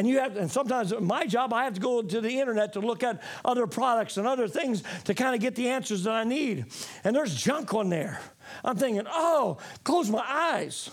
and 0.00 0.08
you 0.08 0.18
have, 0.18 0.34
and 0.38 0.50
sometimes 0.50 0.98
my 0.98 1.26
job, 1.26 1.52
I 1.52 1.64
have 1.64 1.74
to 1.74 1.80
go 1.80 2.00
to 2.00 2.20
the 2.22 2.40
internet 2.40 2.72
to 2.72 2.80
look 2.80 3.02
at 3.02 3.22
other 3.44 3.66
products 3.66 4.16
and 4.16 4.26
other 4.26 4.48
things 4.48 4.82
to 5.04 5.12
kind 5.12 5.34
of 5.34 5.42
get 5.42 5.56
the 5.56 5.68
answers 5.68 6.04
that 6.04 6.14
I 6.14 6.24
need. 6.24 6.64
And 7.04 7.14
there's 7.14 7.34
junk 7.34 7.74
on 7.74 7.90
there. 7.90 8.18
I'm 8.64 8.78
thinking, 8.78 9.02
oh, 9.06 9.58
close 9.84 10.08
my 10.08 10.24
eyes, 10.26 10.88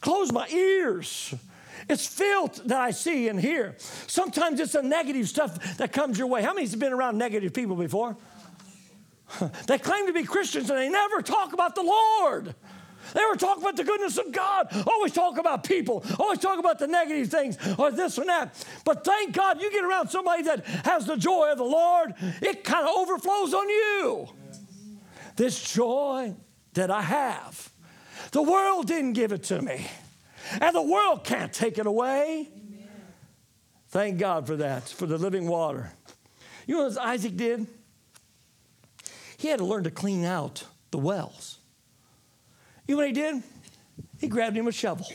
close 0.00 0.32
my 0.32 0.48
ears. 0.48 1.32
It's 1.88 2.04
filth 2.04 2.64
that 2.64 2.80
I 2.80 2.90
see 2.90 3.28
and 3.28 3.38
hear. 3.38 3.76
Sometimes 4.08 4.58
it's 4.58 4.72
the 4.72 4.82
negative 4.82 5.28
stuff 5.28 5.76
that 5.76 5.92
comes 5.92 6.18
your 6.18 6.26
way. 6.26 6.42
How 6.42 6.52
many's 6.52 6.74
been 6.74 6.92
around 6.92 7.18
negative 7.18 7.54
people 7.54 7.76
before? 7.76 8.16
they 9.68 9.78
claim 9.78 10.08
to 10.08 10.12
be 10.12 10.24
Christians 10.24 10.68
and 10.68 10.80
they 10.80 10.88
never 10.88 11.22
talk 11.22 11.52
about 11.52 11.76
the 11.76 11.82
Lord. 11.82 12.56
They 13.14 13.20
were 13.30 13.36
talking 13.36 13.62
about 13.62 13.76
the 13.76 13.84
goodness 13.84 14.18
of 14.18 14.32
God. 14.32 14.68
Always 14.86 15.12
talk 15.12 15.38
about 15.38 15.64
people. 15.64 16.04
Always 16.18 16.38
talk 16.38 16.58
about 16.58 16.78
the 16.78 16.86
negative 16.86 17.28
things 17.28 17.58
or 17.78 17.90
this 17.90 18.18
and 18.18 18.28
that. 18.28 18.64
But 18.84 19.04
thank 19.04 19.32
God 19.32 19.60
you 19.60 19.70
get 19.70 19.84
around 19.84 20.08
somebody 20.08 20.42
that 20.44 20.64
has 20.84 21.06
the 21.06 21.16
joy 21.16 21.50
of 21.50 21.58
the 21.58 21.64
Lord, 21.64 22.14
it 22.40 22.64
kind 22.64 22.86
of 22.86 22.94
overflows 22.96 23.54
on 23.54 23.68
you. 23.68 24.28
This 25.36 25.72
joy 25.72 26.34
that 26.74 26.90
I 26.90 27.02
have, 27.02 27.70
the 28.32 28.42
world 28.42 28.86
didn't 28.86 29.14
give 29.14 29.32
it 29.32 29.44
to 29.44 29.60
me, 29.60 29.86
and 30.60 30.74
the 30.74 30.82
world 30.82 31.24
can't 31.24 31.52
take 31.52 31.78
it 31.78 31.86
away. 31.86 32.48
Amen. 32.54 32.88
Thank 33.88 34.18
God 34.18 34.46
for 34.46 34.56
that, 34.56 34.88
for 34.88 35.06
the 35.06 35.18
living 35.18 35.46
water. 35.46 35.92
You 36.66 36.76
know 36.76 36.88
what 36.88 36.98
Isaac 36.98 37.36
did? 37.36 37.66
He 39.36 39.48
had 39.48 39.58
to 39.58 39.64
learn 39.64 39.84
to 39.84 39.90
clean 39.90 40.24
out 40.24 40.64
the 40.92 40.98
wells. 40.98 41.58
You 42.92 42.96
know 42.96 43.04
what 43.04 43.06
he 43.06 43.14
did? 43.14 43.42
He 44.20 44.28
grabbed 44.28 44.54
him 44.54 44.66
a 44.66 44.70
shovel. 44.70 45.06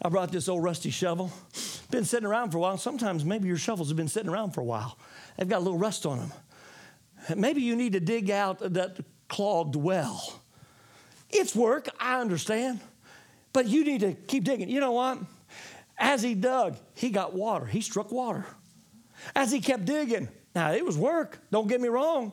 I 0.00 0.08
brought 0.08 0.32
this 0.32 0.48
old 0.48 0.64
rusty 0.64 0.88
shovel. 0.88 1.30
Been 1.90 2.06
sitting 2.06 2.26
around 2.26 2.50
for 2.50 2.56
a 2.56 2.60
while. 2.62 2.78
Sometimes 2.78 3.26
maybe 3.26 3.46
your 3.46 3.58
shovels 3.58 3.88
have 3.88 3.98
been 3.98 4.08
sitting 4.08 4.30
around 4.30 4.52
for 4.52 4.62
a 4.62 4.64
while. 4.64 4.96
They've 5.36 5.46
got 5.46 5.58
a 5.58 5.64
little 5.64 5.76
rust 5.76 6.06
on 6.06 6.18
them. 6.18 6.32
Maybe 7.36 7.60
you 7.60 7.76
need 7.76 7.92
to 7.92 8.00
dig 8.00 8.30
out 8.30 8.60
that 8.60 9.04
clogged 9.28 9.76
well. 9.76 10.40
It's 11.28 11.54
work, 11.54 11.90
I 12.00 12.22
understand. 12.22 12.80
But 13.52 13.66
you 13.66 13.84
need 13.84 14.00
to 14.00 14.14
keep 14.14 14.44
digging. 14.44 14.70
You 14.70 14.80
know 14.80 14.92
what? 14.92 15.18
As 15.98 16.22
he 16.22 16.34
dug, 16.34 16.78
he 16.94 17.10
got 17.10 17.34
water. 17.34 17.66
He 17.66 17.82
struck 17.82 18.10
water. 18.10 18.46
As 19.36 19.52
he 19.52 19.60
kept 19.60 19.84
digging, 19.84 20.30
now 20.54 20.72
it 20.72 20.86
was 20.86 20.96
work, 20.96 21.38
don't 21.50 21.68
get 21.68 21.82
me 21.82 21.88
wrong. 21.88 22.32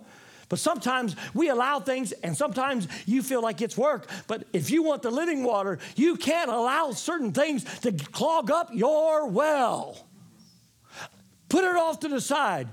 But 0.50 0.60
sometimes 0.60 1.16
we 1.34 1.50
allow 1.50 1.80
things, 1.80 2.14
and 2.14 2.36
sometimes 2.36 2.88
you 3.06 3.22
feel 3.22 3.42
like 3.42 3.62
it's 3.62 3.78
work. 3.78 4.10
But 4.28 4.46
if 4.54 4.72
you 4.72 4.82
want 4.82 5.02
the 5.02 5.12
living 5.12 5.44
water, 5.44 5.80
you 5.96 6.16
can't 6.16 6.50
allow 6.50 6.92
certain 6.92 7.34
things 7.34 7.64
to 7.82 7.92
clog 7.92 8.50
up 8.50 8.70
your 8.74 9.28
well. 9.28 10.08
Put 11.50 11.64
it 11.64 11.76
off 11.76 12.00
to 12.02 12.08
the 12.08 12.22
side. 12.22 12.70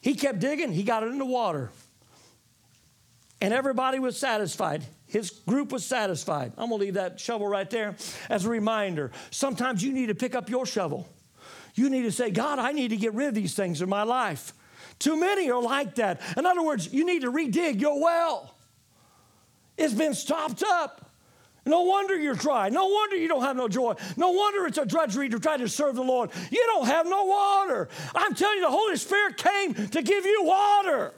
He 0.00 0.14
kept 0.14 0.38
digging, 0.38 0.72
he 0.72 0.82
got 0.82 1.02
it 1.02 1.06
in 1.06 1.18
the 1.18 1.26
water. 1.26 1.70
And 3.40 3.52
everybody 3.52 3.98
was 3.98 4.18
satisfied. 4.18 4.84
His 5.06 5.30
group 5.30 5.72
was 5.72 5.84
satisfied. 5.84 6.52
I'm 6.56 6.70
gonna 6.70 6.82
leave 6.82 6.94
that 6.94 7.20
shovel 7.20 7.46
right 7.46 7.68
there 7.68 7.96
as 8.30 8.46
a 8.46 8.48
reminder. 8.48 9.12
Sometimes 9.30 9.82
you 9.82 9.92
need 9.92 10.06
to 10.06 10.14
pick 10.14 10.34
up 10.34 10.48
your 10.48 10.64
shovel. 10.64 11.08
You 11.74 11.90
need 11.90 12.02
to 12.02 12.12
say, 12.12 12.30
God, 12.30 12.58
I 12.58 12.72
need 12.72 12.88
to 12.88 12.96
get 12.96 13.14
rid 13.14 13.28
of 13.28 13.34
these 13.34 13.54
things 13.54 13.82
in 13.82 13.88
my 13.88 14.02
life. 14.02 14.54
Too 15.04 15.20
many 15.20 15.50
are 15.50 15.60
like 15.60 15.96
that. 15.96 16.22
In 16.34 16.46
other 16.46 16.62
words, 16.62 16.90
you 16.90 17.04
need 17.04 17.20
to 17.22 17.30
redig 17.30 17.78
your 17.78 18.00
well. 18.00 18.54
It's 19.76 19.92
been 19.92 20.14
stopped 20.14 20.64
up. 20.66 21.10
No 21.66 21.82
wonder 21.82 22.16
you're 22.16 22.34
dry. 22.34 22.70
No 22.70 22.86
wonder 22.86 23.14
you 23.14 23.28
don't 23.28 23.42
have 23.42 23.54
no 23.54 23.68
joy. 23.68 23.96
No 24.16 24.30
wonder 24.30 24.66
it's 24.66 24.78
a 24.78 24.86
drudgery 24.86 25.28
to 25.28 25.38
try 25.38 25.58
to 25.58 25.68
serve 25.68 25.96
the 25.96 26.02
Lord. 26.02 26.30
You 26.50 26.64
don't 26.68 26.86
have 26.86 27.04
no 27.06 27.22
water. 27.26 27.90
I'm 28.14 28.34
telling 28.34 28.56
you, 28.56 28.62
the 28.62 28.70
Holy 28.70 28.96
Spirit 28.96 29.36
came 29.36 29.74
to 29.74 30.00
give 30.00 30.24
you 30.24 30.44
water. 30.44 31.12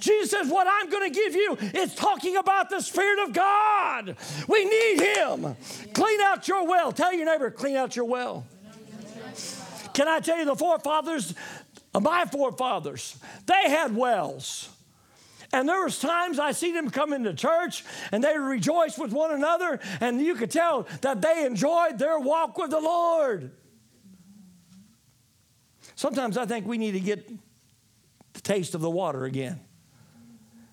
Jesus 0.00 0.32
says, 0.32 0.48
What 0.48 0.66
I'm 0.68 0.90
going 0.90 1.08
to 1.08 1.16
give 1.16 1.36
you 1.36 1.56
is 1.80 1.94
talking 1.94 2.38
about 2.38 2.70
the 2.70 2.80
Spirit 2.80 3.28
of 3.28 3.32
God. 3.32 4.16
We 4.48 4.64
need 4.64 5.00
Him. 5.00 5.54
Clean 5.94 6.20
out 6.22 6.48
your 6.48 6.66
well. 6.66 6.90
Tell 6.90 7.12
your 7.12 7.26
neighbor, 7.26 7.52
clean 7.52 7.76
out 7.76 7.94
your 7.94 8.06
well. 8.06 8.44
Can 9.94 10.08
I 10.08 10.20
tell 10.20 10.38
you, 10.38 10.44
the 10.44 10.56
forefathers, 10.56 11.34
my 12.00 12.24
forefathers, 12.24 13.18
they 13.46 13.70
had 13.70 13.94
wells. 13.94 14.68
And 15.52 15.68
there 15.68 15.84
was 15.84 15.98
times 15.98 16.38
I 16.38 16.52
see 16.52 16.72
them 16.72 16.88
come 16.88 17.12
into 17.12 17.34
church 17.34 17.84
and 18.10 18.24
they 18.24 18.38
rejoice 18.38 18.96
with 18.96 19.12
one 19.12 19.32
another, 19.32 19.80
and 20.00 20.20
you 20.20 20.34
could 20.34 20.50
tell 20.50 20.86
that 21.02 21.20
they 21.20 21.44
enjoyed 21.44 21.98
their 21.98 22.18
walk 22.18 22.56
with 22.56 22.70
the 22.70 22.80
Lord. 22.80 23.50
Sometimes 25.94 26.38
I 26.38 26.46
think 26.46 26.66
we 26.66 26.78
need 26.78 26.92
to 26.92 27.00
get 27.00 27.28
the 28.32 28.40
taste 28.40 28.74
of 28.74 28.80
the 28.80 28.90
water 28.90 29.24
again. 29.24 29.60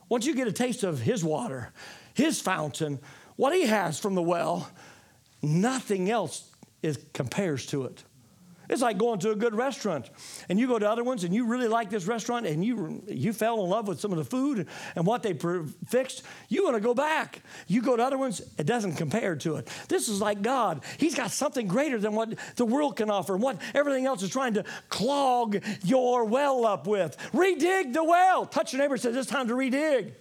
Once 0.07 0.25
you 0.25 0.33
get 0.33 0.47
a 0.47 0.51
taste 0.51 0.83
of 0.83 1.01
His 1.01 1.23
water, 1.23 1.71
His 2.13 2.39
fountain, 2.39 2.99
what 3.35 3.53
He 3.53 3.67
has 3.67 3.99
from 3.99 4.15
the 4.15 4.21
well, 4.21 4.69
nothing 5.41 6.09
else 6.09 6.49
is, 6.81 6.97
compares 7.13 7.65
to 7.67 7.83
it. 7.83 8.03
It's 8.69 8.81
like 8.81 8.99
going 8.99 9.19
to 9.19 9.31
a 9.31 9.35
good 9.35 9.55
restaurant 9.55 10.09
and 10.47 10.59
you 10.59 10.67
go 10.67 10.77
to 10.77 10.89
other 10.89 11.03
ones 11.03 11.23
and 11.23 11.33
you 11.33 11.45
really 11.45 11.67
like 11.67 11.89
this 11.89 12.05
restaurant 12.05 12.45
and 12.45 12.63
you, 12.63 13.03
you 13.07 13.33
fell 13.33 13.63
in 13.63 13.69
love 13.69 13.87
with 13.87 13.99
some 13.99 14.11
of 14.11 14.17
the 14.19 14.23
food 14.23 14.67
and 14.95 15.05
what 15.05 15.23
they 15.23 15.33
fixed. 15.87 16.23
You 16.49 16.63
want 16.63 16.75
to 16.75 16.81
go 16.81 16.93
back. 16.93 17.41
You 17.67 17.81
go 17.81 17.97
to 17.97 18.03
other 18.03 18.17
ones, 18.17 18.41
it 18.57 18.67
doesn't 18.67 18.93
compare 18.93 19.35
to 19.37 19.55
it. 19.55 19.67
This 19.87 20.07
is 20.07 20.21
like 20.21 20.43
God. 20.43 20.83
He's 20.97 21.15
got 21.15 21.31
something 21.31 21.67
greater 21.67 21.97
than 21.97 22.13
what 22.13 22.35
the 22.55 22.65
world 22.65 22.95
can 22.95 23.09
offer 23.09 23.33
and 23.33 23.41
what 23.41 23.59
everything 23.73 24.05
else 24.05 24.21
is 24.21 24.29
trying 24.29 24.53
to 24.53 24.63
clog 24.89 25.63
your 25.83 26.25
well 26.25 26.65
up 26.65 26.85
with. 26.85 27.17
Redig 27.33 27.93
the 27.93 28.03
well. 28.03 28.45
Touch 28.45 28.73
your 28.73 28.81
neighbor 28.81 28.93
and 28.93 29.01
say, 29.01 29.09
It's 29.09 29.27
time 29.27 29.47
to 29.47 29.55
redig. 29.55 30.11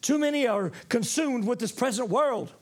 Too 0.00 0.18
many 0.18 0.46
are 0.46 0.70
consumed 0.88 1.46
with 1.46 1.58
this 1.58 1.72
present 1.72 2.08
world. 2.08 2.52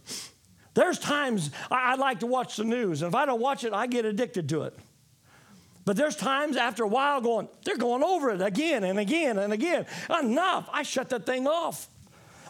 There's 0.77 0.99
times 0.99 1.51
I, 1.71 1.93
I 1.93 1.95
like 1.97 2.21
to 2.21 2.27
watch 2.27 2.57
the 2.57 2.65
news, 2.65 3.03
and 3.03 3.09
if 3.09 3.15
I 3.15 3.25
don't 3.25 3.41
watch 3.41 3.65
it, 3.65 3.73
I 3.73 3.87
get 3.87 4.05
addicted 4.05 4.49
to 4.51 4.62
it. 4.62 4.79
But 5.87 5.97
there's 5.97 6.17
times 6.17 6.57
after 6.57 6.85
a 6.85 6.89
while 6.89 7.21
going, 7.21 7.49
they're 7.65 7.79
going 7.79 8.03
over 8.03 8.31
it 8.31 8.43
again 8.43 8.85
and 8.85 8.99
again 8.99 9.39
and 9.39 9.53
again. 9.53 9.87
Enough. 10.21 10.69
I 10.73 10.83
shut 10.83 11.09
that 11.11 11.25
thing 11.25 11.47
off. 11.47 11.89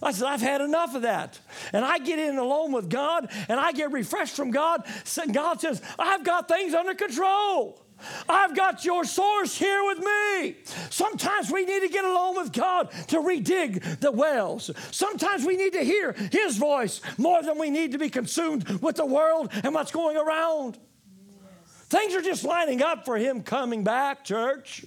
I 0.02 0.10
said, 0.10 0.26
I've 0.26 0.40
had 0.40 0.60
enough 0.60 0.94
of 0.94 1.02
that. 1.02 1.38
And 1.72 1.84
I 1.84 1.98
get 1.98 2.18
in 2.18 2.36
alone 2.38 2.72
with 2.72 2.88
God 2.88 3.30
and 3.48 3.60
I 3.60 3.72
get 3.72 3.92
refreshed 3.92 4.36
from 4.36 4.50
God. 4.50 4.82
And 5.22 5.34
God 5.34 5.60
says, 5.60 5.82
I've 5.98 6.24
got 6.24 6.48
things 6.48 6.74
under 6.74 6.94
control. 6.94 7.80
I've 8.28 8.54
got 8.54 8.84
your 8.84 9.04
source 9.04 9.56
here 9.56 9.82
with 9.84 9.98
me. 9.98 10.56
Sometimes 10.90 11.50
we 11.50 11.64
need 11.64 11.80
to 11.80 11.88
get 11.88 12.04
along 12.04 12.36
with 12.36 12.52
God 12.52 12.90
to 13.08 13.18
redig 13.18 14.00
the 14.00 14.12
wells. 14.12 14.70
Sometimes 14.90 15.44
we 15.44 15.56
need 15.56 15.72
to 15.72 15.82
hear 15.82 16.12
His 16.12 16.56
voice 16.56 17.00
more 17.18 17.42
than 17.42 17.58
we 17.58 17.70
need 17.70 17.92
to 17.92 17.98
be 17.98 18.10
consumed 18.10 18.68
with 18.80 18.96
the 18.96 19.06
world 19.06 19.50
and 19.64 19.74
what's 19.74 19.92
going 19.92 20.16
around. 20.16 20.76
Yes. 20.76 21.82
Things 21.88 22.14
are 22.14 22.22
just 22.22 22.44
lining 22.44 22.82
up 22.82 23.04
for 23.04 23.16
Him 23.16 23.42
coming 23.42 23.82
back, 23.82 24.24
church. 24.24 24.84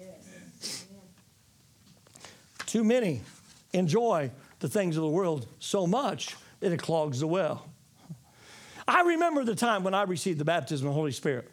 Yes. 0.00 0.86
Too 2.66 2.84
many 2.84 3.20
enjoy 3.72 4.30
the 4.60 4.68
things 4.68 4.96
of 4.96 5.02
the 5.02 5.08
world 5.08 5.46
so 5.58 5.86
much 5.86 6.34
that 6.60 6.72
it 6.72 6.80
clogs 6.80 7.20
the 7.20 7.26
well. 7.26 7.68
I 8.86 9.02
remember 9.02 9.44
the 9.44 9.54
time 9.54 9.84
when 9.84 9.94
I 9.94 10.02
received 10.04 10.38
the 10.38 10.44
baptism 10.46 10.86
of 10.86 10.94
the 10.94 10.98
Holy 10.98 11.12
Spirit. 11.12 11.50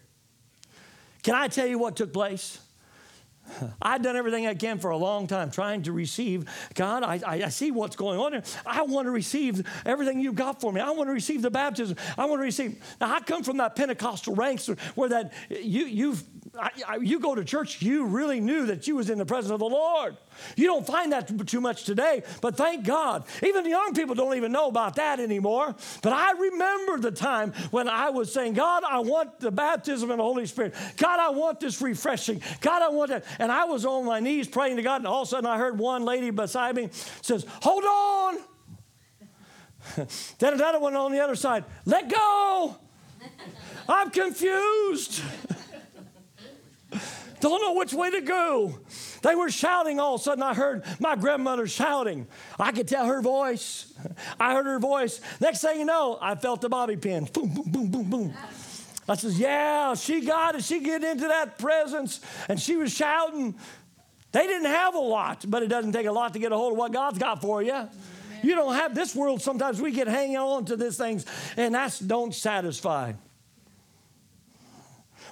Can 1.25 1.33
I 1.33 1.47
tell 1.47 1.65
you 1.65 1.79
what 1.79 1.95
took 1.95 2.13
place? 2.13 2.59
I've 3.81 4.03
done 4.03 4.15
everything 4.15 4.45
I 4.45 4.53
can 4.53 4.77
for 4.77 4.91
a 4.91 4.97
long 4.97 5.25
time 5.25 5.49
trying 5.49 5.81
to 5.83 5.91
receive. 5.91 6.45
God, 6.75 7.01
I, 7.01 7.19
I, 7.25 7.49
see 7.49 7.71
what's 7.71 7.95
going 7.95 8.19
on 8.19 8.33
here. 8.33 8.43
I 8.63 8.83
want 8.83 9.07
to 9.07 9.11
receive 9.11 9.65
everything 9.87 10.19
you've 10.19 10.35
got 10.35 10.61
for 10.61 10.71
me. 10.71 10.81
I 10.81 10.91
want 10.91 11.09
to 11.09 11.13
receive 11.13 11.41
the 11.41 11.49
baptism. 11.49 11.97
I 12.15 12.25
want 12.25 12.41
to 12.41 12.43
receive. 12.43 12.79
Now, 13.01 13.11
I 13.11 13.21
come 13.21 13.41
from 13.41 13.57
that 13.57 13.75
Pentecostal 13.75 14.35
ranks 14.35 14.67
where 14.93 15.09
that 15.09 15.33
you, 15.49 15.85
you've 15.85 16.23
I, 16.59 16.71
I, 16.87 16.95
you 16.97 17.19
go 17.19 17.35
to 17.35 17.43
church, 17.43 17.81
you 17.81 18.05
really 18.05 18.39
knew 18.39 18.67
that 18.67 18.87
you 18.87 18.95
was 18.95 19.09
in 19.09 19.17
the 19.17 19.25
presence 19.25 19.51
of 19.51 19.59
the 19.59 19.65
Lord. 19.65 20.17
You 20.55 20.67
don't 20.67 20.85
find 20.85 21.11
that 21.11 21.47
too 21.47 21.61
much 21.61 21.83
today, 21.83 22.23
but 22.41 22.55
thank 22.55 22.85
God. 22.85 23.23
Even 23.43 23.63
the 23.63 23.69
young 23.69 23.93
people 23.93 24.15
don't 24.15 24.35
even 24.35 24.51
know 24.51 24.67
about 24.67 24.95
that 24.95 25.19
anymore. 25.19 25.75
But 26.01 26.13
I 26.13 26.31
remember 26.31 26.99
the 26.99 27.11
time 27.11 27.53
when 27.71 27.87
I 27.87 28.09
was 28.09 28.33
saying, 28.33 28.53
God, 28.53 28.83
I 28.83 28.99
want 28.99 29.39
the 29.39 29.51
baptism 29.51 30.11
in 30.11 30.17
the 30.17 30.23
Holy 30.23 30.45
Spirit. 30.45 30.73
God, 30.97 31.19
I 31.19 31.29
want 31.29 31.59
this 31.59 31.81
refreshing. 31.81 32.41
God, 32.61 32.81
I 32.81 32.89
want 32.89 33.11
that. 33.11 33.25
And 33.39 33.51
I 33.51 33.65
was 33.65 33.85
on 33.85 34.05
my 34.05 34.19
knees 34.19 34.47
praying 34.47 34.77
to 34.77 34.81
God, 34.81 34.97
and 34.97 35.07
all 35.07 35.23
of 35.23 35.27
a 35.27 35.31
sudden 35.31 35.45
I 35.45 35.57
heard 35.57 35.77
one 35.77 36.05
lady 36.05 36.29
beside 36.29 36.75
me 36.75 36.89
says, 37.21 37.45
Hold 37.61 37.83
on. 37.83 38.37
then 40.39 40.53
another 40.53 40.79
one 40.79 40.95
on 40.95 41.11
the 41.11 41.19
other 41.19 41.35
side, 41.35 41.63
let 41.85 42.09
go. 42.09 42.77
I'm 43.89 44.09
confused. 44.09 45.21
Don't 47.39 47.61
know 47.61 47.73
which 47.73 47.93
way 47.93 48.11
to 48.11 48.21
go. 48.21 48.79
They 49.21 49.35
were 49.35 49.49
shouting 49.49 49.99
all 49.99 50.15
of 50.15 50.21
a 50.21 50.23
sudden. 50.23 50.43
I 50.43 50.53
heard 50.53 50.83
my 50.99 51.15
grandmother 51.15 51.67
shouting. 51.67 52.27
I 52.59 52.71
could 52.71 52.87
tell 52.87 53.05
her 53.05 53.21
voice. 53.21 53.93
I 54.39 54.53
heard 54.53 54.65
her 54.65 54.79
voice. 54.79 55.21
Next 55.39 55.61
thing 55.61 55.79
you 55.79 55.85
know, 55.85 56.17
I 56.21 56.35
felt 56.35 56.61
the 56.61 56.69
bobby 56.69 56.97
pin. 56.97 57.27
Boom, 57.31 57.53
boom, 57.53 57.71
boom, 57.71 57.91
boom, 57.91 58.09
boom. 58.09 58.33
I 59.07 59.15
says, 59.15 59.39
Yeah, 59.39 59.93
she 59.95 60.21
got 60.21 60.55
it. 60.55 60.63
She 60.63 60.79
get 60.79 61.03
into 61.03 61.27
that 61.27 61.57
presence. 61.57 62.21
And 62.49 62.59
she 62.59 62.75
was 62.75 62.93
shouting. 62.93 63.55
They 64.31 64.47
didn't 64.47 64.67
have 64.67 64.95
a 64.95 64.99
lot, 64.99 65.45
but 65.47 65.63
it 65.63 65.67
doesn't 65.67 65.93
take 65.93 66.07
a 66.07 66.11
lot 66.11 66.33
to 66.33 66.39
get 66.39 66.51
a 66.51 66.57
hold 66.57 66.73
of 66.73 66.77
what 66.77 66.91
God's 66.91 67.17
got 67.17 67.41
for 67.41 67.63
you. 67.63 67.87
You 68.43 68.55
don't 68.55 68.75
have 68.75 68.93
this 68.93 69.15
world. 69.15 69.41
Sometimes 69.41 69.81
we 69.81 69.91
get 69.91 70.07
hanging 70.07 70.37
on 70.37 70.65
to 70.65 70.75
these 70.75 70.97
things, 70.97 71.25
and 71.55 71.73
that's 71.73 71.99
don't 71.99 72.33
satisfy. 72.33 73.13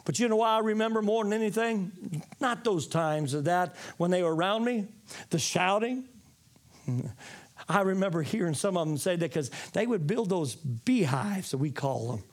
But 0.05 0.19
you 0.19 0.27
know 0.27 0.37
why 0.37 0.57
I 0.57 0.59
remember 0.59 1.01
more 1.01 1.23
than 1.23 1.33
anything? 1.33 2.23
Not 2.39 2.63
those 2.63 2.87
times 2.87 3.33
of 3.33 3.45
that 3.45 3.75
when 3.97 4.11
they 4.11 4.21
were 4.23 4.35
around 4.35 4.65
me, 4.65 4.87
the 5.29 5.39
shouting. 5.39 6.05
I 7.69 7.81
remember 7.81 8.21
hearing 8.21 8.53
some 8.53 8.75
of 8.75 8.87
them 8.87 8.97
say 8.97 9.15
that 9.15 9.29
because 9.29 9.49
they 9.71 9.87
would 9.87 10.05
build 10.05 10.29
those 10.29 10.55
beehives, 10.55 11.51
that 11.51 11.57
we 11.57 11.71
call 11.71 12.11
them. 12.11 12.23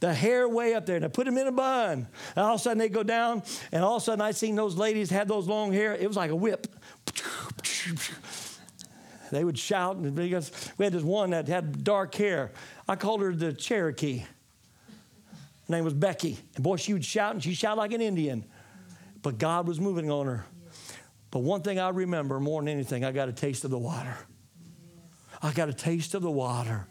The 0.00 0.12
hair 0.12 0.48
way 0.48 0.74
up 0.74 0.86
there, 0.86 0.96
and 0.96 1.04
they 1.04 1.08
put 1.08 1.24
them 1.24 1.38
in 1.38 1.46
a 1.46 1.52
bun. 1.52 2.08
And 2.34 2.44
all 2.44 2.54
of 2.54 2.60
a 2.60 2.62
sudden 2.62 2.78
they 2.78 2.88
go 2.88 3.04
down, 3.04 3.42
and 3.70 3.84
all 3.84 3.96
of 3.96 4.02
a 4.02 4.04
sudden 4.04 4.20
I 4.20 4.32
seen 4.32 4.56
those 4.56 4.76
ladies 4.76 5.08
had 5.10 5.28
those 5.28 5.46
long 5.46 5.72
hair. 5.72 5.94
It 5.94 6.08
was 6.08 6.16
like 6.16 6.30
a 6.30 6.36
whip. 6.36 6.66
They 9.30 9.44
would 9.44 9.58
shout, 9.58 9.96
and 9.96 10.16
we 10.16 10.30
had 10.30 10.42
this 10.76 11.02
one 11.02 11.30
that 11.30 11.48
had 11.48 11.84
dark 11.84 12.14
hair. 12.14 12.52
I 12.88 12.96
called 12.96 13.20
her 13.22 13.34
the 13.34 13.52
Cherokee. 13.52 14.24
Her 15.68 15.74
name 15.74 15.84
was 15.84 15.94
Becky. 15.94 16.38
And 16.54 16.62
boy, 16.64 16.76
she 16.76 16.92
would 16.92 17.04
shout, 17.04 17.34
and 17.34 17.42
she 17.42 17.54
shouted 17.54 17.78
like 17.78 17.92
an 17.92 18.00
Indian. 18.00 18.44
But 19.22 19.38
God 19.38 19.66
was 19.66 19.80
moving 19.80 20.10
on 20.10 20.26
her. 20.26 20.44
But 21.30 21.40
one 21.40 21.62
thing 21.62 21.78
I 21.78 21.88
remember 21.88 22.38
more 22.38 22.60
than 22.60 22.68
anything, 22.68 23.04
I 23.04 23.12
got 23.12 23.28
a 23.28 23.32
taste 23.32 23.64
of 23.64 23.70
the 23.70 23.78
water. 23.78 24.16
I 25.42 25.52
got 25.52 25.68
a 25.68 25.72
taste 25.72 26.14
of 26.14 26.22
the 26.22 26.30
water. 26.30 26.86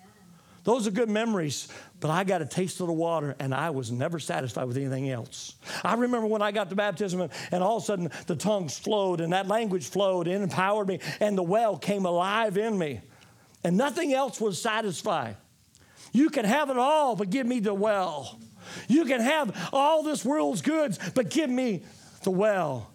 Those 0.63 0.87
are 0.87 0.91
good 0.91 1.09
memories, 1.09 1.67
but 1.99 2.09
I 2.09 2.23
got 2.23 2.41
a 2.41 2.45
taste 2.45 2.79
of 2.79 2.87
the 2.87 2.93
water 2.93 3.35
and 3.39 3.53
I 3.53 3.69
was 3.71 3.91
never 3.91 4.17
satisfied 4.17 4.65
with 4.65 4.77
anything 4.77 5.09
else. 5.09 5.55
I 5.83 5.93
remember 5.95 6.27
when 6.27 6.41
I 6.41 6.51
got 6.51 6.69
the 6.69 6.75
baptism 6.75 7.21
and, 7.21 7.31
and 7.51 7.61
all 7.61 7.77
of 7.77 7.83
a 7.83 7.85
sudden 7.85 8.11
the 8.27 8.35
tongues 8.35 8.77
flowed 8.77 9.19
and 9.19 9.33
that 9.33 9.47
language 9.47 9.89
flowed 9.89 10.27
and 10.27 10.43
empowered 10.43 10.87
me 10.87 10.99
and 11.19 11.37
the 11.37 11.43
well 11.43 11.77
came 11.77 12.05
alive 12.05 12.57
in 12.57 12.77
me. 12.77 13.01
And 13.65 13.75
nothing 13.75 14.13
else 14.13 14.39
was 14.39 14.61
satisfied. 14.61 15.35
You 16.13 16.29
can 16.29 16.45
have 16.45 16.69
it 16.69 16.77
all, 16.77 17.15
but 17.15 17.29
give 17.29 17.45
me 17.45 17.59
the 17.59 17.73
well. 17.73 18.39
You 18.87 19.05
can 19.05 19.21
have 19.21 19.69
all 19.73 20.03
this 20.03 20.23
world's 20.23 20.61
goods, 20.61 20.99
but 21.13 21.29
give 21.29 21.49
me 21.49 21.83
the 22.23 22.31
well. 22.31 22.89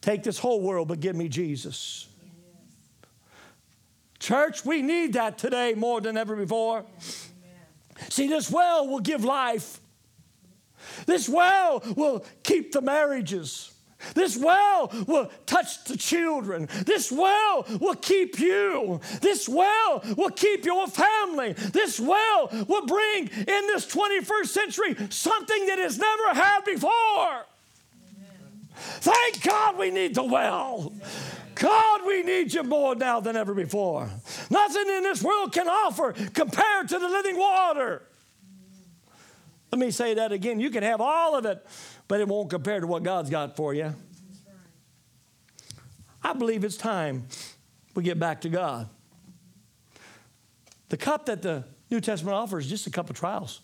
Take 0.00 0.22
this 0.22 0.38
whole 0.38 0.60
world, 0.60 0.88
but 0.88 1.00
give 1.00 1.16
me 1.16 1.28
Jesus. 1.28 2.08
Church, 4.18 4.64
we 4.64 4.80
need 4.80 5.14
that 5.14 5.36
today 5.36 5.74
more 5.74 6.00
than 6.00 6.16
ever 6.16 6.36
before. 6.36 6.84
See, 8.08 8.26
this 8.26 8.50
well 8.50 8.88
will 8.88 9.00
give 9.00 9.24
life. 9.24 9.80
This 11.04 11.28
well 11.28 11.82
will 11.94 12.24
keep 12.42 12.72
the 12.72 12.80
marriages. 12.80 13.73
This 14.14 14.36
well 14.36 14.92
will 15.06 15.30
touch 15.46 15.84
the 15.84 15.96
children. 15.96 16.68
This 16.84 17.10
well 17.10 17.66
will 17.80 17.94
keep 17.94 18.38
you. 18.38 19.00
This 19.20 19.48
well 19.48 20.02
will 20.16 20.30
keep 20.30 20.64
your 20.64 20.86
family. 20.86 21.52
This 21.52 21.98
well 21.98 22.48
will 22.68 22.86
bring 22.86 23.28
in 23.28 23.66
this 23.66 23.86
21st 23.86 24.46
century 24.46 24.96
something 25.10 25.66
that 25.66 25.78
has 25.78 25.98
never 25.98 26.34
had 26.34 26.64
before. 26.64 27.46
Thank 28.76 29.42
God 29.42 29.78
we 29.78 29.90
need 29.90 30.14
the 30.14 30.24
well. 30.24 30.92
God, 31.54 32.00
we 32.06 32.22
need 32.22 32.52
you 32.52 32.64
more 32.64 32.94
now 32.96 33.20
than 33.20 33.36
ever 33.36 33.54
before. 33.54 34.10
Nothing 34.50 34.88
in 34.88 35.02
this 35.04 35.22
world 35.22 35.52
can 35.52 35.68
offer 35.68 36.12
compared 36.34 36.88
to 36.88 36.98
the 36.98 37.08
living 37.08 37.38
water. 37.38 38.02
Let 39.70 39.78
me 39.78 39.90
say 39.90 40.14
that 40.14 40.32
again. 40.32 40.60
You 40.60 40.70
can 40.70 40.82
have 40.82 41.00
all 41.00 41.36
of 41.36 41.46
it, 41.46 41.64
but 42.08 42.20
it 42.20 42.28
won't 42.28 42.50
compare 42.50 42.80
to 42.80 42.86
what 42.86 43.02
God's 43.02 43.30
got 43.30 43.56
for 43.56 43.74
you. 43.74 43.94
I 46.22 46.32
believe 46.32 46.64
it's 46.64 46.76
time 46.76 47.26
we 47.94 48.02
get 48.02 48.18
back 48.18 48.42
to 48.42 48.48
God. 48.48 48.88
The 50.88 50.96
cup 50.96 51.26
that 51.26 51.42
the 51.42 51.64
New 51.90 52.00
Testament 52.00 52.34
offers 52.34 52.64
is 52.64 52.70
just 52.70 52.86
a 52.86 52.90
cup 52.90 53.10
of 53.10 53.16
trials. 53.16 53.60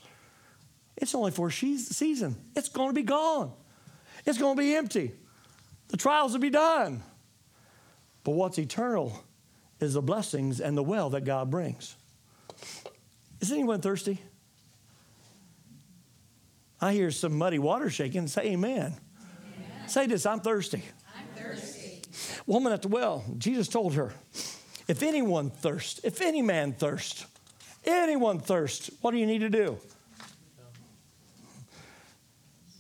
It's 0.96 1.14
only 1.14 1.30
for 1.30 1.48
a 1.48 1.52
season. 1.52 2.36
It's 2.54 2.68
going 2.68 2.90
to 2.90 2.94
be 2.94 3.02
gone. 3.02 3.52
It's 4.26 4.38
going 4.38 4.56
to 4.56 4.62
be 4.62 4.74
empty. 4.74 5.12
The 5.88 5.96
trials 5.96 6.32
will 6.32 6.40
be 6.40 6.50
done. 6.50 7.02
But 8.22 8.32
what's 8.32 8.58
eternal 8.58 9.24
is 9.80 9.94
the 9.94 10.02
blessings 10.02 10.60
and 10.60 10.76
the 10.76 10.82
well 10.82 11.10
that 11.10 11.24
God 11.24 11.50
brings. 11.50 11.96
Is 13.40 13.50
anyone 13.50 13.80
thirsty? 13.80 14.20
I 16.80 16.92
hear 16.92 17.10
some 17.10 17.36
muddy 17.36 17.58
water 17.58 17.90
shaking. 17.90 18.26
Say 18.26 18.52
amen. 18.52 18.76
amen. 18.78 19.88
Say 19.88 20.06
this 20.06 20.24
I'm 20.24 20.40
thirsty. 20.40 20.82
I'm 21.16 21.42
thirsty. 21.42 22.02
Woman 22.46 22.72
at 22.72 22.82
the 22.82 22.88
well, 22.88 23.24
Jesus 23.38 23.68
told 23.68 23.94
her, 23.94 24.12
if 24.88 25.02
anyone 25.02 25.50
thirst, 25.50 26.00
if 26.04 26.20
any 26.20 26.42
man 26.42 26.72
thirst, 26.72 27.26
anyone 27.84 28.40
thirst, 28.40 28.90
what 29.00 29.12
do 29.12 29.18
you 29.18 29.26
need 29.26 29.40
to 29.40 29.50
do? 29.50 29.78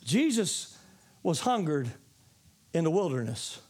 Jesus 0.04 0.76
was 1.22 1.40
hungered 1.40 1.88
in 2.72 2.84
the 2.84 2.90
wilderness. 2.90 3.60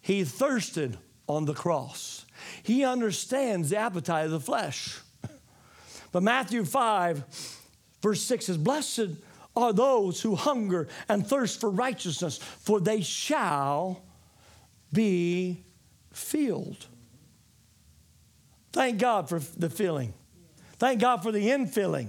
He 0.00 0.24
thirsted 0.24 0.98
on 1.26 1.46
the 1.46 1.54
cross. 1.54 2.26
He 2.62 2.84
understands 2.84 3.70
the 3.70 3.78
appetite 3.78 4.26
of 4.26 4.30
the 4.32 4.40
flesh. 4.40 5.00
But 6.12 6.22
Matthew 6.22 6.64
5, 6.64 7.24
verse 8.02 8.22
6 8.22 8.46
says, 8.46 8.56
Blessed 8.58 9.08
are 9.56 9.72
those 9.72 10.20
who 10.20 10.34
hunger 10.34 10.88
and 11.08 11.26
thirst 11.26 11.60
for 11.60 11.70
righteousness, 11.70 12.38
for 12.38 12.80
they 12.80 13.00
shall 13.00 14.02
be 14.92 15.64
filled. 16.12 16.86
Thank 18.72 18.98
God 18.98 19.28
for 19.28 19.38
the 19.38 19.70
filling. 19.70 20.14
Thank 20.78 21.00
God 21.00 21.22
for 21.22 21.30
the 21.30 21.48
infilling. 21.48 22.08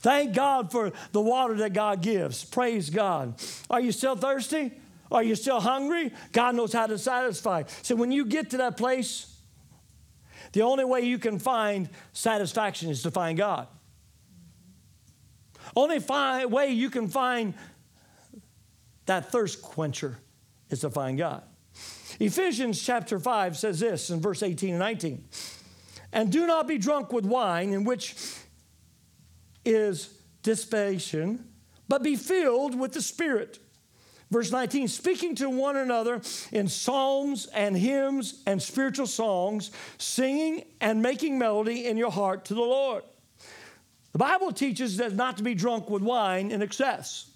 Thank 0.00 0.34
God 0.34 0.70
for 0.70 0.92
the 1.12 1.20
water 1.20 1.54
that 1.56 1.72
God 1.72 2.02
gives. 2.02 2.44
Praise 2.44 2.90
God. 2.90 3.40
Are 3.68 3.80
you 3.80 3.90
still 3.90 4.14
thirsty? 4.14 4.72
Are 5.10 5.22
you 5.22 5.34
still 5.34 5.60
hungry? 5.60 6.12
God 6.32 6.54
knows 6.54 6.72
how 6.72 6.86
to 6.86 6.98
satisfy. 6.98 7.64
So 7.82 7.96
when 7.96 8.12
you 8.12 8.26
get 8.26 8.50
to 8.50 8.58
that 8.58 8.76
place, 8.76 9.34
the 10.52 10.62
only 10.62 10.84
way 10.84 11.00
you 11.00 11.18
can 11.18 11.38
find 11.38 11.88
satisfaction 12.12 12.90
is 12.90 13.02
to 13.02 13.10
find 13.10 13.36
God. 13.36 13.66
Only 15.76 15.98
way 16.46 16.70
you 16.70 16.90
can 16.90 17.08
find 17.08 17.54
that 19.06 19.32
thirst 19.32 19.62
quencher 19.62 20.18
is 20.70 20.80
to 20.80 20.90
find 20.90 21.18
God. 21.18 21.42
Ephesians 22.20 22.82
chapter 22.82 23.18
5 23.18 23.56
says 23.56 23.80
this 23.80 24.10
in 24.10 24.20
verse 24.20 24.42
18 24.42 24.70
and 24.70 24.78
19 24.78 25.24
And 26.12 26.32
do 26.32 26.46
not 26.46 26.66
be 26.66 26.78
drunk 26.78 27.12
with 27.12 27.24
wine, 27.24 27.72
in 27.72 27.84
which 27.84 28.16
is 29.64 30.14
dissipation, 30.42 31.48
but 31.88 32.02
be 32.02 32.16
filled 32.16 32.78
with 32.78 32.92
the 32.92 33.02
Spirit. 33.02 33.58
Verse 34.30 34.52
19, 34.52 34.88
speaking 34.88 35.34
to 35.36 35.48
one 35.48 35.76
another 35.76 36.20
in 36.52 36.68
psalms 36.68 37.46
and 37.46 37.74
hymns 37.76 38.42
and 38.46 38.60
spiritual 38.60 39.06
songs, 39.06 39.70
singing 39.96 40.64
and 40.82 41.00
making 41.00 41.38
melody 41.38 41.86
in 41.86 41.96
your 41.96 42.10
heart 42.10 42.44
to 42.46 42.54
the 42.54 42.60
Lord. 42.60 43.04
The 44.12 44.18
Bible 44.18 44.52
teaches 44.52 44.96
that 44.96 45.14
not 45.14 45.36
to 45.36 45.42
be 45.42 45.54
drunk 45.54 45.90
with 45.90 46.02
wine 46.02 46.50
in 46.50 46.62
excess, 46.62 47.30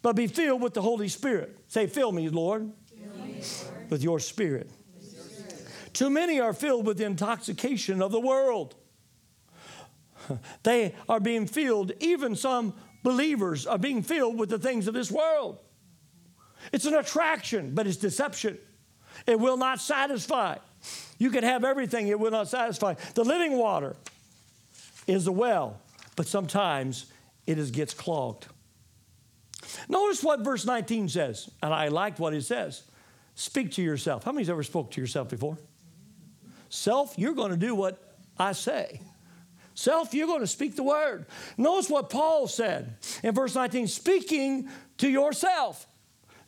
but 0.00 0.14
be 0.14 0.26
filled 0.26 0.62
with 0.62 0.74
the 0.74 0.82
Holy 0.82 1.08
Spirit. 1.08 1.58
Say, 1.68 1.86
Fill 1.86 2.12
me, 2.12 2.28
Lord, 2.28 2.70
fill 2.88 3.24
me, 3.24 3.42
Lord. 3.64 3.90
with 3.90 4.02
your 4.02 4.20
Spirit. 4.20 4.70
Too 5.92 6.10
many 6.10 6.38
are 6.38 6.52
filled 6.52 6.86
with 6.86 6.98
the 6.98 7.04
intoxication 7.04 8.00
of 8.02 8.12
the 8.12 8.20
world. 8.20 8.74
They 10.62 10.94
are 11.08 11.20
being 11.20 11.46
filled, 11.46 11.92
even 12.00 12.36
some 12.36 12.74
believers 13.02 13.66
are 13.66 13.78
being 13.78 14.02
filled 14.02 14.38
with 14.38 14.50
the 14.50 14.58
things 14.58 14.86
of 14.86 14.94
this 14.94 15.10
world. 15.10 15.58
It's 16.72 16.84
an 16.84 16.94
attraction, 16.94 17.74
but 17.74 17.86
it's 17.86 17.96
deception. 17.96 18.58
It 19.26 19.40
will 19.40 19.56
not 19.56 19.80
satisfy. 19.80 20.56
You 21.18 21.30
can 21.30 21.44
have 21.44 21.64
everything, 21.64 22.08
it 22.08 22.20
will 22.20 22.30
not 22.30 22.48
satisfy. 22.48 22.94
The 23.14 23.24
living 23.24 23.56
water 23.56 23.96
is 25.06 25.24
the 25.24 25.32
well, 25.32 25.80
but 26.18 26.26
sometimes 26.26 27.06
it 27.46 27.58
is, 27.58 27.70
gets 27.70 27.94
clogged. 27.94 28.48
Notice 29.88 30.20
what 30.20 30.40
verse 30.40 30.66
19 30.66 31.08
says, 31.08 31.48
and 31.62 31.72
I 31.72 31.88
liked 31.88 32.18
what 32.18 32.34
it 32.34 32.42
says. 32.42 32.82
Speak 33.36 33.70
to 33.74 33.82
yourself. 33.82 34.24
How 34.24 34.32
many's 34.32 34.50
ever 34.50 34.64
spoke 34.64 34.90
to 34.90 35.00
yourself 35.00 35.28
before? 35.28 35.56
Self, 36.70 37.14
you're 37.16 37.34
going 37.34 37.52
to 37.52 37.56
do 37.56 37.72
what 37.72 38.16
I 38.36 38.50
say. 38.50 39.00
Self, 39.74 40.12
you're 40.12 40.26
going 40.26 40.40
to 40.40 40.48
speak 40.48 40.74
the 40.74 40.82
word. 40.82 41.26
Notice 41.56 41.88
what 41.88 42.10
Paul 42.10 42.48
said 42.48 42.96
in 43.22 43.32
verse 43.32 43.54
19 43.54 43.86
speaking 43.86 44.68
to 44.96 45.08
yourself. 45.08 45.86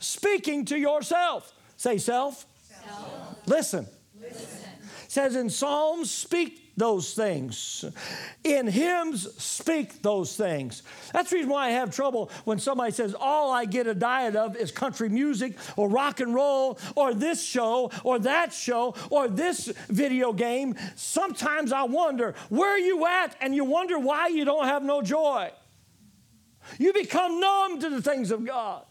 Speaking 0.00 0.64
to 0.64 0.76
yourself. 0.76 1.54
Say, 1.76 1.98
self. 1.98 2.44
self. 2.84 3.46
Listen. 3.46 3.86
Listen. 4.20 4.48
Says 5.06 5.36
in 5.36 5.48
Psalms, 5.48 6.10
speak 6.10 6.59
those 6.80 7.14
things. 7.14 7.84
In 8.42 8.66
hymns, 8.66 9.32
speak 9.40 10.02
those 10.02 10.34
things. 10.34 10.82
That's 11.12 11.30
the 11.30 11.36
reason 11.36 11.50
why 11.50 11.66
I 11.66 11.70
have 11.72 11.94
trouble 11.94 12.30
when 12.44 12.58
somebody 12.58 12.90
says, 12.90 13.14
All 13.14 13.52
I 13.52 13.66
get 13.66 13.86
a 13.86 13.94
diet 13.94 14.34
of 14.34 14.56
is 14.56 14.72
country 14.72 15.08
music 15.08 15.56
or 15.76 15.88
rock 15.88 16.18
and 16.18 16.34
roll 16.34 16.78
or 16.96 17.14
this 17.14 17.44
show 17.44 17.92
or 18.02 18.18
that 18.20 18.52
show 18.52 18.94
or 19.10 19.28
this 19.28 19.66
video 19.88 20.32
game. 20.32 20.74
Sometimes 20.96 21.70
I 21.70 21.84
wonder, 21.84 22.34
where 22.48 22.70
are 22.70 22.78
you 22.78 23.06
at? 23.06 23.36
And 23.40 23.54
you 23.54 23.64
wonder 23.64 23.98
why 23.98 24.28
you 24.28 24.44
don't 24.44 24.64
have 24.64 24.82
no 24.82 25.02
joy. 25.02 25.50
You 26.78 26.92
become 26.94 27.40
numb 27.40 27.80
to 27.80 27.90
the 27.90 28.00
things 28.02 28.30
of 28.30 28.44
God. 28.44 28.84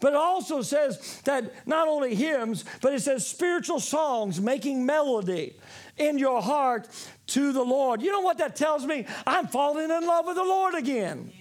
But 0.00 0.12
it 0.12 0.16
also 0.16 0.60
says 0.62 1.22
that 1.24 1.66
not 1.66 1.88
only 1.88 2.14
hymns, 2.14 2.64
but 2.82 2.92
it 2.92 3.00
says 3.00 3.26
spiritual 3.26 3.80
songs 3.80 4.40
making 4.40 4.84
melody 4.84 5.56
in 5.96 6.18
your 6.18 6.42
heart 6.42 6.88
to 7.28 7.52
the 7.52 7.62
Lord. 7.62 8.02
You 8.02 8.12
know 8.12 8.20
what 8.20 8.38
that 8.38 8.56
tells 8.56 8.86
me? 8.86 9.06
I'm 9.26 9.46
falling 9.48 9.90
in 9.90 10.06
love 10.06 10.26
with 10.26 10.36
the 10.36 10.44
Lord 10.44 10.74
again. 10.74 11.32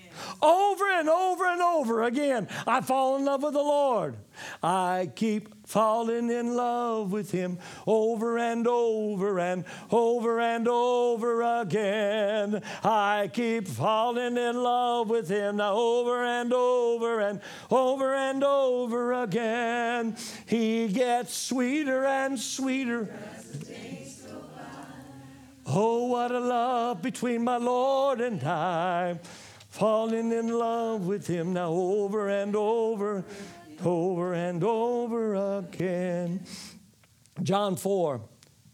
Over 0.42 0.92
and 0.92 1.10
over 1.10 1.46
and 1.46 1.62
over 1.62 2.04
again, 2.04 2.48
I 2.68 2.82
fall 2.82 3.16
in 3.16 3.26
love 3.26 3.44
with 3.44 3.54
the 3.54 3.60
Lord. 3.60 4.16
I 4.62 5.12
keep 5.16 5.68
falling 5.68 6.30
in 6.30 6.56
love 6.56 7.12
with 7.12 7.32
Him 7.32 7.58
over 7.88 8.38
and 8.38 8.68
over 8.68 9.40
and 9.40 9.64
over 9.92 10.40
and 10.40 10.68
over 10.68 11.62
again. 11.62 12.62
I 12.84 13.30
keep 13.34 13.68
falling 13.68 14.38
in 14.38 14.62
love 14.62 15.10
with 15.10 15.30
Him 15.30 15.60
over 15.60 16.24
and 16.24 16.54
over 16.54 17.20
and 17.20 17.42
over 17.72 18.14
and 18.14 18.44
over 18.44 19.14
again. 19.24 20.16
He 20.46 20.90
gets 20.90 21.36
sweeter 21.36 22.06
and 22.06 22.40
sweeter. 22.40 23.10
Oh, 25.76 26.06
what 26.06 26.32
a 26.32 26.40
love 26.40 27.02
between 27.02 27.44
my 27.44 27.58
Lord 27.58 28.22
and 28.22 28.44
I. 28.44 29.20
Falling 29.70 30.32
in 30.32 30.50
love 30.50 31.08
with 31.08 31.26
him 31.26 31.52
now 31.54 31.72
over 31.72 32.30
and 32.30 32.56
over, 32.56 33.26
over 33.84 34.34
and 34.36 34.64
over 34.64 35.58
again. 35.58 36.46
John 37.42 37.76
4, 37.76 38.22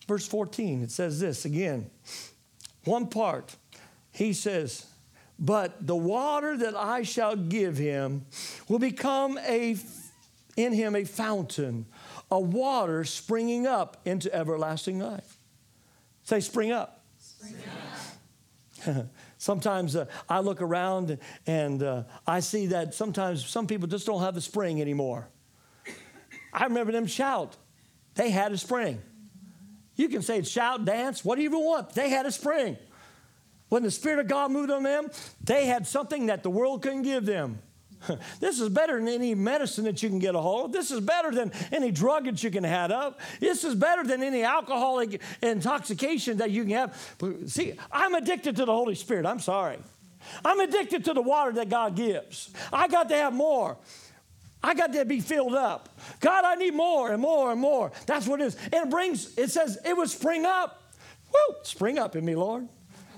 verse 0.10 0.28
14, 0.28 0.84
it 0.84 0.92
says 0.92 1.22
this 1.22 1.46
again. 1.46 1.90
One 2.84 3.08
part, 3.08 3.56
he 4.12 4.34
says, 4.34 4.86
But 5.40 5.88
the 5.88 5.96
water 5.96 6.58
that 6.58 6.76
I 6.76 7.04
shall 7.04 7.38
give 7.38 7.78
him 7.78 8.26
will 8.68 8.80
become 8.80 9.38
a, 9.48 9.78
in 10.58 10.74
him 10.74 10.98
a 10.98 11.06
fountain, 11.06 11.86
a 12.30 12.42
water 12.42 13.06
springing 13.06 13.66
up 13.66 14.02
into 14.04 14.34
everlasting 14.36 15.00
life. 15.00 15.38
Say, 16.30 16.42
spring 16.42 16.72
up. 16.72 17.04
Spring 17.18 17.56
up. 18.86 19.08
sometimes 19.39 19.96
uh, 19.96 20.06
I 20.30 20.42
look 20.42 20.62
around 20.62 21.18
and 21.48 21.82
uh, 21.82 22.04
I 22.28 22.42
see 22.42 22.68
that 22.68 22.94
sometimes 22.94 23.44
some 23.44 23.65
people 23.65 23.88
just 23.88 24.06
don't 24.06 24.22
have 24.22 24.36
the 24.36 24.42
spring 24.42 24.80
anymore. 24.80 25.28
I 26.54 26.65
remember 26.65 26.92
them 26.92 27.08
shout. 27.08 27.58
They 28.13 28.30
had 28.30 28.52
a 28.52 28.60
spring. 28.60 29.02
You 29.96 30.08
can 30.08 30.22
say 30.22 30.44
shout, 30.44 30.86
dance, 30.86 31.26
whatever 31.26 31.56
you 31.56 31.62
want. 31.62 31.96
They 31.96 32.12
had 32.12 32.28
a 32.28 32.32
spring. 32.32 32.78
When 33.70 33.82
the 33.82 33.89
Spirit 33.89 34.20
of 34.20 34.28
God 34.28 34.52
moved 34.52 34.70
on 34.70 34.84
them, 34.84 35.10
they 35.44 35.65
had 35.65 35.88
something 35.88 36.28
that 36.28 36.44
the 36.44 36.52
world 36.52 36.84
couldn't 36.84 37.02
give 37.02 37.26
them. 37.26 37.58
This 38.40 38.60
is 38.60 38.70
better 38.70 38.98
than 38.98 39.08
any 39.08 39.36
medicine 39.36 39.84
that 39.86 40.02
you 40.02 40.10
can 40.10 40.20
get 40.20 40.36
a 40.36 40.40
hold 40.40 40.66
of. 40.66 40.72
This 40.72 40.92
is 40.92 41.00
better 41.00 41.32
than 41.32 41.52
any 41.72 41.92
drug 41.92 42.26
that 42.26 42.44
you 42.44 42.52
can 42.52 42.64
have 42.64 42.92
up. 42.92 43.20
This 43.40 43.64
is 43.64 43.76
better 43.76 44.04
than 44.04 44.24
any 44.24 44.44
alcoholic 44.44 45.22
intoxication 45.42 46.38
that 46.38 46.52
you 46.52 46.64
can 46.64 46.72
have. 46.72 47.18
See, 47.48 47.74
I'm 47.92 48.16
addicted 48.16 48.56
to 48.58 48.66
the 48.66 48.74
Holy 48.74 48.96
Spirit. 48.96 49.26
I'm 49.26 49.40
sorry. 49.40 49.78
I'm 50.44 50.60
addicted 50.60 51.06
to 51.06 51.14
the 51.14 51.22
water 51.22 51.52
that 51.54 51.70
God 51.70 51.96
gives. 51.96 52.52
I 52.72 52.88
got 52.88 53.10
to 53.10 53.16
have 53.16 53.34
more. 53.34 53.78
I 54.62 54.74
got 54.74 54.92
to 54.94 55.06
be 55.06 55.22
filled 55.22 55.56
up. 55.56 55.90
God, 56.20 56.44
I 56.44 56.56
need 56.56 56.74
more 56.74 57.12
and 57.12 57.22
more 57.22 57.52
and 57.52 57.62
more. 57.62 57.92
That's 58.06 58.28
what 58.28 58.42
it 58.42 58.48
is. 58.48 58.58
And 58.74 58.74
it 58.74 58.90
brings, 58.90 59.38
it 59.38 59.50
says, 59.52 59.78
it 59.86 59.96
would 59.96 60.10
spring 60.10 60.46
up. 60.46 60.94
Woo! 61.32 61.56
Spring 61.64 61.98
up 61.98 62.16
in 62.16 62.26
me, 62.26 62.36
Lord. 62.36 62.68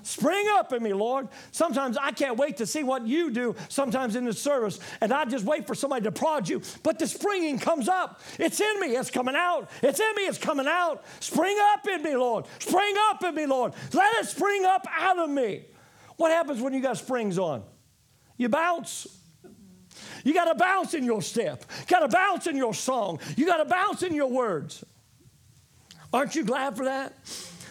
Spring 0.04 0.46
up 0.54 0.74
in 0.74 0.82
me, 0.82 0.94
Lord. 0.94 1.28
Sometimes 1.52 1.98
I 1.98 2.12
can't 2.12 2.38
wait 2.38 2.58
to 2.58 2.66
see 2.66 2.84
what 2.84 3.06
you 3.06 3.32
do 3.32 3.56
sometimes 3.70 4.16
in 4.16 4.26
the 4.26 4.34
service, 4.34 4.80
and 5.00 5.14
I 5.14 5.26
just 5.26 5.46
wait 5.46 5.68
for 5.68 5.76
somebody 5.76 6.04
to 6.04 6.12
prod 6.12 6.50
you. 6.50 6.62
But 6.84 7.00
the 7.00 7.08
springing 7.08 7.60
comes 7.60 7.88
up. 7.88 8.22
It's 8.40 8.60
in 8.60 8.80
me, 8.80 8.96
it's 8.96 9.12
coming 9.12 9.36
out. 9.36 9.70
It's 9.82 10.00
in 10.00 10.16
me, 10.16 10.24
it's 10.24 10.38
coming 10.38 10.68
out. 10.68 11.04
Spring 11.20 11.58
up 11.74 11.88
in 11.88 12.04
me, 12.04 12.16
Lord. 12.16 12.46
Spring 12.60 12.96
up 13.10 13.24
in 13.24 13.36
me, 13.36 13.46
Lord. 13.46 13.74
Let 13.94 14.14
it 14.16 14.28
spring 14.28 14.66
up 14.66 14.86
out 14.98 15.20
of 15.20 15.30
me. 15.30 15.66
What 16.18 16.32
happens 16.32 16.62
when 16.62 16.74
you 16.74 16.82
got 16.82 16.98
springs 16.98 17.40
on? 17.40 17.64
You 18.38 18.50
bounce. 18.50 19.08
You 20.24 20.34
got 20.34 20.46
to 20.46 20.56
bounce 20.56 20.94
in 20.94 21.04
your 21.04 21.22
step. 21.22 21.64
You 21.80 21.86
got 21.88 22.00
to 22.00 22.08
bounce 22.08 22.48
in 22.48 22.56
your 22.56 22.74
song. 22.74 23.20
You 23.36 23.46
got 23.46 23.58
to 23.58 23.66
bounce 23.66 24.04
in 24.04 24.14
your 24.14 24.30
words. 24.30 24.84
Aren't 26.14 26.36
you 26.36 26.44
glad 26.44 26.76
for 26.76 26.86
that? 26.86 27.14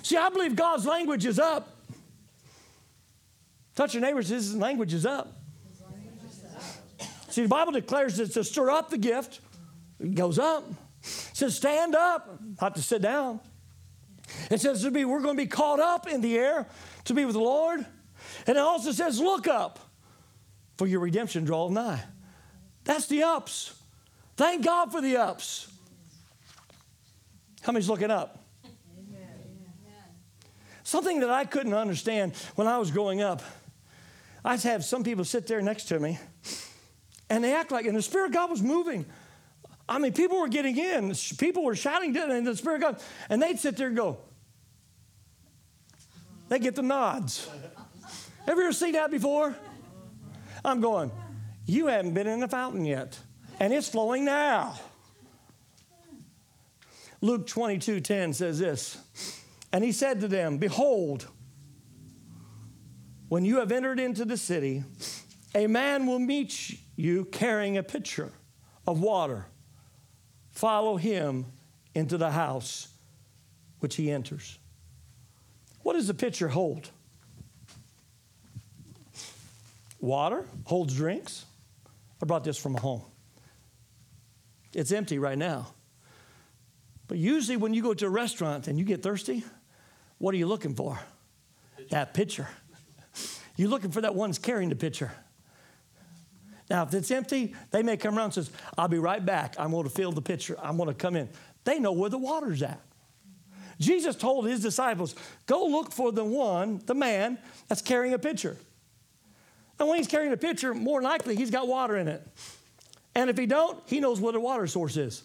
See, 0.02 0.16
I 0.16 0.28
believe 0.30 0.56
God's 0.56 0.86
language 0.86 1.26
is 1.26 1.38
up. 1.38 1.69
Touch 3.80 3.94
your 3.94 4.02
neighbors, 4.02 4.28
his 4.28 4.54
language 4.54 4.92
is 4.92 5.06
up. 5.06 5.40
See, 7.30 7.44
the 7.44 7.48
Bible 7.48 7.72
declares 7.72 8.20
it's 8.20 8.34
to 8.34 8.44
stir 8.44 8.68
up 8.68 8.90
the 8.90 8.98
gift. 8.98 9.40
It 9.98 10.14
goes 10.14 10.38
up. 10.38 10.68
It 11.02 11.30
says, 11.32 11.56
stand 11.56 11.94
up, 11.94 12.28
not 12.60 12.74
to 12.74 12.82
sit 12.82 13.00
down. 13.00 13.40
It 14.50 14.60
says 14.60 14.82
to 14.82 14.90
be, 14.90 15.06
we're 15.06 15.22
going 15.22 15.34
to 15.34 15.42
be 15.42 15.48
caught 15.48 15.80
up 15.80 16.06
in 16.06 16.20
the 16.20 16.36
air 16.36 16.66
to 17.04 17.14
be 17.14 17.24
with 17.24 17.32
the 17.32 17.40
Lord. 17.40 17.80
And 18.46 18.58
it 18.58 18.60
also 18.60 18.92
says, 18.92 19.18
look 19.18 19.48
up, 19.48 19.78
for 20.76 20.86
your 20.86 21.00
redemption 21.00 21.46
draweth 21.46 21.72
nigh. 21.72 22.02
That's 22.84 23.06
the 23.06 23.22
ups. 23.22 23.74
Thank 24.36 24.62
God 24.62 24.92
for 24.92 25.00
the 25.00 25.16
ups. 25.16 25.72
How 27.62 27.72
many's 27.72 27.88
looking 27.88 28.10
up? 28.10 28.44
Amen. 28.62 29.22
Something 30.82 31.20
that 31.20 31.30
I 31.30 31.46
couldn't 31.46 31.72
understand 31.72 32.34
when 32.56 32.66
I 32.66 32.76
was 32.76 32.90
growing 32.90 33.22
up 33.22 33.40
I'd 34.44 34.62
have 34.62 34.84
some 34.84 35.04
people 35.04 35.24
sit 35.24 35.46
there 35.46 35.60
next 35.60 35.84
to 35.84 35.98
me 35.98 36.18
and 37.30 37.44
they 37.44 37.54
act 37.54 37.70
like, 37.70 37.86
and 37.86 37.96
the 37.96 38.02
Spirit 38.02 38.26
of 38.26 38.32
God 38.32 38.50
was 38.50 38.60
moving. 38.60 39.06
I 39.88 39.98
mean, 39.98 40.12
people 40.12 40.40
were 40.40 40.48
getting 40.48 40.76
in, 40.76 41.14
people 41.38 41.64
were 41.64 41.76
shouting 41.76 42.16
and 42.16 42.46
the 42.46 42.56
Spirit 42.56 42.76
of 42.76 42.80
God, 42.82 43.02
and 43.28 43.40
they'd 43.40 43.58
sit 43.58 43.76
there 43.76 43.86
and 43.86 43.96
go, 43.96 44.18
they 46.48 46.58
get 46.58 46.74
the 46.74 46.82
nods. 46.82 47.48
Have 48.46 48.56
you 48.56 48.64
ever 48.64 48.72
seen 48.72 48.92
that 48.92 49.10
before? 49.10 49.54
I'm 50.64 50.80
going, 50.80 51.12
you 51.66 51.86
haven't 51.86 52.14
been 52.14 52.26
in 52.26 52.40
the 52.40 52.48
fountain 52.48 52.84
yet, 52.84 53.18
and 53.60 53.72
it's 53.72 53.88
flowing 53.88 54.24
now. 54.24 54.78
Luke 57.20 57.46
22 57.46 58.00
10 58.00 58.32
says 58.32 58.58
this, 58.58 58.98
and 59.72 59.84
he 59.84 59.92
said 59.92 60.20
to 60.20 60.28
them, 60.28 60.58
Behold, 60.58 61.28
when 63.30 63.44
you 63.44 63.60
have 63.60 63.70
entered 63.70 64.00
into 64.00 64.24
the 64.24 64.36
city, 64.36 64.82
a 65.54 65.68
man 65.68 66.04
will 66.06 66.18
meet 66.18 66.76
you 66.96 67.24
carrying 67.26 67.76
a 67.76 67.82
pitcher 67.82 68.32
of 68.88 69.00
water. 69.00 69.46
Follow 70.50 70.96
him 70.96 71.46
into 71.94 72.18
the 72.18 72.32
house 72.32 72.88
which 73.78 73.94
he 73.94 74.10
enters. 74.10 74.58
What 75.84 75.92
does 75.92 76.08
the 76.08 76.14
pitcher 76.14 76.48
hold? 76.48 76.90
Water 80.00 80.44
holds 80.64 80.96
drinks. 80.96 81.44
I 82.20 82.26
brought 82.26 82.42
this 82.42 82.58
from 82.58 82.74
home. 82.74 83.02
It's 84.74 84.90
empty 84.90 85.20
right 85.20 85.38
now. 85.38 85.68
But 87.06 87.18
usually, 87.18 87.56
when 87.56 87.74
you 87.74 87.82
go 87.84 87.94
to 87.94 88.06
a 88.06 88.10
restaurant 88.10 88.66
and 88.66 88.76
you 88.76 88.84
get 88.84 89.04
thirsty, 89.04 89.44
what 90.18 90.34
are 90.34 90.38
you 90.38 90.48
looking 90.48 90.74
for? 90.74 90.98
That 91.90 92.12
pitcher. 92.12 92.48
You're 93.60 93.68
looking 93.68 93.90
for 93.90 94.00
that 94.00 94.14
one's 94.14 94.38
carrying 94.38 94.70
the 94.70 94.74
pitcher. 94.74 95.12
Now, 96.70 96.84
if 96.84 96.94
it's 96.94 97.10
empty, 97.10 97.54
they 97.70 97.82
may 97.82 97.98
come 97.98 98.16
around 98.16 98.24
and 98.24 98.34
says, 98.34 98.50
I'll 98.78 98.88
be 98.88 98.98
right 98.98 99.22
back. 99.22 99.54
I'm 99.58 99.72
going 99.72 99.84
to 99.84 99.90
fill 99.90 100.12
the 100.12 100.22
pitcher. 100.22 100.56
I'm 100.62 100.78
going 100.78 100.88
to 100.88 100.94
come 100.94 101.14
in. 101.14 101.28
They 101.64 101.78
know 101.78 101.92
where 101.92 102.08
the 102.08 102.16
water's 102.16 102.62
at. 102.62 102.80
Jesus 103.78 104.16
told 104.16 104.46
his 104.46 104.62
disciples, 104.62 105.14
go 105.44 105.66
look 105.66 105.92
for 105.92 106.10
the 106.10 106.24
one, 106.24 106.80
the 106.86 106.94
man, 106.94 107.36
that's 107.68 107.82
carrying 107.82 108.14
a 108.14 108.18
pitcher. 108.18 108.56
And 109.78 109.86
when 109.86 109.98
he's 109.98 110.08
carrying 110.08 110.32
a 110.32 110.38
pitcher, 110.38 110.72
more 110.72 111.02
likely 111.02 111.36
he's 111.36 111.50
got 111.50 111.68
water 111.68 111.98
in 111.98 112.08
it. 112.08 112.26
And 113.14 113.28
if 113.28 113.36
he 113.36 113.44
don't, 113.44 113.78
he 113.84 114.00
knows 114.00 114.22
where 114.22 114.32
the 114.32 114.40
water 114.40 114.66
source 114.68 114.96
is. 114.96 115.22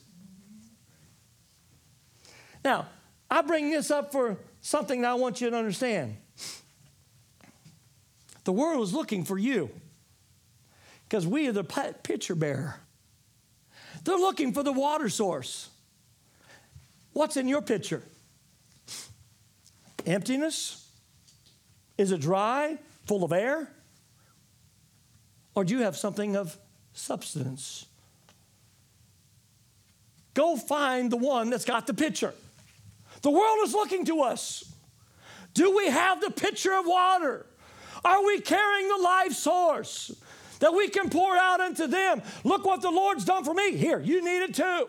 Now, 2.65 2.87
I 3.31 3.43
bring 3.43 3.71
this 3.71 3.91
up 3.91 4.11
for 4.11 4.35
something 4.59 5.03
that 5.03 5.11
I 5.11 5.13
want 5.13 5.39
you 5.39 5.49
to 5.49 5.55
understand. 5.55 6.17
The 8.45 8.53
world 8.53 8.83
is 8.83 8.93
looking 8.93 9.25
for 9.25 9.37
you 9.37 9.69
because 11.09 11.27
we 11.27 11.47
are 11.47 11.51
the 11.51 11.63
pitcher 11.63 12.35
bearer. 12.35 12.79
They're 14.03 14.17
looking 14.17 14.53
for 14.53 14.63
the 14.63 14.71
water 14.71 15.09
source. 15.09 15.69
What's 17.13 17.37
in 17.37 17.47
your 17.47 17.61
pitcher? 17.61 18.03
Emptiness? 20.05 20.87
Is 21.97 22.11
it 22.11 22.21
dry, 22.21 22.77
full 23.07 23.23
of 23.23 23.31
air? 23.31 23.67
Or 25.55 25.63
do 25.63 25.73
you 25.73 25.83
have 25.83 25.97
something 25.97 26.35
of 26.35 26.55
substance? 26.93 27.85
Go 30.35 30.57
find 30.57 31.11
the 31.11 31.17
one 31.17 31.49
that's 31.49 31.65
got 31.65 31.87
the 31.87 31.93
pitcher. 31.93 32.33
The 33.21 33.31
world 33.31 33.57
is 33.63 33.73
looking 33.73 34.05
to 34.05 34.21
us. 34.21 34.71
Do 35.53 35.75
we 35.75 35.89
have 35.89 36.21
the 36.21 36.29
pitcher 36.29 36.73
of 36.73 36.85
water? 36.85 37.45
Are 38.05 38.23
we 38.23 38.39
carrying 38.39 38.87
the 38.87 39.03
life 39.03 39.33
source 39.33 40.11
that 40.59 40.73
we 40.73 40.87
can 40.89 41.09
pour 41.09 41.35
out 41.35 41.59
into 41.59 41.87
them? 41.87 42.21
Look 42.43 42.63
what 42.63 42.81
the 42.81 42.91
Lord's 42.91 43.25
done 43.25 43.43
for 43.43 43.55
me. 43.55 43.75
Here, 43.75 43.99
you 43.99 44.23
need 44.23 44.43
it 44.43 44.53
too. 44.53 44.87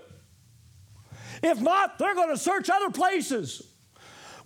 If 1.43 1.61
not, 1.61 1.99
they're 1.99 2.15
going 2.15 2.29
to 2.29 2.37
search 2.37 2.69
other 2.69 2.91
places. 2.91 3.63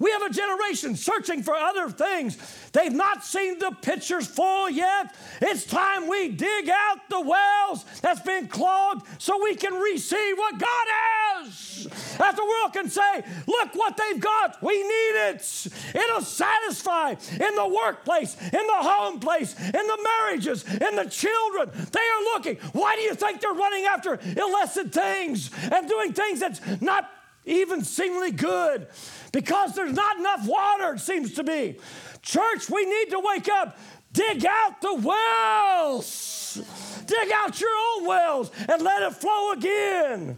We 0.00 0.10
have 0.12 0.22
a 0.22 0.30
generation 0.30 0.96
searching 0.96 1.42
for 1.42 1.54
other 1.54 1.90
things. 1.90 2.38
They've 2.72 2.92
not 2.92 3.22
seen 3.22 3.58
the 3.58 3.76
pitchers 3.82 4.26
full 4.26 4.70
yet. 4.70 5.14
It's 5.42 5.64
time 5.64 6.08
we 6.08 6.28
dig 6.28 6.70
out 6.70 7.08
the 7.10 7.20
wells 7.20 7.84
that's 8.00 8.22
been 8.22 8.48
clogged 8.48 9.06
so 9.18 9.40
we 9.42 9.54
can 9.54 9.74
receive 9.74 10.38
what 10.38 10.58
God 10.58 10.86
has. 10.88 11.86
That 12.18 12.34
the 12.34 12.44
world 12.44 12.72
can 12.72 12.88
say, 12.88 13.24
look 13.46 13.74
what 13.74 13.98
they've 13.98 14.20
got. 14.20 14.62
We 14.62 14.82
need 14.82 15.28
it. 15.28 15.66
It'll 15.94 16.22
satisfy 16.22 17.10
in 17.10 17.54
the 17.54 17.68
workplace, 17.68 18.36
in 18.40 18.66
the 18.66 18.80
home 18.80 19.20
place, 19.20 19.54
in 19.58 19.86
the 19.86 20.08
marriages, 20.18 20.64
in 20.64 20.96
the 20.96 21.10
children. 21.10 21.70
They 21.92 22.00
are 22.00 22.22
looking. 22.34 22.56
Why 22.72 22.96
do 22.96 23.02
you 23.02 23.14
think 23.14 23.42
they're 23.42 23.52
running 23.52 23.84
after 23.84 24.18
illicit 24.34 24.92
things 24.92 25.50
and 25.70 25.86
doing 25.86 26.14
things 26.14 26.40
that's 26.40 26.62
not 26.80 27.10
even 27.50 27.82
seemingly 27.82 28.32
good? 28.32 28.86
because 29.32 29.74
there's 29.74 29.92
not 29.92 30.18
enough 30.18 30.46
water, 30.46 30.94
it 30.94 31.00
seems 31.00 31.34
to 31.34 31.44
be. 31.44 31.78
Church, 32.22 32.68
we 32.68 32.84
need 32.84 33.10
to 33.10 33.20
wake 33.20 33.48
up. 33.48 33.78
Dig 34.12 34.44
out 34.44 34.80
the 34.80 34.94
wells. 34.94 36.60
Dig 37.06 37.32
out 37.32 37.60
your 37.60 37.70
own 37.70 38.06
wells 38.06 38.50
and 38.68 38.82
let 38.82 39.02
it 39.02 39.14
flow 39.14 39.52
again. 39.52 40.36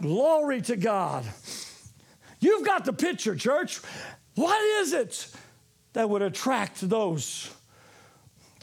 Glory 0.00 0.62
to 0.62 0.76
God. 0.76 1.24
You've 2.40 2.64
got 2.64 2.86
the 2.86 2.94
picture, 2.94 3.36
church. 3.36 3.80
What 4.34 4.60
is 4.80 4.94
it 4.94 5.28
that 5.92 6.08
would 6.08 6.22
attract 6.22 6.88
those? 6.88 7.50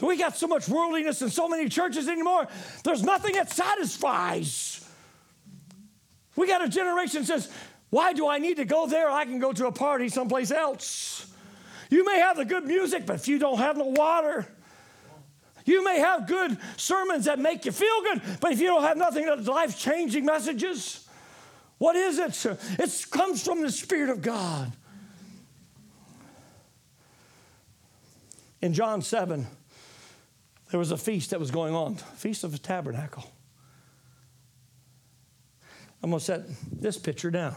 We 0.00 0.16
got 0.16 0.36
so 0.36 0.46
much 0.46 0.68
worldliness 0.68 1.22
in 1.22 1.30
so 1.30 1.48
many 1.48 1.68
churches 1.68 2.08
anymore. 2.08 2.48
There's 2.84 3.02
nothing 3.02 3.34
that 3.34 3.50
satisfies. 3.50 4.77
We 6.38 6.46
got 6.46 6.64
a 6.64 6.68
generation 6.68 7.22
that 7.22 7.26
says, 7.26 7.50
why 7.90 8.12
do 8.12 8.28
I 8.28 8.38
need 8.38 8.58
to 8.58 8.64
go 8.64 8.86
there? 8.86 9.10
I 9.10 9.24
can 9.24 9.40
go 9.40 9.52
to 9.52 9.66
a 9.66 9.72
party 9.72 10.08
someplace 10.08 10.52
else. 10.52 11.26
You 11.90 12.04
may 12.04 12.20
have 12.20 12.36
the 12.36 12.44
good 12.44 12.64
music, 12.64 13.06
but 13.06 13.16
if 13.16 13.26
you 13.26 13.40
don't 13.40 13.58
have 13.58 13.76
no 13.76 13.86
water, 13.86 14.46
you 15.64 15.82
may 15.82 15.98
have 15.98 16.28
good 16.28 16.56
sermons 16.76 17.24
that 17.24 17.40
make 17.40 17.64
you 17.64 17.72
feel 17.72 18.02
good, 18.04 18.22
but 18.40 18.52
if 18.52 18.60
you 18.60 18.68
don't 18.68 18.82
have 18.82 18.96
nothing 18.96 19.26
that's 19.26 19.48
life 19.48 19.76
changing 19.76 20.24
messages, 20.24 21.08
what 21.78 21.96
is 21.96 22.20
it? 22.20 22.46
It 22.78 23.06
comes 23.10 23.42
from 23.42 23.60
the 23.62 23.72
Spirit 23.72 24.10
of 24.10 24.22
God. 24.22 24.70
In 28.62 28.72
John 28.74 29.02
7, 29.02 29.44
there 30.70 30.78
was 30.78 30.92
a 30.92 30.96
feast 30.96 31.30
that 31.30 31.40
was 31.40 31.50
going 31.50 31.74
on, 31.74 31.96
Feast 31.96 32.44
of 32.44 32.52
the 32.52 32.58
Tabernacle. 32.58 33.24
I'm 36.02 36.10
going 36.10 36.20
to 36.20 36.24
set 36.24 36.42
this 36.80 36.96
picture 36.96 37.30
down. 37.30 37.56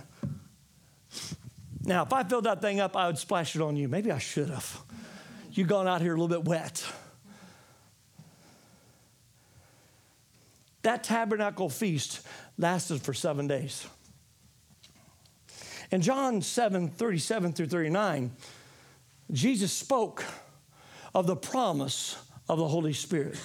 Now, 1.83 2.03
if 2.03 2.13
I 2.13 2.23
filled 2.23 2.45
that 2.45 2.61
thing 2.61 2.79
up, 2.79 2.95
I 2.95 3.07
would 3.07 3.17
splash 3.17 3.55
it 3.55 3.61
on 3.61 3.75
you. 3.75 3.87
Maybe 3.87 4.11
I 4.11 4.19
should 4.19 4.49
have. 4.49 4.81
You've 5.51 5.67
gone 5.67 5.87
out 5.87 6.01
here 6.01 6.13
a 6.13 6.19
little 6.19 6.27
bit 6.27 6.45
wet. 6.45 6.85
That 10.83 11.03
tabernacle 11.03 11.69
feast 11.69 12.21
lasted 12.57 13.01
for 13.01 13.13
seven 13.13 13.47
days. 13.47 13.85
In 15.91 16.01
John 16.01 16.41
7 16.41 16.89
37 16.89 17.53
through 17.53 17.67
39, 17.67 18.31
Jesus 19.31 19.71
spoke 19.71 20.23
of 21.13 21.27
the 21.27 21.35
promise 21.35 22.17
of 22.47 22.57
the 22.57 22.67
Holy 22.67 22.93
Spirit. 22.93 23.37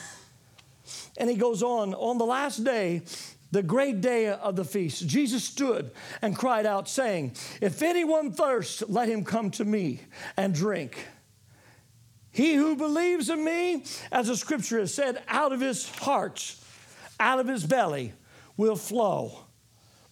And 1.17 1.29
he 1.29 1.37
goes 1.37 1.63
on, 1.63 1.95
on 1.95 2.19
the 2.19 2.25
last 2.25 2.63
day, 2.63 3.03
the 3.51 3.63
great 3.63 4.01
day 4.01 4.29
of 4.29 4.57
the 4.57 4.65
feast, 4.65 5.07
Jesus 5.07 5.45
stood 5.45 5.91
and 6.21 6.37
cried 6.37 6.67
out, 6.67 6.89
saying, 6.89 7.35
If 7.61 7.83
anyone 7.83 8.33
thirst, 8.33 8.89
let 8.89 9.09
him 9.09 9.25
come 9.25 9.51
to 9.53 9.65
me 9.65 10.01
and 10.37 10.55
drink. 10.55 10.97
He 12.33 12.55
who 12.55 12.77
believes 12.77 13.31
in 13.31 13.43
me, 13.43 13.85
as 14.13 14.27
the 14.27 14.37
scripture 14.37 14.79
has 14.81 14.93
said, 14.93 15.23
out 15.29 15.53
of 15.53 15.61
his 15.61 15.89
heart, 15.89 16.57
out 17.19 17.39
of 17.39 17.49
his 17.49 17.65
belly 17.65 18.13
will 18.57 18.77
flow 18.77 19.47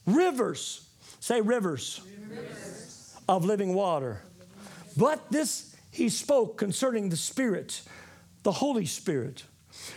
rivers, 0.07 0.89
say 1.21 1.41
rivers, 1.41 2.01
rivers. 2.29 3.17
of 3.29 3.45
living 3.45 3.75
water. 3.75 4.23
But 4.97 5.31
this 5.31 5.75
he 5.91 6.09
spoke 6.09 6.57
concerning 6.57 7.09
the 7.09 7.17
Spirit, 7.17 7.83
the 8.43 8.53
Holy 8.53 8.87
Spirit 8.87 9.45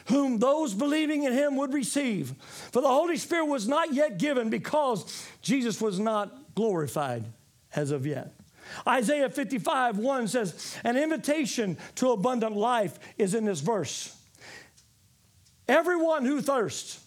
whom 0.08 0.40
those 0.40 0.74
believing 0.74 1.24
in 1.24 1.34
him 1.34 1.56
would 1.58 1.74
receive. 1.74 2.34
For 2.72 2.82
the 2.82 2.88
Holy 2.88 3.18
Spirit 3.18 3.46
was 3.46 3.68
not 3.68 3.94
yet 3.94 4.18
given 4.18 4.50
because 4.50 5.28
Jesus 5.42 5.82
was 5.82 6.00
not 6.00 6.56
glorified 6.56 7.24
as 7.76 7.92
of 7.92 8.06
yet. 8.06 8.34
Isaiah 8.88 9.30
55 9.30 9.98
1 9.98 10.28
says, 10.28 10.78
An 10.84 10.98
invitation 10.98 11.78
to 11.96 12.12
abundant 12.12 12.56
life 12.56 13.00
is 13.18 13.34
in 13.34 13.46
this 13.46 13.62
verse. 13.62 14.16
Everyone 15.68 16.26
who 16.26 16.42
thirsts, 16.42 17.04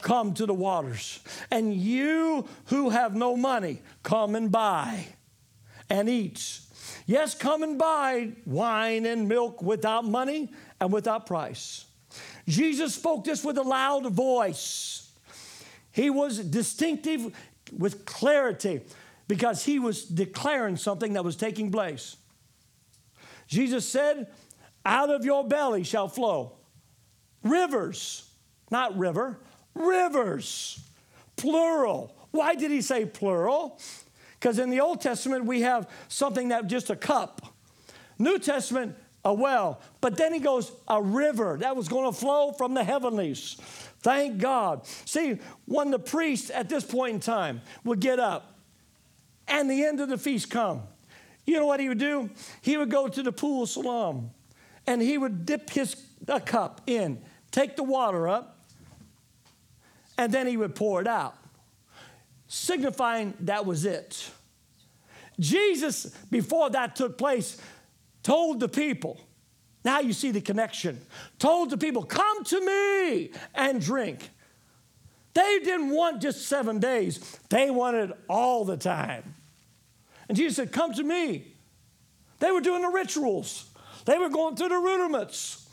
come 0.00 0.34
to 0.34 0.46
the 0.46 0.54
waters. 0.54 1.20
And 1.50 1.74
you 1.74 2.46
who 2.66 2.90
have 2.90 3.14
no 3.14 3.36
money, 3.36 3.82
come 4.02 4.34
and 4.34 4.50
buy 4.50 5.06
and 5.90 6.08
eat. 6.08 6.60
Yes, 7.06 7.34
come 7.34 7.62
and 7.62 7.78
buy 7.78 8.32
wine 8.44 9.06
and 9.06 9.28
milk 9.28 9.62
without 9.62 10.04
money 10.04 10.52
and 10.80 10.92
without 10.92 11.26
price. 11.26 11.84
Jesus 12.48 12.94
spoke 12.94 13.24
this 13.24 13.44
with 13.44 13.58
a 13.58 13.62
loud 13.62 14.10
voice. 14.10 15.10
He 15.92 16.08
was 16.08 16.38
distinctive 16.38 17.36
with 17.76 18.06
clarity 18.06 18.80
because 19.28 19.64
he 19.64 19.78
was 19.78 20.04
declaring 20.04 20.76
something 20.76 21.12
that 21.12 21.24
was 21.24 21.36
taking 21.36 21.70
place. 21.70 22.16
Jesus 23.46 23.86
said, 23.86 24.28
Out 24.86 25.10
of 25.10 25.24
your 25.24 25.46
belly 25.46 25.84
shall 25.84 26.08
flow 26.08 26.54
rivers, 27.44 28.30
not 28.70 28.96
river, 28.98 29.38
rivers, 29.74 30.80
plural. 31.36 32.14
Why 32.30 32.54
did 32.54 32.70
he 32.70 32.80
say 32.80 33.04
plural? 33.04 33.78
Because 34.40 34.58
in 34.58 34.70
the 34.70 34.80
Old 34.80 35.00
Testament, 35.00 35.44
we 35.44 35.62
have 35.62 35.88
something 36.08 36.48
that 36.48 36.66
just 36.66 36.90
a 36.90 36.96
cup. 36.96 37.54
New 38.18 38.38
Testament, 38.38 38.96
a 39.28 39.32
well. 39.32 39.80
But 40.00 40.16
then 40.16 40.32
he 40.32 40.40
goes, 40.40 40.72
a 40.88 41.02
river 41.02 41.58
that 41.60 41.76
was 41.76 41.86
going 41.86 42.10
to 42.10 42.18
flow 42.18 42.52
from 42.52 42.74
the 42.74 42.82
heavenlies. 42.82 43.56
Thank 44.00 44.38
God. 44.38 44.86
See, 45.04 45.38
when 45.66 45.90
the 45.90 45.98
priest 45.98 46.50
at 46.50 46.68
this 46.68 46.84
point 46.84 47.14
in 47.14 47.20
time 47.20 47.60
would 47.84 48.00
get 48.00 48.18
up 48.18 48.58
and 49.46 49.70
the 49.70 49.84
end 49.84 50.00
of 50.00 50.08
the 50.08 50.18
feast 50.18 50.50
come, 50.50 50.82
you 51.46 51.58
know 51.58 51.66
what 51.66 51.78
he 51.78 51.88
would 51.88 51.98
do? 51.98 52.30
He 52.62 52.76
would 52.76 52.90
go 52.90 53.06
to 53.06 53.22
the 53.22 53.32
pool 53.32 53.64
of 53.64 53.68
Siloam 53.68 54.30
and 54.86 55.02
he 55.02 55.18
would 55.18 55.44
dip 55.44 55.70
his 55.70 55.94
a 56.26 56.40
cup 56.40 56.80
in, 56.86 57.20
take 57.50 57.76
the 57.76 57.82
water 57.82 58.28
up, 58.28 58.58
and 60.16 60.32
then 60.32 60.46
he 60.46 60.56
would 60.56 60.74
pour 60.74 61.00
it 61.00 61.06
out, 61.06 61.36
signifying 62.48 63.34
that 63.40 63.64
was 63.64 63.84
it. 63.84 64.30
Jesus, 65.38 66.06
before 66.30 66.70
that 66.70 66.96
took 66.96 67.16
place, 67.16 67.56
told 68.22 68.60
the 68.60 68.68
people, 68.68 69.20
now 69.84 70.00
you 70.00 70.12
see 70.12 70.30
the 70.30 70.40
connection, 70.40 71.00
told 71.38 71.70
the 71.70 71.78
people, 71.78 72.02
come 72.02 72.44
to 72.44 72.60
me 72.64 73.30
and 73.54 73.80
drink. 73.80 74.30
They 75.34 75.60
didn't 75.60 75.90
want 75.90 76.20
just 76.20 76.46
seven 76.46 76.80
days, 76.80 77.18
they 77.48 77.70
wanted 77.70 78.12
all 78.28 78.64
the 78.64 78.76
time. 78.76 79.34
And 80.28 80.36
Jesus 80.36 80.56
said, 80.56 80.72
Come 80.72 80.92
to 80.94 81.04
me. 81.04 81.54
They 82.40 82.50
were 82.50 82.60
doing 82.60 82.82
the 82.82 82.88
rituals, 82.88 83.70
they 84.04 84.18
were 84.18 84.28
going 84.28 84.56
through 84.56 84.70
the 84.70 84.78
rudiments. 84.78 85.64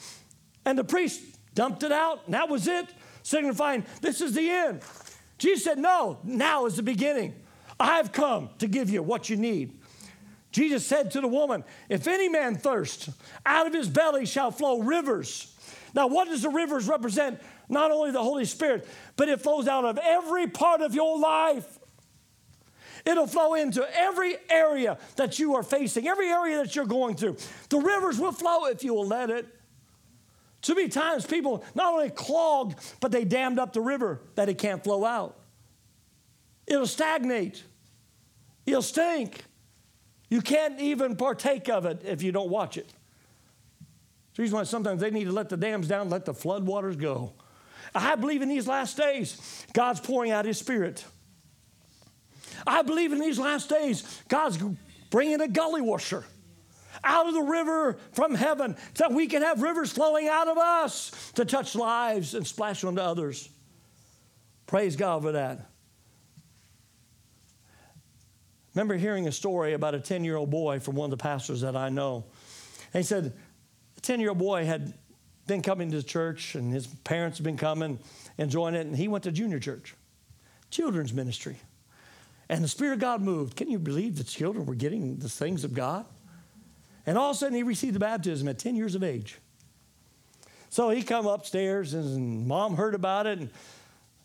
And 0.68 0.80
the 0.80 0.84
priest 0.84 1.22
dumped 1.54 1.84
it 1.84 1.92
out, 1.92 2.22
and 2.26 2.34
that 2.34 2.50
was 2.50 2.68
it, 2.68 2.88
signifying 3.22 3.86
this 4.02 4.20
is 4.20 4.34
the 4.34 4.50
end. 4.50 4.82
Jesus 5.38 5.64
said, 5.64 5.78
No, 5.78 6.20
now 6.24 6.66
is 6.66 6.76
the 6.76 6.84
beginning. 6.84 7.36
I've 7.80 8.12
come 8.12 8.50
to 8.60 8.68
give 8.68 8.90
you 8.90 9.04
what 9.04 9.30
you 9.30 9.36
need. 9.36 9.78
Jesus 10.56 10.86
said 10.86 11.12
to 11.12 11.20
the 11.20 11.28
woman, 11.28 11.66
If 11.90 12.08
any 12.08 12.30
man 12.30 12.56
thirst, 12.56 13.10
out 13.46 13.68
of 13.68 13.74
his 13.74 13.90
belly 13.90 14.26
shall 14.26 14.52
flow 14.52 14.80
rivers. 14.80 15.54
Now, 15.94 16.08
what 16.08 16.30
does 16.30 16.44
the 16.44 16.50
rivers 16.50 16.88
represent? 16.88 17.42
Not 17.68 17.92
only 17.92 18.12
the 18.12 18.24
Holy 18.24 18.46
Spirit, 18.46 18.88
but 19.18 19.28
it 19.28 19.42
flows 19.42 19.68
out 19.68 19.84
of 19.84 20.00
every 20.02 20.48
part 20.48 20.80
of 20.80 20.96
your 20.96 21.20
life. 21.20 21.78
It'll 23.04 23.28
flow 23.28 23.56
into 23.56 23.86
every 24.00 24.38
area 24.50 24.98
that 25.18 25.40
you 25.40 25.56
are 25.56 25.64
facing, 25.64 26.08
every 26.08 26.30
area 26.30 26.64
that 26.64 26.74
you're 26.74 26.86
going 26.86 27.18
through. 27.18 27.36
The 27.68 27.80
rivers 27.80 28.18
will 28.18 28.32
flow 28.32 28.68
if 28.68 28.82
you 28.82 28.94
will 28.94 29.08
let 29.08 29.30
it. 29.30 29.46
Too 30.62 30.76
many 30.76 30.88
times 30.88 31.26
people 31.26 31.66
not 31.76 31.92
only 31.92 32.12
clogged, 32.12 32.80
but 33.02 33.12
they 33.12 33.26
dammed 33.26 33.60
up 33.60 33.74
the 33.74 33.82
river 33.82 34.22
that 34.36 34.48
it 34.48 34.58
can't 34.58 34.82
flow 34.82 35.04
out. 35.04 35.38
It'll 36.66 36.88
stagnate. 36.88 37.62
It'll 38.66 38.82
stink. 38.82 39.44
You 40.30 40.42
can't 40.42 40.80
even 40.80 41.16
partake 41.16 41.70
of 41.70 41.86
it 41.86 42.02
if 42.04 42.24
you 42.24 42.32
don't 42.32 42.50
watch 42.50 42.78
it. 42.78 42.90
The 44.36 44.42
reason 44.42 44.58
why 44.58 44.64
sometimes 44.64 45.02
they 45.02 45.12
need 45.12 45.26
to 45.26 45.32
let 45.32 45.50
the 45.50 45.58
dams 45.58 45.88
down, 45.88 46.10
let 46.10 46.26
the 46.26 46.34
floodwaters 46.34 47.00
go. 47.00 47.34
I 47.94 48.16
believe 48.16 48.42
in 48.42 48.50
these 48.50 48.68
last 48.68 48.98
days, 48.98 49.66
God's 49.74 50.00
pouring 50.00 50.32
out 50.32 50.46
His 50.46 50.58
Spirit. 50.58 51.06
I 52.68 52.82
believe 52.82 53.14
in 53.14 53.20
these 53.20 53.40
last 53.40 53.70
days, 53.70 54.22
God's 54.28 54.60
bringing 55.10 55.40
a 55.40 55.48
gully 55.48 55.82
washer 55.82 56.26
out 57.04 57.28
of 57.28 57.34
the 57.34 57.42
river 57.42 57.98
from 58.14 58.34
heaven 58.34 58.76
so 58.96 59.10
we 59.10 59.28
can 59.28 59.42
have 59.42 59.62
rivers 59.62 59.92
flowing 59.92 60.28
out 60.28 60.48
of 60.48 60.58
us 60.58 61.32
to 61.36 61.46
touch 61.46 61.76
lives 61.76 62.34
and 62.34 62.46
splash 62.46 62.84
onto 62.84 63.02
others. 63.02 63.50
Praise 64.66 64.96
God 64.96 65.22
for 65.22 65.34
that. 65.34 65.70
Remember 68.76 68.96
hearing 68.96 69.28
a 69.28 69.32
story 69.32 69.74
about 69.74 69.96
a 69.96 70.00
10 70.00 70.24
year 70.24 70.36
old 70.36 70.52
boy 70.52 70.80
from 70.80 70.96
one 70.96 71.12
of 71.12 71.18
the 71.18 71.22
pastors 71.22 71.62
that 71.62 71.76
I 71.76 71.90
know. 71.90 72.26
And 72.94 73.02
he 73.02 73.08
said, 73.08 73.34
a 73.98 74.02
10 74.02 74.20
year 74.20 74.30
old 74.30 74.38
boy 74.38 74.66
had 74.66 74.94
been 75.48 75.62
coming 75.62 75.92
to 75.92 76.04
church 76.04 76.56
and 76.56 76.74
his 76.74 76.88
parents 76.88 77.38
had 77.38 77.46
been 77.46 77.58
coming, 77.58 78.00
and 78.38 78.46
enjoying 78.48 78.76
it, 78.76 78.86
and 78.86 78.96
he 78.96 79.08
went 79.08 79.24
to 79.24 79.32
junior 79.32 79.60
church, 79.60 79.96
children's 80.70 81.14
ministry. 81.14 81.58
And 82.50 82.64
the 82.64 82.68
Spirit 82.68 82.94
of 82.94 83.00
God 83.00 83.22
moved. 83.22 83.56
Can 83.56 83.72
you 83.72 83.80
believe 83.80 84.18
the 84.18 84.24
children 84.24 84.66
were 84.66 84.76
getting 84.76 85.18
the 85.18 85.30
things 85.30 85.64
of 85.64 85.74
God? 85.74 86.06
And 87.06 87.18
all 87.18 87.32
of 87.32 87.36
a 87.36 87.40
sudden 87.40 87.56
he 87.56 87.64
received 87.64 87.96
the 87.96 88.00
baptism 88.00 88.48
at 88.48 88.60
10 88.60 88.76
years 88.76 88.94
of 88.94 89.04
age. 89.04 89.38
So 90.70 90.90
he 90.90 91.04
come 91.04 91.26
upstairs 91.26 91.94
and 91.94 92.48
mom 92.48 92.76
heard 92.76 92.96
about 92.96 93.28
it 93.28 93.40
and 93.40 93.50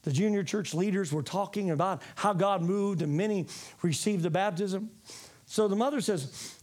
the 0.03 0.13
junior 0.13 0.43
church 0.43 0.75
leaders 0.75 1.13
were 1.13 1.23
talking 1.23 1.71
about 1.71 2.03
how 2.17 2.33
God 2.33 2.63
moved 2.63 3.03
and 3.03 3.17
many 3.17 3.47
received 3.83 4.23
the 4.23 4.31
baptism. 4.31 4.91
So 5.47 5.69
the 5.69 5.77
mother 5.77 6.01
says, 6.01 6.57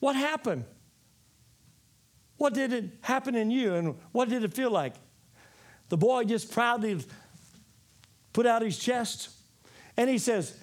What 0.00 0.16
happened? 0.16 0.64
What 2.36 2.54
did 2.54 2.72
it 2.72 2.84
happen 3.00 3.34
in 3.34 3.50
you 3.50 3.74
and 3.74 3.96
what 4.12 4.28
did 4.28 4.44
it 4.44 4.54
feel 4.54 4.70
like? 4.70 4.94
The 5.88 5.96
boy 5.96 6.24
just 6.24 6.52
proudly 6.52 7.00
put 8.32 8.46
out 8.46 8.62
his 8.62 8.78
chest 8.78 9.30
and 9.96 10.08
he 10.08 10.18
says, 10.18 10.56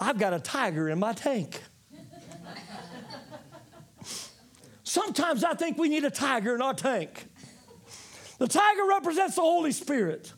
I've 0.00 0.18
got 0.18 0.32
a 0.32 0.40
tiger 0.40 0.88
in 0.88 0.98
my 0.98 1.12
tank. 1.12 1.60
Sometimes 4.84 5.44
I 5.44 5.54
think 5.54 5.76
we 5.76 5.88
need 5.88 6.04
a 6.04 6.10
tiger 6.10 6.54
in 6.54 6.62
our 6.62 6.72
tank. 6.72 7.26
The 8.38 8.46
tiger 8.46 8.86
represents 8.88 9.34
the 9.34 9.42
Holy 9.42 9.72
Spirit. 9.72 10.32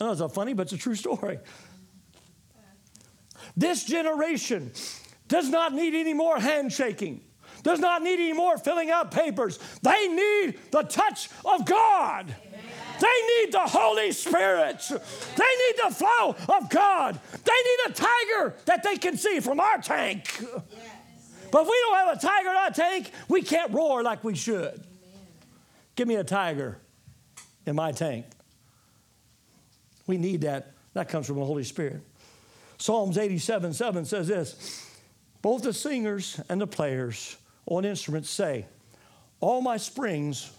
I 0.00 0.04
know 0.04 0.12
it's 0.12 0.20
not 0.20 0.32
funny, 0.32 0.54
but 0.54 0.62
it's 0.62 0.72
a 0.72 0.78
true 0.78 0.94
story. 0.94 1.38
This 3.56 3.84
generation 3.84 4.72
does 5.28 5.48
not 5.48 5.74
need 5.74 5.94
any 5.94 6.14
more 6.14 6.38
handshaking. 6.38 7.22
does 7.62 7.78
not 7.78 8.02
need 8.02 8.14
any 8.14 8.32
more 8.32 8.56
filling 8.56 8.90
out 8.90 9.10
papers. 9.10 9.58
They 9.82 10.08
need 10.08 10.58
the 10.70 10.82
touch 10.82 11.28
of 11.44 11.66
God. 11.66 12.34
They 13.00 13.44
need 13.44 13.52
the 13.52 13.60
Holy 13.60 14.12
Spirit. 14.12 14.82
They 14.88 14.94
need 14.96 15.74
the 15.84 15.94
flow 15.94 16.36
of 16.48 16.70
God. 16.70 17.20
They 17.32 17.52
need 17.52 17.78
a 17.88 17.92
tiger 17.92 18.54
that 18.66 18.82
they 18.82 18.96
can 18.96 19.16
see 19.16 19.40
from 19.40 19.60
our 19.60 19.78
tank. 19.78 20.24
But 21.50 21.62
if 21.62 21.68
we 21.68 21.84
don't 21.86 21.96
have 21.96 22.16
a 22.16 22.20
tiger 22.20 22.50
in 22.50 22.56
our 22.56 22.70
tank, 22.70 23.10
we 23.28 23.42
can't 23.42 23.72
roar 23.72 24.02
like 24.02 24.22
we 24.22 24.34
should. 24.34 24.82
Give 25.96 26.06
me 26.08 26.14
a 26.14 26.24
tiger 26.24 26.78
in 27.66 27.76
my 27.76 27.92
tank. 27.92 28.26
We 30.10 30.18
need 30.18 30.40
that. 30.40 30.74
That 30.94 31.08
comes 31.08 31.28
from 31.28 31.36
the 31.36 31.44
Holy 31.44 31.62
Spirit. 31.62 32.02
Psalms 32.78 33.16
87 33.16 33.72
7 33.72 34.04
says 34.04 34.26
this 34.26 34.84
Both 35.40 35.62
the 35.62 35.72
singers 35.72 36.40
and 36.48 36.60
the 36.60 36.66
players 36.66 37.36
on 37.66 37.84
instruments 37.84 38.28
say, 38.28 38.66
All 39.38 39.60
my 39.60 39.76
springs 39.76 40.50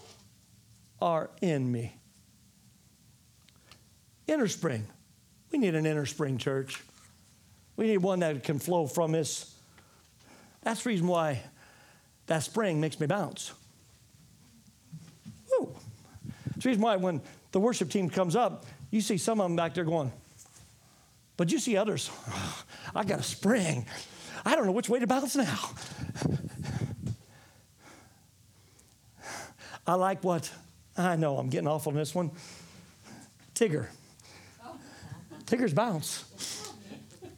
are 1.02 1.30
in 1.42 1.70
me. 1.70 1.94
Inner 4.26 4.48
spring. 4.48 4.88
We 5.52 5.60
need 5.60 5.76
an 5.76 5.86
inner 5.86 6.06
spring 6.06 6.38
church. 6.38 6.82
We 7.76 7.88
need 7.88 7.98
one 7.98 8.20
that 8.20 8.46
can 8.46 8.58
flow 8.58 8.88
from 8.88 9.12
this. 9.12 9.54
That's 10.62 10.84
the 10.84 10.90
reason 10.92 11.08
why 11.08 11.42
that 12.28 12.44
spring 12.44 12.80
makes 12.80 13.02
me 13.02 13.08
bounce. 13.08 13.52
Woo. 15.50 15.76
That's 16.46 16.64
the 16.64 16.70
reason 16.70 16.82
why 16.82 16.96
when 16.96 17.20
the 17.52 17.60
worship 17.60 17.90
team 17.90 18.10
comes 18.10 18.38
up, 18.38 18.66
you 18.92 19.02
see 19.02 19.18
some 19.18 19.42
of 19.42 19.46
them 19.46 19.56
back 19.56 19.74
there 19.74 19.84
going, 19.86 20.12
but 21.38 21.52
you 21.52 21.58
see 21.58 21.78
others, 21.78 22.12
oh, 22.30 22.64
I 22.96 23.04
got 23.04 23.20
a 23.20 23.24
spring. 23.24 23.86
I 24.46 24.56
don't 24.56 24.66
know 24.66 24.72
which 24.72 24.90
way 24.90 25.00
to 25.00 25.08
bounce 25.08 25.36
now. 25.36 25.72
I 29.88 29.96
like 29.96 30.24
what, 30.24 30.52
I 30.98 31.16
know 31.16 31.38
I'm 31.38 31.50
getting 31.50 31.68
off 31.68 31.88
on 31.88 31.96
this 31.96 32.14
one. 32.14 32.32
Tigger. 33.56 33.88
Tiggers 35.46 35.74
bounce. 35.74 36.26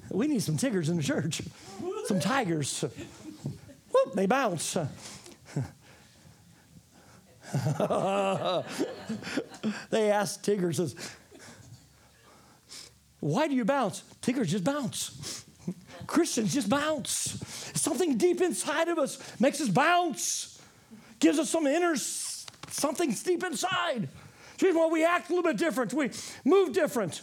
We 0.10 0.28
need 0.28 0.44
some 0.44 0.58
Tiggers 0.58 0.90
in 0.90 0.98
the 0.98 1.04
church, 1.04 1.42
some 2.06 2.20
Tigers. 2.20 2.82
Whoop, 2.82 4.14
they 4.14 4.28
bounce. 4.28 4.74
they 9.90 10.12
asked 10.12 10.44
Tigger, 10.44 10.76
says, 10.76 10.96
why 13.24 13.48
do 13.48 13.56
you 13.56 13.64
bounce? 13.64 14.04
Tiggers 14.22 14.52
just 14.52 14.64
bounce. 14.64 15.46
Christians 16.08 16.54
just 16.54 16.70
bounce. 16.70 17.42
Something 17.74 18.18
deep 18.18 18.42
inside 18.42 18.90
of 18.90 19.00
us 19.00 19.18
makes 19.40 19.62
us 19.62 19.70
bounce, 19.70 20.62
gives 21.20 21.40
us 21.40 21.50
some 21.50 21.66
inner 21.66 21.96
something 21.96 23.12
deep 23.12 23.44
inside. 23.44 24.10
Here's 24.58 24.76
why 24.76 24.88
we 24.88 25.06
act 25.06 25.30
a 25.30 25.36
little 25.36 25.50
bit 25.50 25.58
different, 25.58 25.94
we 25.94 26.10
move 26.44 26.74
different. 26.74 27.22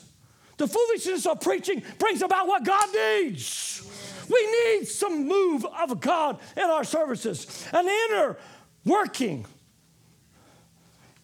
The 0.56 0.66
foolishness 0.66 1.26
of 1.26 1.40
preaching 1.40 1.82
brings 1.98 2.22
about 2.22 2.46
what 2.46 2.64
God 2.64 2.88
needs. 2.94 3.86
We 4.28 4.78
need 4.78 4.86
some 4.86 5.26
move 5.26 5.66
of 5.66 6.00
God 6.00 6.38
in 6.56 6.64
our 6.64 6.84
services, 6.84 7.66
an 7.72 7.86
inner 7.86 8.36
working. 8.84 9.46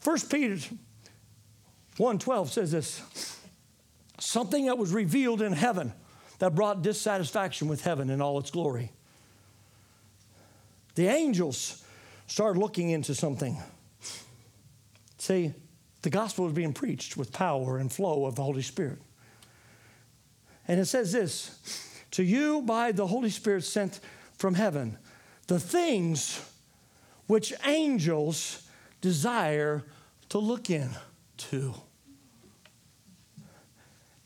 First 0.00 0.30
Peter 0.30 0.56
1:12 1.98 2.50
says 2.50 2.72
this 2.72 3.35
something 4.18 4.66
that 4.66 4.78
was 4.78 4.92
revealed 4.92 5.42
in 5.42 5.52
heaven 5.52 5.92
that 6.38 6.54
brought 6.54 6.82
dissatisfaction 6.82 7.68
with 7.68 7.82
heaven 7.82 8.10
in 8.10 8.20
all 8.20 8.38
its 8.38 8.50
glory. 8.50 8.92
The 10.94 11.08
angels 11.08 11.84
started 12.26 12.58
looking 12.58 12.90
into 12.90 13.14
something. 13.14 13.58
See, 15.18 15.52
the 16.02 16.10
gospel 16.10 16.44
was 16.44 16.54
being 16.54 16.72
preached 16.72 17.16
with 17.16 17.32
power 17.32 17.78
and 17.78 17.92
flow 17.92 18.26
of 18.26 18.34
the 18.34 18.42
Holy 18.42 18.62
Spirit. 18.62 18.98
And 20.68 20.80
it 20.80 20.86
says 20.86 21.12
this 21.12 21.90
To 22.12 22.22
you 22.22 22.62
by 22.62 22.92
the 22.92 23.06
Holy 23.06 23.30
Spirit 23.30 23.64
sent 23.64 24.00
from 24.38 24.54
heaven, 24.54 24.98
the 25.46 25.60
things 25.60 26.40
which 27.26 27.52
angels 27.64 28.68
desire 29.00 29.84
to 30.28 30.38
look 30.38 30.70
into. 30.70 31.74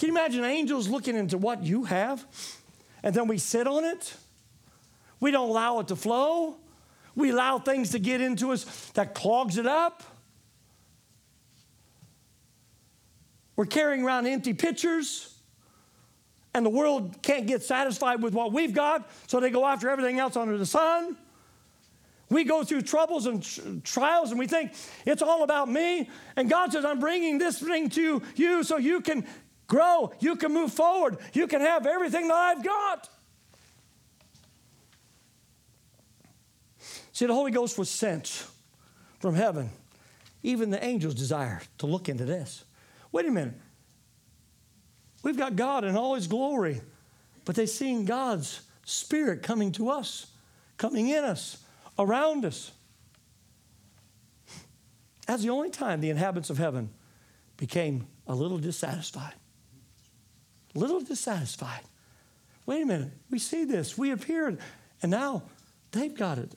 Can 0.01 0.07
you 0.07 0.15
imagine 0.15 0.45
angels 0.47 0.89
looking 0.89 1.15
into 1.15 1.37
what 1.37 1.63
you 1.63 1.85
have? 1.85 2.25
And 3.03 3.15
then 3.15 3.29
we 3.29 3.37
sit 3.37 3.67
on 3.67 3.85
it? 3.85 4.15
We 5.21 5.31
don't 5.31 5.51
allow 5.51 5.81
it 5.81 5.89
to 5.89 5.97
flow. 5.97 6.57
We 7.15 7.33
allow 7.33 7.59
things 7.59 7.91
to 7.91 7.99
get 7.99 8.23
into 8.23 8.51
us 8.53 8.65
that 8.95 9.15
clogs 9.15 9.59
it 9.59 9.67
up. 9.67 10.03
We're 13.57 13.67
carrying 13.67 14.03
around 14.03 14.27
empty 14.27 14.55
pitchers, 14.55 15.39
and 16.55 16.65
the 16.65 16.71
world 16.71 17.21
can't 17.21 17.47
get 17.47 17.63
satisfied 17.63 18.23
with 18.23 18.33
what 18.33 18.55
we've 18.55 18.73
got, 18.73 19.11
so 19.27 19.39
they 19.39 19.51
go 19.51 19.67
after 19.67 19.91
everything 19.91 20.19
else 20.19 20.35
under 20.35 20.57
the 20.57 20.65
sun. 20.65 21.15
We 22.31 22.45
go 22.45 22.65
through 22.65 22.83
troubles 22.83 23.27
and 23.27 23.43
tr- 23.43 23.61
trials 23.85 24.31
and 24.31 24.39
we 24.39 24.47
think 24.47 24.73
it's 25.05 25.21
all 25.21 25.43
about 25.43 25.69
me. 25.69 26.09
And 26.37 26.49
God 26.49 26.73
says, 26.73 26.87
I'm 26.87 27.01
bringing 27.01 27.37
this 27.37 27.59
thing 27.59 27.91
to 27.91 28.23
you 28.37 28.63
so 28.63 28.79
you 28.79 29.03
can 29.03 29.27
grow, 29.71 30.13
you 30.19 30.37
can 30.37 30.53
move 30.53 30.73
forward, 30.73 31.17
you 31.33 31.47
can 31.47 31.63
have 31.63 31.87
everything 31.87 32.29
that 32.29 32.35
I've 32.35 32.63
got. 32.63 33.09
See, 37.13 37.25
the 37.25 37.33
Holy 37.35 37.53
Ghost 37.53 37.79
was 37.79 37.89
sent 37.89 38.47
from 39.21 39.35
heaven. 39.35 39.71
Even 40.43 40.71
the 40.71 40.83
angels 40.85 41.15
desire 41.15 41.63
to 41.79 41.87
look 41.87 42.09
into 42.09 42.25
this. 42.25 42.65
Wait 43.13 43.27
a 43.27 43.31
minute. 43.31 43.55
We've 45.23 45.37
got 45.37 45.55
God 45.55 45.85
in 45.85 45.97
all 45.97 46.15
his 46.15 46.27
glory, 46.27 46.81
but 47.45 47.55
they've 47.55 47.69
seen 47.71 48.05
God's 48.05 48.63
Spirit 48.85 49.43
coming 49.43 49.71
to 49.73 49.91
us, 49.91 50.27
coming 50.79 51.09
in 51.09 51.23
us, 51.25 51.59
around 51.99 52.45
us. 52.45 52.73
That's 55.27 55.43
the 55.43 55.51
only 55.51 55.71
time 55.71 56.01
the 56.01 56.11
inhabitants 56.11 56.51
of 56.51 56.59
heaven 56.59 56.91
became 57.57 58.09
a 58.27 58.35
little 58.35 58.59
dissatisfied 58.59 59.35
little 60.75 61.01
dissatisfied. 61.01 61.83
Wait 62.67 62.83
a 62.83 62.87
minute, 62.87 63.11
we 63.31 63.39
see 63.39 63.65
this, 63.65 63.99
we 63.99 64.11
appeared, 64.11 64.59
and 65.03 65.11
now 65.11 65.43
they've 65.93 66.15
got 66.15 66.39
it. 66.39 66.55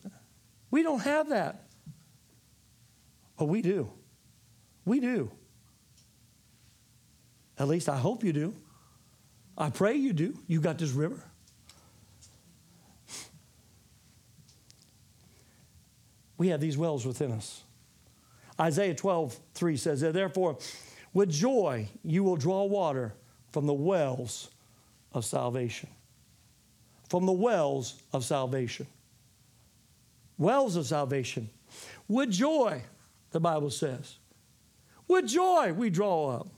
We 0.70 0.82
don't 0.82 1.00
have 1.00 1.30
that. 1.30 1.64
But 3.36 3.46
we 3.46 3.62
do. 3.62 3.90
We 4.84 5.00
do. 5.00 5.30
At 7.58 7.68
least 7.68 7.88
I 7.88 7.96
hope 7.96 8.22
you 8.24 8.32
do. 8.32 8.54
I 9.56 9.70
pray 9.70 9.94
you 9.94 10.12
do. 10.12 10.38
You 10.46 10.60
got 10.60 10.78
this 10.78 10.90
river. 10.90 11.22
We 16.36 16.48
have 16.48 16.60
these 16.60 16.76
wells 16.76 17.06
within 17.06 17.30
us. 17.32 17.62
Isaiah 18.60 18.94
12, 18.94 19.38
3 19.54 19.76
says, 19.76 20.00
Therefore, 20.00 20.58
with 21.12 21.30
joy 21.30 21.88
you 22.02 22.24
will 22.24 22.36
draw 22.36 22.64
water 22.64 23.14
from 23.54 23.66
the 23.66 23.72
wells 23.72 24.50
of 25.12 25.24
salvation. 25.24 25.88
From 27.08 27.24
the 27.24 27.32
wells 27.32 28.02
of 28.12 28.24
salvation. 28.24 28.88
Wells 30.38 30.74
of 30.74 30.86
salvation. 30.86 31.48
With 32.08 32.32
joy, 32.32 32.82
the 33.30 33.38
Bible 33.38 33.70
says. 33.70 34.16
With 35.06 35.28
joy, 35.28 35.72
we 35.72 35.88
draw 35.88 36.30
up. 36.30 36.48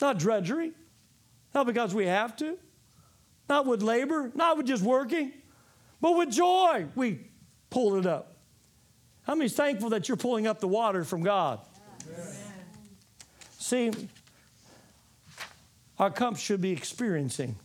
Not 0.00 0.18
drudgery, 0.18 0.72
not 1.54 1.64
because 1.64 1.94
we 1.94 2.06
have 2.06 2.34
to, 2.38 2.58
not 3.48 3.64
with 3.64 3.80
labor, 3.80 4.32
not 4.34 4.56
with 4.56 4.66
just 4.66 4.82
working, 4.82 5.30
but 6.00 6.16
with 6.16 6.32
joy, 6.32 6.86
we 6.96 7.20
pull 7.70 7.94
it 7.94 8.04
up. 8.04 8.36
How 9.22 9.36
many's 9.36 9.54
thankful 9.54 9.90
that 9.90 10.08
you're 10.08 10.16
pulling 10.16 10.48
up 10.48 10.58
the 10.58 10.66
water 10.66 11.04
from 11.04 11.22
God? 11.22 11.60
Yes. 12.10 12.42
See, 13.58 13.92
our 15.98 16.10
cups 16.10 16.40
should 16.40 16.60
be 16.60 16.72
experiencing, 16.72 17.56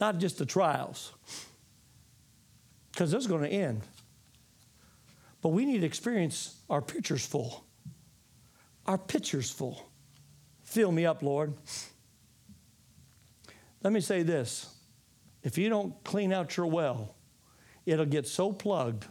not 0.00 0.18
just 0.18 0.38
the 0.38 0.46
trials, 0.46 1.12
because 2.92 3.10
those 3.10 3.26
are 3.26 3.28
going 3.28 3.42
to 3.42 3.48
end. 3.48 3.82
But 5.42 5.50
we 5.50 5.64
need 5.64 5.80
to 5.80 5.86
experience 5.86 6.56
our 6.68 6.82
pitchers 6.82 7.24
full. 7.24 7.64
Our 8.86 8.98
pitchers 8.98 9.50
full. 9.50 9.88
Fill 10.64 10.90
me 10.90 11.06
up, 11.06 11.22
Lord. 11.22 11.54
Let 13.82 13.92
me 13.92 14.00
say 14.00 14.22
this 14.22 14.74
if 15.42 15.56
you 15.56 15.68
don't 15.68 15.94
clean 16.04 16.32
out 16.32 16.56
your 16.56 16.66
well, 16.66 17.14
it'll 17.86 18.06
get 18.06 18.26
so 18.26 18.52
plugged. 18.52 19.06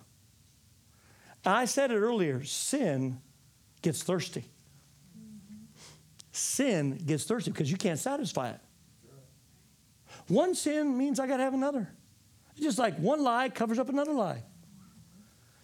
I 1.46 1.66
said 1.66 1.92
it 1.92 1.98
earlier 1.98 2.44
sin 2.44 3.22
gets 3.82 4.04
thirsty 4.04 4.46
sin 6.38 6.98
gets 7.06 7.24
thirsty 7.24 7.52
because 7.52 7.70
you 7.70 7.78
can't 7.78 8.00
satisfy 8.00 8.50
it. 8.50 8.60
One 10.28 10.56
sin 10.56 10.98
means 10.98 11.20
I 11.20 11.28
got 11.28 11.38
to 11.38 11.44
have 11.44 11.54
another. 11.54 11.90
Just 12.60 12.78
like 12.78 12.98
one 12.98 13.24
lie 13.24 13.50
covers 13.50 13.80
up 13.80 13.90
another 13.90 14.14
lie. 14.14 14.44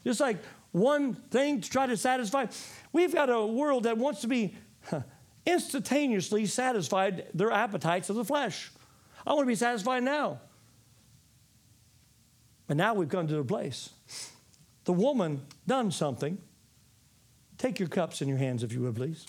Just 0.04 0.20
like 0.20 0.38
one 0.72 1.14
thing 1.14 1.62
to 1.62 1.70
try 1.70 1.86
to 1.86 1.98
satisfy. 1.98 2.48
We've 2.92 3.14
got 3.14 3.30
a 3.30 3.46
world 3.46 3.84
that 3.84 3.98
wants 3.98 4.22
to 4.22 4.28
be 4.28 4.56
instantaneously 5.46 6.46
satisfied 6.46 7.28
their 7.34 7.52
appetites 7.52 8.10
of 8.10 8.16
the 8.16 8.26
flesh. 8.26 8.72
I 9.26 9.34
want 9.34 9.44
to 9.44 9.48
be 9.48 9.56
satisfied 9.56 10.04
now. 10.04 10.42
And 12.70 12.78
now 12.78 12.94
we've 12.94 13.10
come 13.10 13.28
to 13.28 13.36
the 13.36 13.44
place. 13.44 13.90
The 14.86 14.94
woman 14.94 15.46
done 15.68 15.92
something. 15.92 16.38
Take 17.58 17.80
your 17.80 17.90
cups 17.90 18.22
in 18.22 18.28
your 18.28 18.38
hands, 18.38 18.64
if 18.64 18.74
you 18.74 18.82
would, 18.82 18.96
please. 18.96 19.26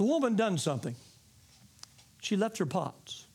The 0.00 0.06
woman 0.06 0.34
done 0.34 0.56
something. 0.56 0.94
She 2.22 2.34
left 2.34 2.56
her 2.56 2.64
pots. 2.64 3.26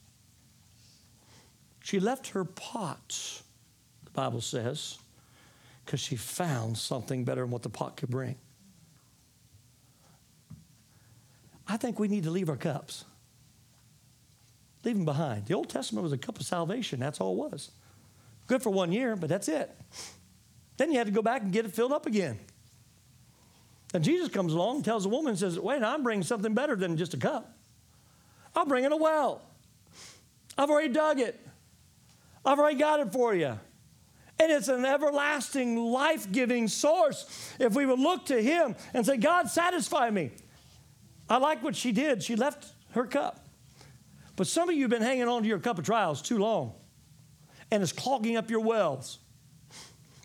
She 1.83 1.99
left 1.99 2.29
her 2.29 2.43
pots, 2.43 3.43
the 4.03 4.09
Bible 4.09 4.41
says, 4.41 4.97
because 5.85 5.99
she 5.99 6.15
found 6.15 6.75
something 6.79 7.23
better 7.23 7.41
than 7.41 7.51
what 7.51 7.61
the 7.61 7.69
pot 7.69 7.97
could 7.97 8.09
bring. 8.09 8.35
I 11.67 11.77
think 11.77 11.99
we 11.99 12.07
need 12.07 12.23
to 12.23 12.31
leave 12.31 12.49
our 12.49 12.57
cups. 12.57 13.05
Leave 14.83 14.95
them 14.95 15.05
behind. 15.05 15.45
The 15.45 15.53
Old 15.53 15.69
Testament 15.69 16.01
was 16.01 16.13
a 16.13 16.17
cup 16.17 16.39
of 16.39 16.47
salvation. 16.47 16.99
That's 16.99 17.21
all 17.21 17.33
it 17.33 17.51
was. 17.51 17.69
Good 18.47 18.63
for 18.63 18.71
one 18.71 18.91
year, 18.91 19.15
but 19.15 19.29
that's 19.29 19.49
it. 19.49 19.69
Then 20.77 20.91
you 20.91 20.97
had 20.97 21.05
to 21.05 21.13
go 21.13 21.21
back 21.21 21.43
and 21.43 21.53
get 21.53 21.65
it 21.65 21.75
filled 21.75 21.91
up 21.91 22.07
again. 22.07 22.39
And 23.95 24.03
Jesus 24.03 24.27
comes 24.27 24.51
along 24.51 24.75
and 24.75 24.85
tells 24.85 25.03
the 25.03 25.09
woman, 25.09 25.37
says, 25.37 25.57
Wait, 25.57 25.81
I'm 25.81 26.03
bringing 26.03 26.21
something 26.21 26.53
better 26.53 26.75
than 26.75 26.97
just 26.97 27.13
a 27.13 27.17
cup. 27.17 27.57
I'm 28.53 28.67
bringing 28.67 28.91
a 28.91 28.97
well. 28.97 29.41
I've 30.57 30.69
already 30.69 30.89
dug 30.89 31.21
it. 31.21 31.39
I've 32.45 32.59
already 32.59 32.77
got 32.77 32.99
it 32.99 33.13
for 33.13 33.33
you. 33.33 33.57
And 34.37 34.51
it's 34.51 34.67
an 34.67 34.83
everlasting, 34.83 35.77
life 35.77 36.29
giving 36.29 36.67
source. 36.67 37.55
If 37.57 37.73
we 37.73 37.85
would 37.85 37.99
look 37.99 38.25
to 38.25 38.41
Him 38.41 38.75
and 38.93 39.05
say, 39.05 39.15
God, 39.15 39.47
satisfy 39.47 40.09
me. 40.09 40.31
I 41.29 41.37
like 41.37 41.63
what 41.63 41.77
she 41.77 41.93
did. 41.93 42.21
She 42.21 42.35
left 42.35 42.67
her 42.91 43.05
cup. 43.05 43.47
But 44.35 44.47
some 44.47 44.67
of 44.67 44.75
you 44.75 44.81
have 44.81 44.91
been 44.91 45.03
hanging 45.03 45.29
on 45.29 45.43
to 45.43 45.47
your 45.47 45.59
cup 45.59 45.79
of 45.79 45.85
trials 45.85 46.21
too 46.21 46.37
long, 46.37 46.73
and 47.71 47.81
it's 47.81 47.93
clogging 47.93 48.35
up 48.35 48.49
your 48.49 48.59
wells. 48.59 49.19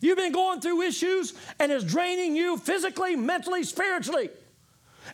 You've 0.00 0.16
been 0.16 0.32
going 0.32 0.60
through 0.60 0.82
issues, 0.82 1.34
and 1.58 1.70
it's 1.70 1.84
draining 1.84 2.34
you 2.34 2.56
physically, 2.56 3.16
mentally, 3.16 3.62
spiritually, 3.64 4.30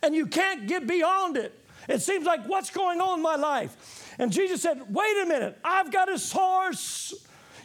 and 0.02 0.14
you 0.14 0.26
can't 0.26 0.66
get 0.66 0.86
beyond 0.86 1.36
it. 1.36 1.52
It 1.88 2.02
seems 2.02 2.24
like 2.24 2.46
what's 2.46 2.70
going 2.70 3.00
on 3.00 3.18
in 3.18 3.22
my 3.22 3.36
life? 3.36 4.14
And 4.18 4.32
Jesus 4.32 4.62
said, 4.62 4.80
Wait 4.94 5.22
a 5.22 5.26
minute, 5.26 5.58
I've 5.64 5.92
got 5.92 6.10
a 6.10 6.18
source. 6.18 7.14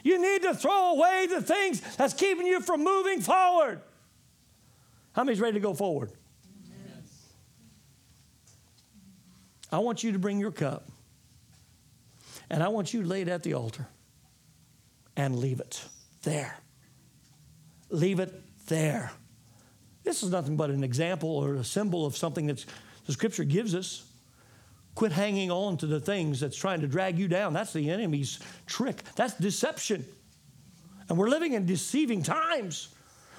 You 0.04 0.20
need 0.20 0.42
to 0.42 0.54
throw 0.54 0.94
away 0.94 1.26
the 1.28 1.40
things 1.40 1.80
that's 1.96 2.14
keeping 2.14 2.46
you 2.46 2.60
from 2.60 2.82
moving 2.82 3.20
forward. 3.20 3.80
How 5.12 5.22
many's 5.24 5.40
ready 5.40 5.54
to 5.54 5.60
go 5.60 5.74
forward? 5.74 6.10
I 9.70 9.78
want 9.78 10.02
you 10.02 10.12
to 10.12 10.18
bring 10.18 10.38
your 10.38 10.50
cup 10.50 10.90
and 12.50 12.62
I 12.62 12.68
want 12.68 12.92
you 12.92 13.02
to 13.02 13.08
lay 13.08 13.22
it 13.22 13.28
at 13.28 13.42
the 13.42 13.54
altar 13.54 13.88
and 15.16 15.38
leave 15.38 15.60
it 15.60 15.82
there. 16.22 16.61
Leave 17.92 18.20
it 18.20 18.32
there. 18.66 19.12
This 20.02 20.22
is 20.22 20.30
nothing 20.30 20.56
but 20.56 20.70
an 20.70 20.82
example 20.82 21.28
or 21.28 21.54
a 21.54 21.64
symbol 21.64 22.04
of 22.04 22.16
something 22.16 22.46
that 22.46 22.64
the 23.06 23.12
scripture 23.12 23.44
gives 23.44 23.74
us. 23.74 24.08
Quit 24.94 25.12
hanging 25.12 25.50
on 25.50 25.76
to 25.78 25.86
the 25.86 26.00
things 26.00 26.40
that's 26.40 26.56
trying 26.56 26.80
to 26.80 26.86
drag 26.86 27.18
you 27.18 27.28
down. 27.28 27.52
That's 27.52 27.72
the 27.72 27.90
enemy's 27.90 28.40
trick. 28.66 29.02
That's 29.14 29.34
deception. 29.34 30.04
And 31.08 31.18
we're 31.18 31.28
living 31.28 31.52
in 31.52 31.66
deceiving 31.66 32.22
times 32.22 32.88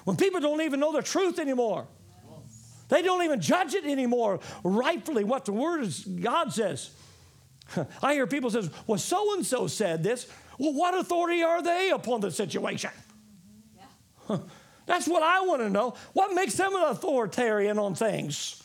when 0.04 0.16
people 0.16 0.40
don't 0.40 0.60
even 0.62 0.80
know 0.80 0.92
the 0.92 1.02
truth 1.02 1.38
anymore. 1.38 1.86
They 2.88 3.02
don't 3.02 3.22
even 3.24 3.40
judge 3.40 3.74
it 3.74 3.84
anymore 3.84 4.40
rightfully 4.62 5.24
what 5.24 5.44
the 5.44 5.52
word 5.52 5.82
of 5.82 6.22
God 6.22 6.52
says. 6.52 6.90
I 8.02 8.14
hear 8.14 8.26
people 8.26 8.50
says, 8.50 8.70
"Well, 8.86 8.98
so 8.98 9.34
and 9.34 9.44
so 9.44 9.66
said 9.66 10.02
this." 10.02 10.28
Well, 10.58 10.74
what 10.74 10.94
authority 10.94 11.42
are 11.42 11.62
they 11.62 11.90
upon 11.90 12.20
the 12.20 12.30
situation? 12.30 12.90
That's 14.86 15.08
what 15.08 15.22
I 15.22 15.40
want 15.42 15.62
to 15.62 15.70
know. 15.70 15.94
What 16.12 16.34
makes 16.34 16.54
them 16.54 16.74
an 16.74 16.82
authoritarian 16.82 17.78
on 17.78 17.94
things? 17.94 18.62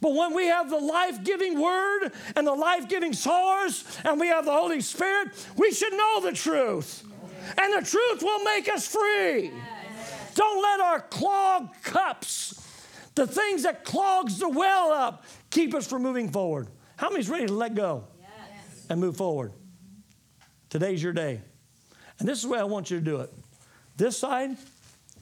But 0.00 0.14
when 0.14 0.34
we 0.34 0.46
have 0.46 0.70
the 0.70 0.78
life 0.78 1.24
giving 1.24 1.60
word 1.60 2.12
and 2.34 2.46
the 2.46 2.54
life 2.54 2.88
giving 2.88 3.12
source 3.12 3.84
and 4.04 4.20
we 4.20 4.28
have 4.28 4.44
the 4.44 4.52
Holy 4.52 4.80
Spirit, 4.80 5.28
we 5.56 5.72
should 5.72 5.92
know 5.92 6.20
the 6.20 6.32
truth. 6.32 7.04
And 7.58 7.72
the 7.72 7.86
truth 7.86 8.22
will 8.22 8.42
make 8.44 8.68
us 8.68 8.86
free. 8.86 9.50
Don't 10.34 10.62
let 10.62 10.80
our 10.80 11.00
clogged 11.00 11.82
cups, 11.82 12.62
the 13.14 13.26
things 13.26 13.62
that 13.62 13.84
clogs 13.84 14.38
the 14.38 14.48
well 14.48 14.92
up, 14.92 15.24
keep 15.50 15.74
us 15.74 15.86
from 15.86 16.02
moving 16.02 16.30
forward. 16.30 16.68
How 16.96 17.08
many's 17.08 17.30
ready 17.30 17.46
to 17.46 17.54
let 17.54 17.74
go 17.74 18.04
yes. 18.20 18.86
and 18.90 19.00
move 19.00 19.16
forward? 19.16 19.52
Today's 20.68 21.02
your 21.02 21.14
day. 21.14 21.40
And 22.18 22.28
this 22.28 22.38
is 22.38 22.44
the 22.44 22.50
way 22.50 22.58
I 22.58 22.64
want 22.64 22.90
you 22.90 22.98
to 22.98 23.04
do 23.04 23.20
it. 23.20 23.32
This 23.96 24.18
side, 24.18 24.56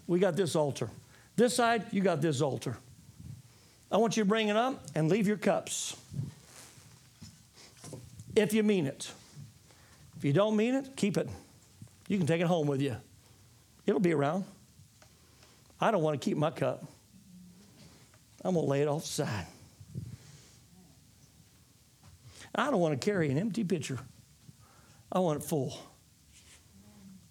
we 0.07 0.19
got 0.19 0.37
this 0.37 0.57
altar. 0.57 0.91
This 1.37 1.55
side, 1.55 1.85
you 1.93 2.01
got 2.01 2.21
this 2.21 2.41
altar. 2.41 2.77
I 3.91 3.97
want 3.97 4.17
you 4.17 4.25
to 4.25 4.29
bring 4.29 4.49
it 4.49 4.57
up 4.57 4.83
and 4.95 5.09
leave 5.09 5.27
your 5.27 5.37
cups. 5.37 5.97
If 8.35 8.53
you 8.53 8.63
mean 8.63 8.87
it. 8.87 9.11
If 10.17 10.25
you 10.25 10.33
don't 10.33 10.57
mean 10.57 10.75
it, 10.75 10.97
keep 10.97 11.17
it. 11.17 11.29
You 12.09 12.19
can 12.19 12.27
take 12.27 12.41
it 12.41 12.47
home 12.47 12.67
with 12.67 12.81
you. 12.81 12.97
It'll 13.87 14.01
be 14.01 14.13
around. 14.13 14.45
I 15.81 15.91
don't 15.91 16.03
want 16.03 16.21
to 16.21 16.25
keep 16.25 16.37
my 16.37 16.51
cup. 16.51 16.85
I'm 18.45 18.55
going 18.55 18.67
to 18.67 18.71
lay 18.71 18.83
it 18.83 18.89
off 18.89 19.03
the 19.03 19.09
side. 19.09 19.47
I 22.55 22.71
don't 22.71 22.81
want 22.81 23.01
to 23.01 23.05
carry 23.05 23.31
an 23.31 23.39
empty 23.39 23.65
pitcher. 23.65 23.99
I 25.11 25.19
want 25.21 25.43
it 25.43 25.47
full. 25.47 25.77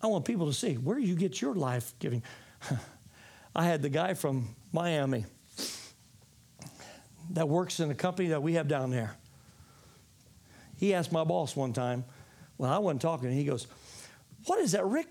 I 0.03 0.07
want 0.07 0.25
people 0.25 0.47
to 0.47 0.53
see 0.53 0.73
where 0.73 0.99
you 0.99 1.15
get 1.15 1.41
your 1.41 1.55
life 1.55 1.93
giving. 1.99 2.21
I 3.55 3.65
had 3.65 3.81
the 3.81 3.89
guy 3.89 4.15
from 4.15 4.53
Miami 4.73 5.25
that 7.31 7.47
works 7.47 7.79
in 7.79 7.89
a 7.89 7.95
company 7.95 8.27
that 8.29 8.43
we 8.43 8.55
have 8.55 8.67
down 8.67 8.89
there. 8.89 9.15
He 10.77 10.93
asked 10.93 11.13
my 11.13 11.23
boss 11.23 11.55
one 11.55 11.71
time, 11.71 12.03
when 12.57 12.69
I 12.69 12.79
wasn't 12.79 13.01
talking, 13.01 13.31
he 13.31 13.45
goes, 13.45 13.67
What 14.45 14.59
is 14.59 14.73
that 14.73 14.85
Rick 14.85 15.07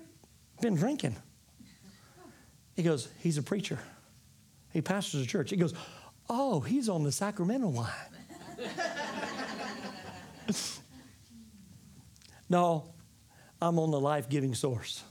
been 0.60 0.74
drinking? 0.74 1.16
He 2.76 2.82
goes, 2.82 3.08
He's 3.20 3.38
a 3.38 3.42
preacher. 3.42 3.78
He 4.72 4.82
pastors 4.82 5.22
a 5.22 5.26
church. 5.26 5.48
He 5.48 5.56
goes, 5.56 5.72
Oh, 6.28 6.60
he's 6.60 6.90
on 6.90 7.02
the 7.02 7.12
sacramental 7.12 7.72
wine. 7.72 7.88
no, 12.50 12.91
I'm 13.62 13.78
on 13.78 13.92
the 13.92 14.00
life 14.00 14.28
giving 14.28 14.54
source. 14.54 15.04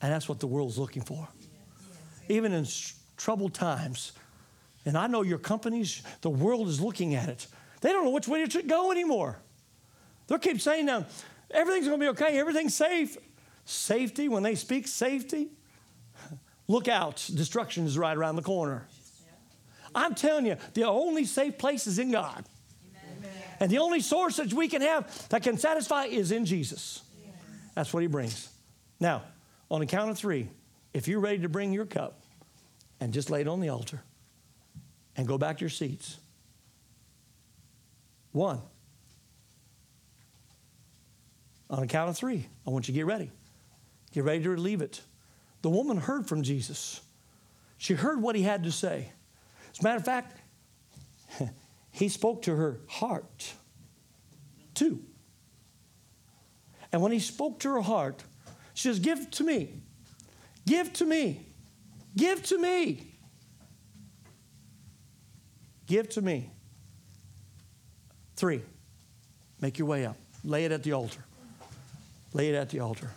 And 0.00 0.10
that's 0.12 0.28
what 0.28 0.40
the 0.40 0.46
world's 0.46 0.78
looking 0.78 1.02
for. 1.02 1.28
Even 2.28 2.52
in 2.52 2.66
troubled 3.16 3.54
times, 3.54 4.12
and 4.86 4.96
I 4.96 5.06
know 5.06 5.22
your 5.22 5.38
companies, 5.38 6.02
the 6.22 6.30
world 6.30 6.68
is 6.68 6.80
looking 6.80 7.14
at 7.14 7.28
it. 7.28 7.46
They 7.82 7.90
don't 7.90 8.04
know 8.04 8.10
which 8.10 8.26
way 8.26 8.42
it 8.42 8.50
to 8.52 8.62
go 8.62 8.90
anymore. 8.90 9.38
They 10.26 10.38
keep 10.38 10.60
saying 10.60 10.86
now, 10.86 11.06
everything's 11.50 11.86
going 11.86 12.00
to 12.00 12.04
be 12.04 12.10
okay, 12.10 12.38
everything's 12.38 12.74
safe. 12.74 13.18
Safety, 13.64 14.28
when 14.28 14.42
they 14.42 14.54
speak 14.54 14.88
safety, 14.88 15.48
look 16.66 16.88
out, 16.88 17.28
destruction 17.34 17.84
is 17.86 17.98
right 17.98 18.16
around 18.16 18.36
the 18.36 18.42
corner. 18.42 18.86
I'm 19.94 20.14
telling 20.14 20.46
you, 20.46 20.56
the 20.72 20.84
only 20.84 21.26
safe 21.26 21.58
place 21.58 21.86
is 21.86 21.98
in 21.98 22.10
God. 22.10 22.44
And 23.62 23.70
the 23.70 23.78
only 23.78 24.00
source 24.00 24.38
that 24.38 24.52
we 24.52 24.66
can 24.66 24.82
have 24.82 25.28
that 25.28 25.44
can 25.44 25.56
satisfy 25.56 26.06
is 26.06 26.32
in 26.32 26.46
Jesus. 26.46 27.00
That's 27.76 27.94
what 27.94 28.00
he 28.00 28.08
brings. 28.08 28.48
Now, 28.98 29.22
on 29.70 29.78
the 29.78 29.86
count 29.86 30.10
of 30.10 30.18
three, 30.18 30.48
if 30.92 31.06
you're 31.06 31.20
ready 31.20 31.38
to 31.38 31.48
bring 31.48 31.72
your 31.72 31.86
cup 31.86 32.20
and 32.98 33.12
just 33.12 33.30
lay 33.30 33.40
it 33.40 33.46
on 33.46 33.60
the 33.60 33.68
altar 33.68 34.02
and 35.16 35.28
go 35.28 35.38
back 35.38 35.58
to 35.58 35.60
your 35.60 35.70
seats. 35.70 36.18
One. 38.32 38.60
On 41.70 41.82
the 41.82 41.86
count 41.86 42.10
of 42.10 42.16
three, 42.16 42.48
I 42.66 42.70
want 42.70 42.88
you 42.88 42.94
to 42.94 42.98
get 42.98 43.06
ready. 43.06 43.30
Get 44.10 44.24
ready 44.24 44.42
to 44.42 44.50
relieve 44.50 44.82
it. 44.82 45.02
The 45.62 45.70
woman 45.70 45.98
heard 45.98 46.26
from 46.26 46.42
Jesus. 46.42 47.00
She 47.78 47.94
heard 47.94 48.20
what 48.20 48.34
he 48.34 48.42
had 48.42 48.64
to 48.64 48.72
say. 48.72 49.12
As 49.72 49.78
a 49.78 49.84
matter 49.84 49.98
of 49.98 50.04
fact, 50.04 50.36
he 51.92 52.08
spoke 52.08 52.42
to 52.42 52.56
her 52.56 52.80
heart 52.88 53.52
too. 54.74 55.02
And 56.90 57.00
when 57.00 57.12
he 57.12 57.20
spoke 57.20 57.60
to 57.60 57.70
her 57.74 57.80
heart, 57.80 58.24
she 58.74 58.88
says, 58.88 58.98
Give 58.98 59.30
to 59.32 59.44
me. 59.44 59.82
Give 60.66 60.92
to 60.94 61.04
me. 61.04 61.46
Give 62.16 62.42
to 62.44 62.58
me. 62.58 63.14
Give 65.86 66.08
to 66.10 66.22
me. 66.22 66.50
Three, 68.36 68.62
make 69.60 69.78
your 69.78 69.86
way 69.88 70.06
up. 70.06 70.16
Lay 70.44 70.64
it 70.64 70.72
at 70.72 70.82
the 70.82 70.92
altar. 70.92 71.24
Lay 72.32 72.48
it 72.48 72.54
at 72.54 72.70
the 72.70 72.80
altar. 72.80 73.10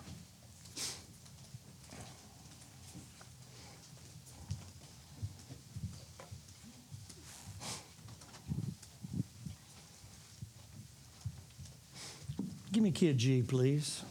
Me 12.86 13.10
of 13.10 13.18
G, 13.18 13.42
please. 13.42 14.04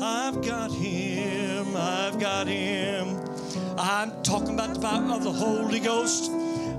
I've 0.00 0.40
got 0.42 0.70
him, 0.70 1.76
I've 1.76 2.20
got 2.20 2.46
him. 2.46 3.20
I'm 3.76 4.22
talking 4.22 4.54
about 4.54 4.74
the 4.74 4.80
power 4.80 5.10
of 5.12 5.24
the 5.24 5.32
Holy 5.32 5.80
Ghost. 5.80 6.30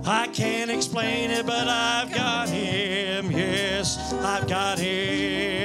I 0.06 0.28
can't 0.28 0.72
explain 0.72 1.32
it, 1.32 1.46
but 1.46 1.68
I've 1.68 2.14
got 2.14 2.48
him. 2.48 3.30
Yes, 3.30 4.14
I've 4.14 4.48
got 4.48 4.80
him. 4.80 5.63